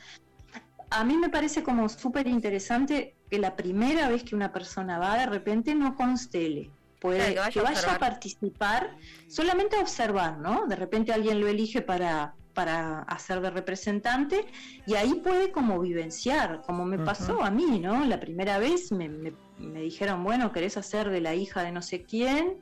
[0.90, 5.18] a mí me parece como súper interesante que la primera vez que una persona va,
[5.18, 6.70] de repente no constele.
[7.00, 8.98] Puede, Claro, que que vaya a participar,
[9.28, 10.66] solamente a observar, ¿no?
[10.68, 14.48] De repente alguien lo elige para, para hacer de representante
[14.88, 18.04] y ahí puede como vivenciar, como me pasó a mí, ¿no?
[18.06, 21.82] La primera vez me, me- me dijeron, bueno, querés hacer de la hija de no
[21.82, 22.58] sé quién,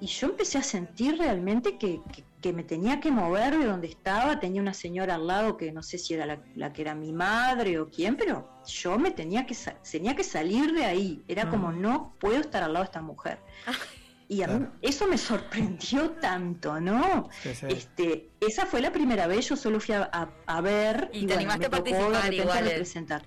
[0.00, 3.88] y yo empecé a sentir realmente que, que- que me tenía que mover de donde
[3.88, 6.94] estaba, tenía una señora al lado que no sé si era la, la que era
[6.94, 9.56] mi madre o quién, pero yo me tenía que,
[9.90, 11.80] tenía que salir de ahí, era como, Mm.
[11.82, 13.38] no puedo estar al lado de esta mujer.
[14.30, 14.72] Y a mí Claro.
[14.82, 17.30] eso me sorprendió tanto, ¿no?
[17.42, 17.64] Sí, sí.
[17.70, 21.34] Este, esa fue la primera vez, yo solo fui a, a- a ver Y te
[21.34, 22.70] bueno, animaste me a tocó de participar igual, eh.
[22.70, 23.22] representar.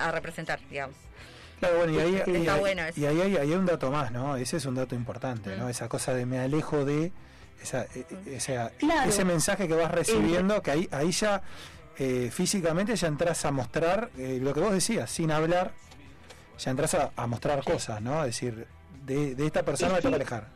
[0.00, 0.96] A representar, digamos.
[1.60, 3.00] Claro, bueno, y ahí, Está y ahí- bueno eso.
[3.00, 4.36] y ahí hay, ahí hay un dato más, ¿no?
[4.36, 5.66] Ese es un dato importante, ¿no?
[5.66, 5.70] Mm.
[5.70, 7.12] Esa cosa de me alejo de
[7.62, 9.08] esa, eh, esa- Claro.
[9.08, 11.42] ese mensaje que vas recibiendo, que ahí, ahí ya
[11.98, 15.72] eh, físicamente ya entras a mostrar eh, lo que vos decías, sin hablar,
[16.58, 18.20] ya entras a, a mostrar cosas, ¿no?
[18.20, 18.66] Es decir,
[19.06, 20.48] de, de esta persona Es me tengo que alejar.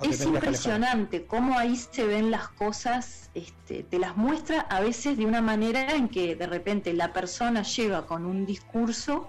[0.00, 5.26] Es impresionante cómo ahí se ven las cosas, este, te las muestra a veces de
[5.26, 9.28] una manera en que de repente la persona llega con un discurso,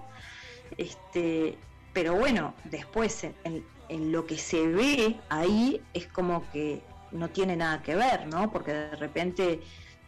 [0.78, 1.56] este,
[1.92, 7.28] pero bueno, después en, en- en lo que se ve ahí es como que no
[7.28, 8.52] tiene nada que ver, ¿no?
[8.52, 9.60] Porque de repente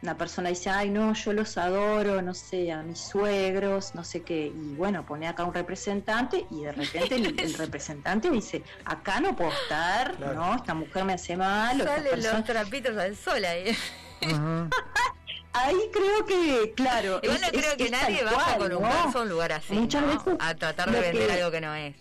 [0.02, 4.22] una persona dice, ay no, yo los adoro, no sé, a mis suegros, no sé
[4.22, 9.20] qué, y bueno, pone acá un representante y de repente el, el representante dice, acá
[9.20, 10.34] no puedo estar, Claro.
[10.34, 13.76] no, esta mujer me hace mal, Salen persona- los trapitos al sol ahí.
[14.24, 14.70] Ujú.
[15.54, 18.72] Ahí creo que, claro, Igual no es- creo es- que es nadie vaya cual, con
[18.76, 18.88] un ¿no?
[18.88, 20.08] a un lugar así, Muchas ¿no?
[20.08, 21.94] veces A tratar de lo vender que- algo que no es.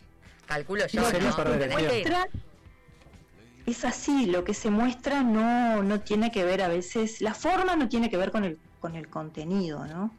[0.45, 2.07] Calculo yo, Tenés que ir.
[2.09, 2.27] muestra
[3.65, 7.75] es así, lo que se muestra no, no tiene que ver a veces, la forma
[7.75, 10.13] no tiene que ver con el, con el contenido, ¿no?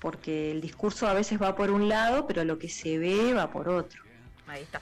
[0.00, 3.50] Porque el discurso a veces va por un lado, pero lo que se ve va
[3.50, 4.02] por otro.
[4.46, 4.80] Ahí está.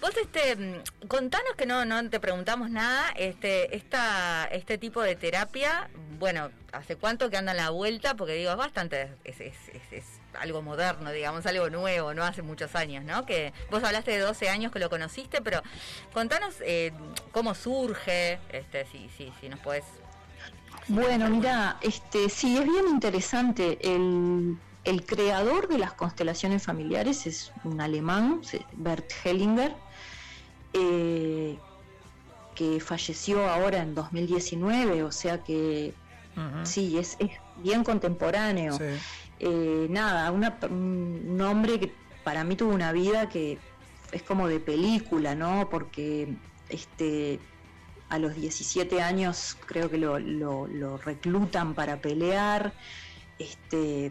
[0.00, 5.14] Vos, este, mm, contanos que no, no te preguntamos nada, este, esta, este tipo de
[5.14, 8.14] terapia, bueno, ¿hace cuánto que anda en la vuelta?
[8.14, 10.04] Porque digo, es bastante, es, es, es- es
[10.38, 13.26] algo moderno, digamos, algo nuevo, no hace muchos años, ¿no?
[13.26, 15.60] Que vos hablaste de 12 años que lo conociste, pero
[16.14, 16.92] contanos eh,
[17.32, 19.84] cómo surge, este, si, si, si nos podés...
[20.88, 23.78] Bueno, mira, este, sí, es bien interesante.
[23.82, 28.40] El, el creador de las constelaciones familiares es un alemán,
[28.72, 29.74] Bert Hellinger,
[30.72, 31.58] eh,
[32.54, 35.94] que falleció ahora en 2019, o sea que
[36.64, 38.72] sí, es, es bien contemporáneo.
[38.76, 38.84] Sí.
[39.40, 41.92] Eh, nada, una- un hombre que
[42.24, 43.58] para mí tuvo una vida que
[44.12, 45.68] es como de película, ¿no?
[45.70, 46.34] Porque
[46.68, 47.40] este
[48.10, 52.74] a los 17 años creo que lo, lo- lo reclutan para pelear,
[53.38, 54.10] este,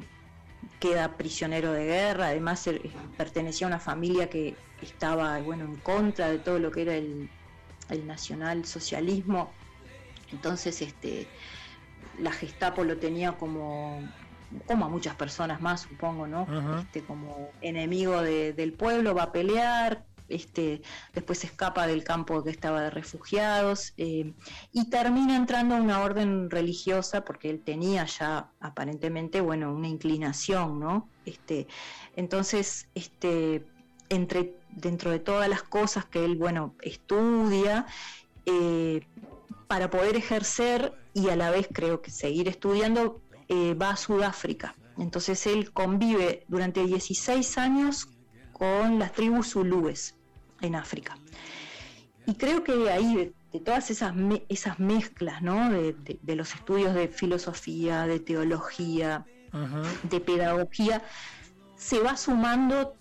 [0.79, 5.81] queda prisionero de guerra, además él, eh, pertenecía a una familia que estaba bueno, en
[5.81, 7.31] contra de todo lo que era el,
[7.89, 9.59] el nacionalsocialismo,
[10.31, 11.31] entonces este,
[12.13, 14.13] la Gestapo lo tenía como,
[14.65, 16.53] como a muchas personas más, supongo, ¿no?
[16.69, 20.81] Este, como enemigo de- del pueblo, va a pelear, este,
[21.13, 24.35] después se escapa del campo que estaba de refugiados eh,
[24.71, 30.79] y termina entrando a una orden religiosa porque él tenía ya aparentemente, bueno, una inclinación,
[30.79, 31.11] ¿no?
[31.25, 31.67] Este,
[32.13, 33.69] entonces, este,
[34.09, 37.85] entre, dentro de todas las cosas que él, bueno, estudia,
[38.45, 39.05] eh,
[39.67, 44.75] para poder ejercer y a la vez creo que seguir estudiando, eh, va a Sudáfrica.
[44.97, 48.07] Entonces él convive durante 16 años
[48.51, 50.15] con las tribus zulúes
[50.61, 51.17] en África.
[52.25, 55.69] Y creo que de ahí, de, de todas esas, me- esas mezclas, ¿no?
[55.71, 59.25] De, de- de los estudios de filosofía, de teología,
[60.03, 61.01] de pedagogía,
[61.75, 62.93] se va sumando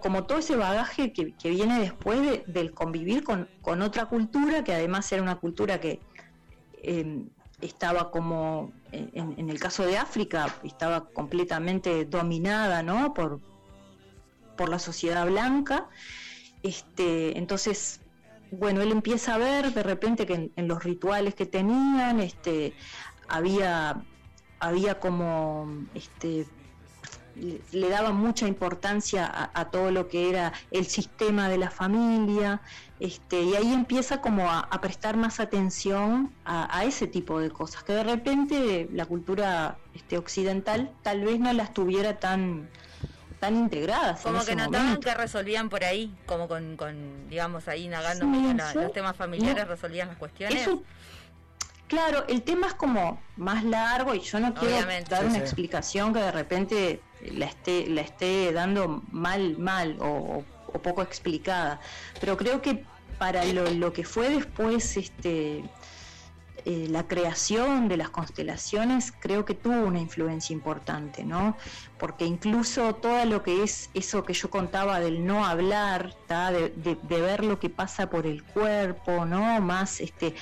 [0.00, 3.48] como todo ese bagaje que, viene después de- del convivir con,
[3.82, 6.00] otra cultura, que además era una cultura que
[6.82, 7.24] eh,
[7.60, 13.14] estaba como, en, en el caso de África, estaba completamente dominada ¿no?
[13.14, 13.40] por,
[14.56, 15.88] por la sociedad blanca.
[16.62, 18.00] Este, entonces,
[18.50, 22.74] bueno, él empieza a ver de repente que en, en los rituales que tenían, este,
[23.28, 24.04] había,
[24.60, 26.46] había como este,
[27.36, 32.60] le, daba mucha importancia a, a todo lo que era el sistema de la familia,
[33.00, 37.50] este, y ahí empieza como a, a prestar más atención a, a ese tipo de
[37.50, 42.68] cosas, que de repente la cultura este, occidental tal vez no las tuviera tan,
[43.40, 44.20] tan integradas.
[44.22, 48.74] Como que notaban que resolvían por ahí, como con, con digamos, ahí nagando Sí, la-
[48.74, 49.70] los temas familiares, No.
[49.70, 50.68] resolvían las cuestiones.
[51.88, 55.10] Claro, el tema es como más largo y yo no quiero Obviamente.
[55.10, 55.40] dar Sí, una sí.
[55.40, 57.00] explicación que de repente
[57.32, 60.44] la esté, la esté dando mal, mal o,
[60.82, 61.80] poco explicada.
[62.20, 62.84] Pero creo que
[63.18, 65.64] para lo, lo que fue después este
[66.66, 71.56] eh, la creación de las constelaciones creo que tuvo una influencia importante, ¿no?
[71.98, 77.20] Porque incluso todo lo que es eso que yo contaba del no hablar, de- de
[77.20, 79.60] ver lo que pasa por el cuerpo, ¿no?
[79.60, 80.34] Más este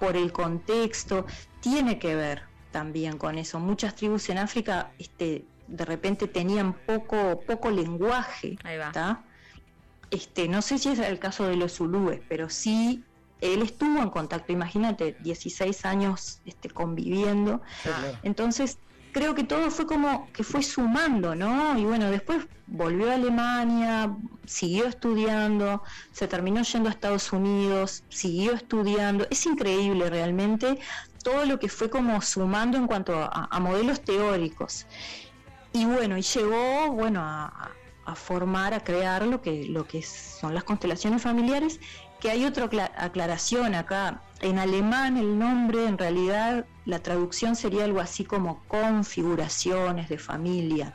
[0.00, 1.26] por el contexto,
[1.60, 3.60] tiene que ver también con eso.
[3.60, 8.78] Muchas tribus en África este, de repente tenían poco, poco lenguaje, Ahí.
[10.10, 13.04] Este, no sé si es el caso de los zulúes, pero sí
[13.40, 17.62] él estuvo en contacto, imagínate, 16 años este, conviviendo.
[17.86, 18.78] Ah, Entonces,
[19.12, 21.78] creo que todo fue como que fue sumando, ¿no?
[21.78, 24.14] Y bueno, después volvió a Alemania,
[24.46, 25.82] siguió estudiando,
[26.12, 29.26] se terminó yendo a Estados Unidos, siguió estudiando.
[29.30, 30.78] Es increíble realmente
[31.22, 34.86] todo lo que fue como sumando en cuanto a, modelos teóricos.
[35.72, 37.70] Y bueno, y llegó, bueno, a-
[38.06, 41.78] a formar, a crear lo que, lo que son las constelaciones familiares,
[42.20, 44.22] que hay otra acla- aclaración acá.
[44.40, 50.94] En alemán el nombre, en realidad, la traducción sería algo así como configuraciones de familia.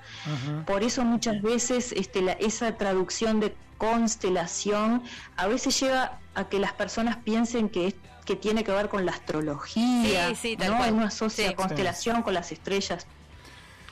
[0.65, 5.03] Por eso muchas veces este, la- esa traducción de constelación
[5.35, 7.95] a veces lleva a que las personas piensen que, es-
[8.25, 10.77] que tiene que ver con la astrología, Sí, sí, tal ¿no?
[10.77, 10.93] cual.
[10.93, 11.55] Uno asocia Sí.
[11.55, 13.05] constelación con las estrellas.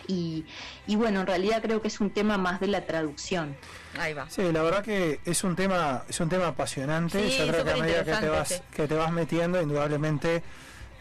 [0.07, 0.45] Y,
[0.87, 3.55] y bueno, en realidad creo que es un tema más de la traducción.
[3.99, 4.29] Ahí va.
[4.29, 7.29] Sí, la verdad que es un tema, es un tema apasionante.
[7.29, 10.43] Sí, Yo creo que a medida que te vas, que te vas metiendo, indudablemente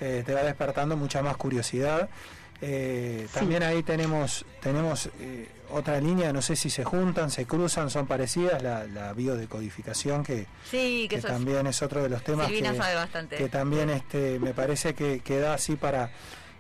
[0.01, 2.09] eh, te va despertando mucha más curiosidad.
[2.61, 3.39] Eh, Sí.
[3.41, 8.07] También ahí tenemos, tenemos eh, otra línea, no sé si se juntan, se cruzan, son
[8.07, 12.77] parecidas, la, la biodecodificación, que, Sí, que también es otro de los temas Silvina que,
[12.79, 13.37] sabe bastante.
[13.37, 16.11] que también este me parece que, que da así para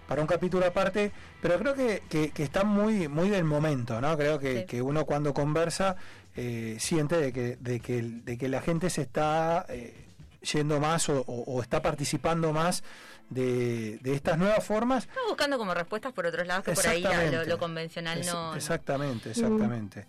[0.08, 4.16] para un capítulo aparte pero creo que, que, que está muy muy del momento no
[4.16, 4.66] creo que, Sí.
[4.66, 5.96] que uno cuando conversa
[6.36, 10.06] eh, siente de que de que de que la gente se está eh,
[10.52, 12.82] yendo más o, o- o está participando más
[13.30, 17.02] de, de estas nuevas formas Estaba buscando como respuestas por otros lados que por ahí
[17.46, 18.54] lo, convencional Es- no.
[18.54, 20.06] Exactamente, exactamente.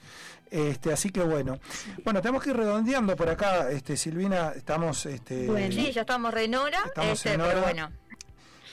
[0.52, 1.60] Este, así que bueno.
[2.04, 5.72] Bueno, tenemos que ir redondeando por acá, este, Silvina, estamos este Bueno.
[5.74, 7.92] Sí, ya estamos re en hora, Estamos este, en pero bueno,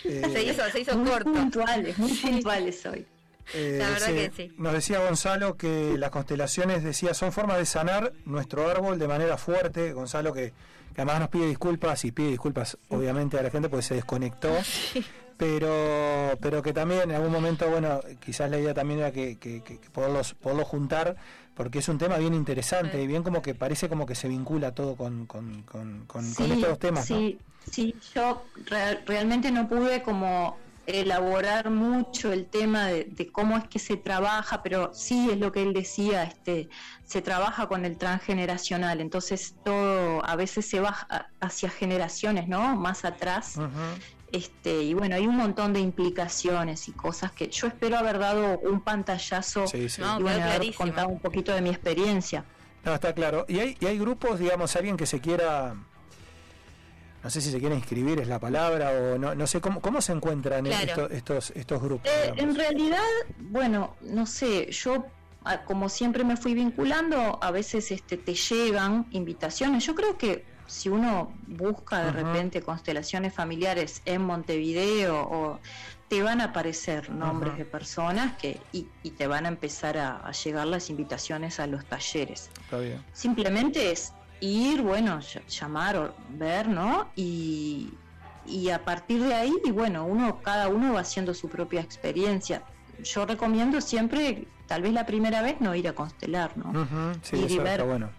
[0.05, 1.32] eh, se hizo, se hizo Muy corto.
[1.32, 3.06] puntuales, muy puntuales hoy.
[3.55, 4.52] eh, La verdad se- que sí.
[4.59, 9.36] Nos decía Gonzalo que las constelaciones, decía, son formas de sanar nuestro árbol de manera
[9.36, 9.93] fuerte.
[9.93, 10.52] Gonzalo que,
[10.94, 14.51] que además nos pide disculpas y pide disculpas obviamente a la gente porque se desconectó.
[15.36, 19.62] Pero, pero que también en algún momento, bueno, quizás la idea también era que, que,
[19.62, 21.16] que- que poderlos, poderlos juntar
[21.55, 24.74] porque es un tema bien interesante y bien como que parece como que se vincula
[24.74, 27.39] todo con, con, con, con- con estos temas, sí,
[27.70, 33.68] sí, yo re- realmente no pude como elaborar mucho el tema de, de cómo es
[33.68, 36.68] que se trabaja, pero sí es lo que él decía, este,
[37.05, 41.06] se trabaja con el transgeneracional, entonces todo a veces se va
[41.40, 42.77] hacia generaciones, ¿no?
[42.77, 43.62] Más atrás.
[44.32, 48.59] Este, y bueno, hay un montón de implicaciones y cosas que yo espero haber dado
[48.61, 50.01] un pantallazo Sí, sí.
[50.01, 52.44] No, y bueno, haber contado un poquito de mi experiencia.
[52.85, 53.44] No, está claro.
[53.48, 55.74] Y hay, y hay grupos, digamos, alguien que se quiera,
[57.23, 60.01] no sé si se quiere inscribir es la palabra, o no, no sé cómo, cómo
[60.01, 60.86] se encuentran Claro.
[60.86, 62.09] estos, estos, estos grupos.
[62.11, 62.98] Eh, en realidad,
[63.39, 65.07] bueno, no sé, yo
[65.44, 69.85] ah, como siempre me fui vinculando, a veces este, te llegan invitaciones.
[69.85, 75.60] Yo creo que si uno busca de repente constelaciones familiares en Montevideo o
[76.09, 80.16] te van a aparecer nombres de personas que y, y te van a empezar a,
[80.18, 82.51] a llegar las invitaciones a los talleres.
[82.60, 83.05] Está bien.
[83.12, 87.10] Simplemente es ir, bueno, ll- llamar o ver, ¿no?
[87.16, 87.92] Y,
[88.47, 92.62] y a partir de ahí, y bueno, uno, cada uno va haciendo su propia experiencia.
[93.02, 96.72] Yo recomiendo siempre, tal vez la primera vez, no ir a constelar, ¿no?
[97.22, 97.66] Sí, Ir y ver.
[97.80, 98.10] está bueno.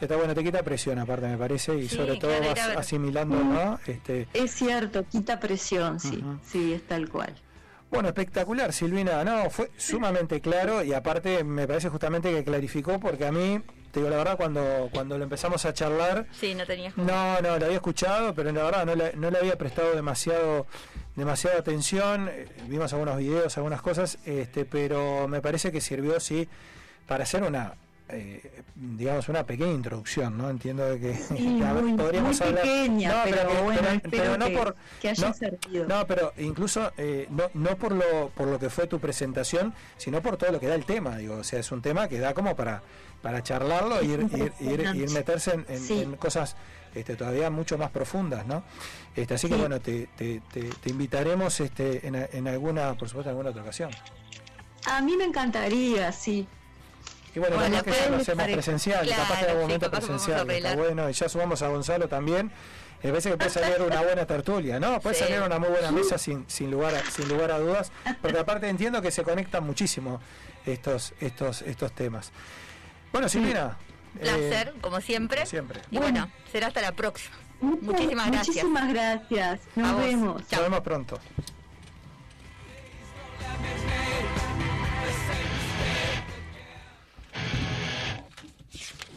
[0.00, 3.42] Está bueno, te quita presión aparte, me parece, y Sí, sobre todo claro, vas asimilando,
[3.42, 3.78] ¿no?
[3.86, 7.34] Este, Es cierto, quita presión, sí, sí, es tal cual.
[7.90, 9.24] Bueno, espectacular, Silvina.
[9.24, 13.60] No, fue sumamente claro y aparte me parece justamente que clarificó porque a mí,
[13.92, 17.58] te digo la verdad, cuando, cuando lo empezamos a charlar, Sí, no tenías no, no,
[17.58, 20.66] lo había escuchado, pero la verdad no le, no le había prestado demasiado
[21.14, 22.30] demasiada atención.
[22.68, 26.48] Vimos algunos videos, algunas cosas, este, pero me parece que sirvió, sí,
[27.06, 27.74] para hacer una,
[28.08, 30.48] eh, digamos, una pequeña introducción, ¿no?
[30.48, 33.80] Entiendo de que Sí, a ver, muy, podríamos muy hablar- pequeña, No, pero, que- bueno,
[33.82, 35.86] pero- pero no que, por- que haya no, servido.
[35.88, 40.22] no, pero incluso eh, no, no por lo por lo que fue tu presentación, sino
[40.22, 42.32] por todo lo que da el tema, digo, o sea, es un tema que da
[42.34, 42.82] como para
[43.22, 46.00] para charlarlo y ir, ir, ir, ir meterse en, en- Sí.
[46.02, 46.54] en cosas
[46.94, 48.62] este, todavía mucho más profundas, ¿no?
[49.16, 53.30] Este, así que bueno, te, te, te, te invitaremos este, en, en alguna, por supuesto,
[53.30, 53.90] en alguna otra ocasión.
[54.86, 56.46] A mí me encantaría, sí.
[57.36, 60.50] Y bueno, Bueno, capaz que lo hacemos presencial, Claro, capaz que en sí, momento presencial,
[60.50, 62.50] está bueno, y ya sumamos a Gonzalo también.
[63.02, 64.98] Me parece que puede salir una buena tertulia, ¿no?
[65.00, 65.24] Puede Sí.
[65.24, 67.92] salir una muy buena mesa sin, sin, lugar a, sin lugar a dudas,
[68.22, 70.18] porque aparte entiendo que se conectan muchísimo
[70.64, 72.32] estos, estos, estos temas.
[73.12, 73.76] Bueno, Silvina.
[74.18, 75.36] eh, Placer, como siempre.
[75.40, 75.80] como siempre.
[75.90, 77.36] Y bueno, será hasta la próxima.
[77.60, 78.46] Muchas- Muchísimas gracias.
[78.64, 79.60] Muchísimas gracias.
[79.76, 80.42] Nos vemos.
[80.50, 81.18] Nos vemos pronto.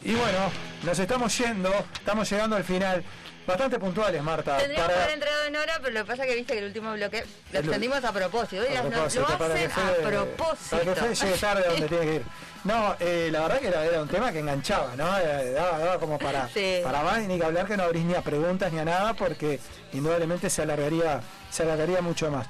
[0.10, 0.40] Y bueno,
[0.84, 3.04] nos estamos yendo, estamos llegando al final.
[3.46, 4.58] Bastante puntuales, Marta.
[4.58, 6.60] Tendríamos para- que haber entrado en hora, pero lo que pasa es que viste que
[6.60, 8.64] el último bloque lo extendimos a propósito.
[8.68, 10.70] Hoy a propósito, lo para que hacen a propósito.
[10.72, 12.24] Para que Fede llegue tarde a donde tiene que ir.
[12.64, 15.18] No, eh, la verdad que era, era un tema que enganchaba, ¿no?
[15.20, 16.80] Eh, Daba, daba como para, Sí.
[16.84, 19.60] para más, ni que hablar que no abrís ni a preguntas ni a nada, porque
[19.94, 21.22] indudablemente se alargaría,
[21.52, 22.48] se alargaría mucho más.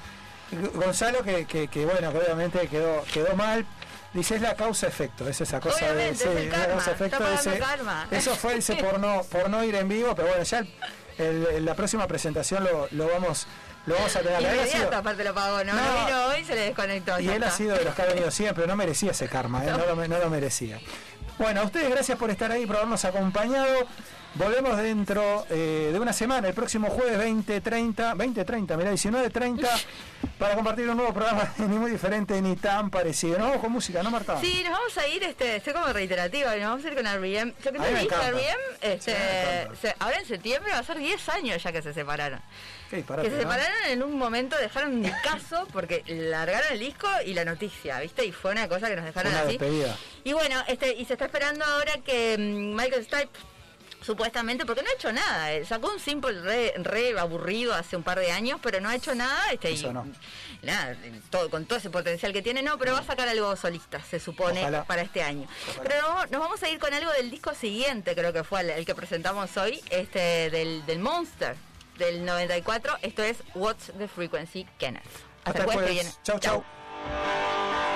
[0.73, 3.65] Gonzalo, que, que, que, bueno, que obviamente quedó, quedó mal.
[4.13, 7.23] Dice, es la causa-efecto, es esa cosa Obviamente, de es causa-efecto.
[8.11, 10.65] Eso fue ese por no, por no ir en vivo, pero bueno, ya
[11.17, 13.45] el- la próxima presentación lo, lo vamos
[13.85, 14.35] lo vamos a tener.
[14.35, 15.73] Ha sido- Inmediato aparte lo pagó, ¿no?
[15.73, 15.81] No.
[15.81, 17.19] No vino hoy, se le desconectó.
[17.19, 19.71] y él ha sido de los que ha venido siempre, no merecía ese karma, ¿eh?
[19.71, 20.79] no, lo, no lo merecía.
[21.39, 23.87] Bueno, a ustedes gracias por estar ahí, por habernos acompañado.
[24.35, 29.67] Volvemos dentro eh, de una semana, el próximo jueves 20.30, 20.30, mirá, 19.30,
[30.37, 33.39] para compartir un nuevo programa ni muy diferente ni tan parecido.
[33.39, 34.39] Nos vamos con música, ¿no, Marta?
[34.39, 37.53] Sí, nos vamos a ir, este, estoy como reiterativa, nos vamos a ir con R.E.M.
[37.63, 38.27] Yo que A mí te dije, encanta.
[38.27, 39.11] R.E.M., este,
[39.71, 42.39] Sí, se- ahora en septiembre va a ser 10 años ya que se separaron.
[42.97, 43.51] Disparate, que se ¿no?
[43.51, 48.25] separaron en un momento, dejaron un caso porque largaron el disco y la noticia, ¿viste?
[48.25, 49.57] Y fue una cosa que nos dejaron Una así.
[49.57, 49.95] despedida.
[50.23, 53.29] Y bueno, este, y se está esperando ahora que mm, Michael Stipe
[54.01, 58.03] supuestamente, porque no ha hecho nada, eh, sacó un simple re, re aburrido hace un
[58.03, 60.07] par de años, pero no ha hecho nada, este, y Eso no.
[60.63, 60.95] nada,
[61.29, 64.19] todo, con todo ese potencial que tiene, no, pero va a sacar algo solista, se
[64.21, 64.85] supone, Ojalá.
[64.85, 65.47] para este año.
[65.71, 65.83] Ojalá.
[65.83, 68.69] Pero no- nos vamos a ir con algo del disco siguiente, creo que fue el,
[68.69, 71.55] el que presentamos hoy, este, del, del Monster,
[71.99, 72.97] del 94.
[73.03, 75.03] Esto es What's the Frequency, Kenneth.
[75.43, 76.19] Hasta, Hasta después.
[76.23, 76.63] Chau, chau.
[76.63, 77.88] chau.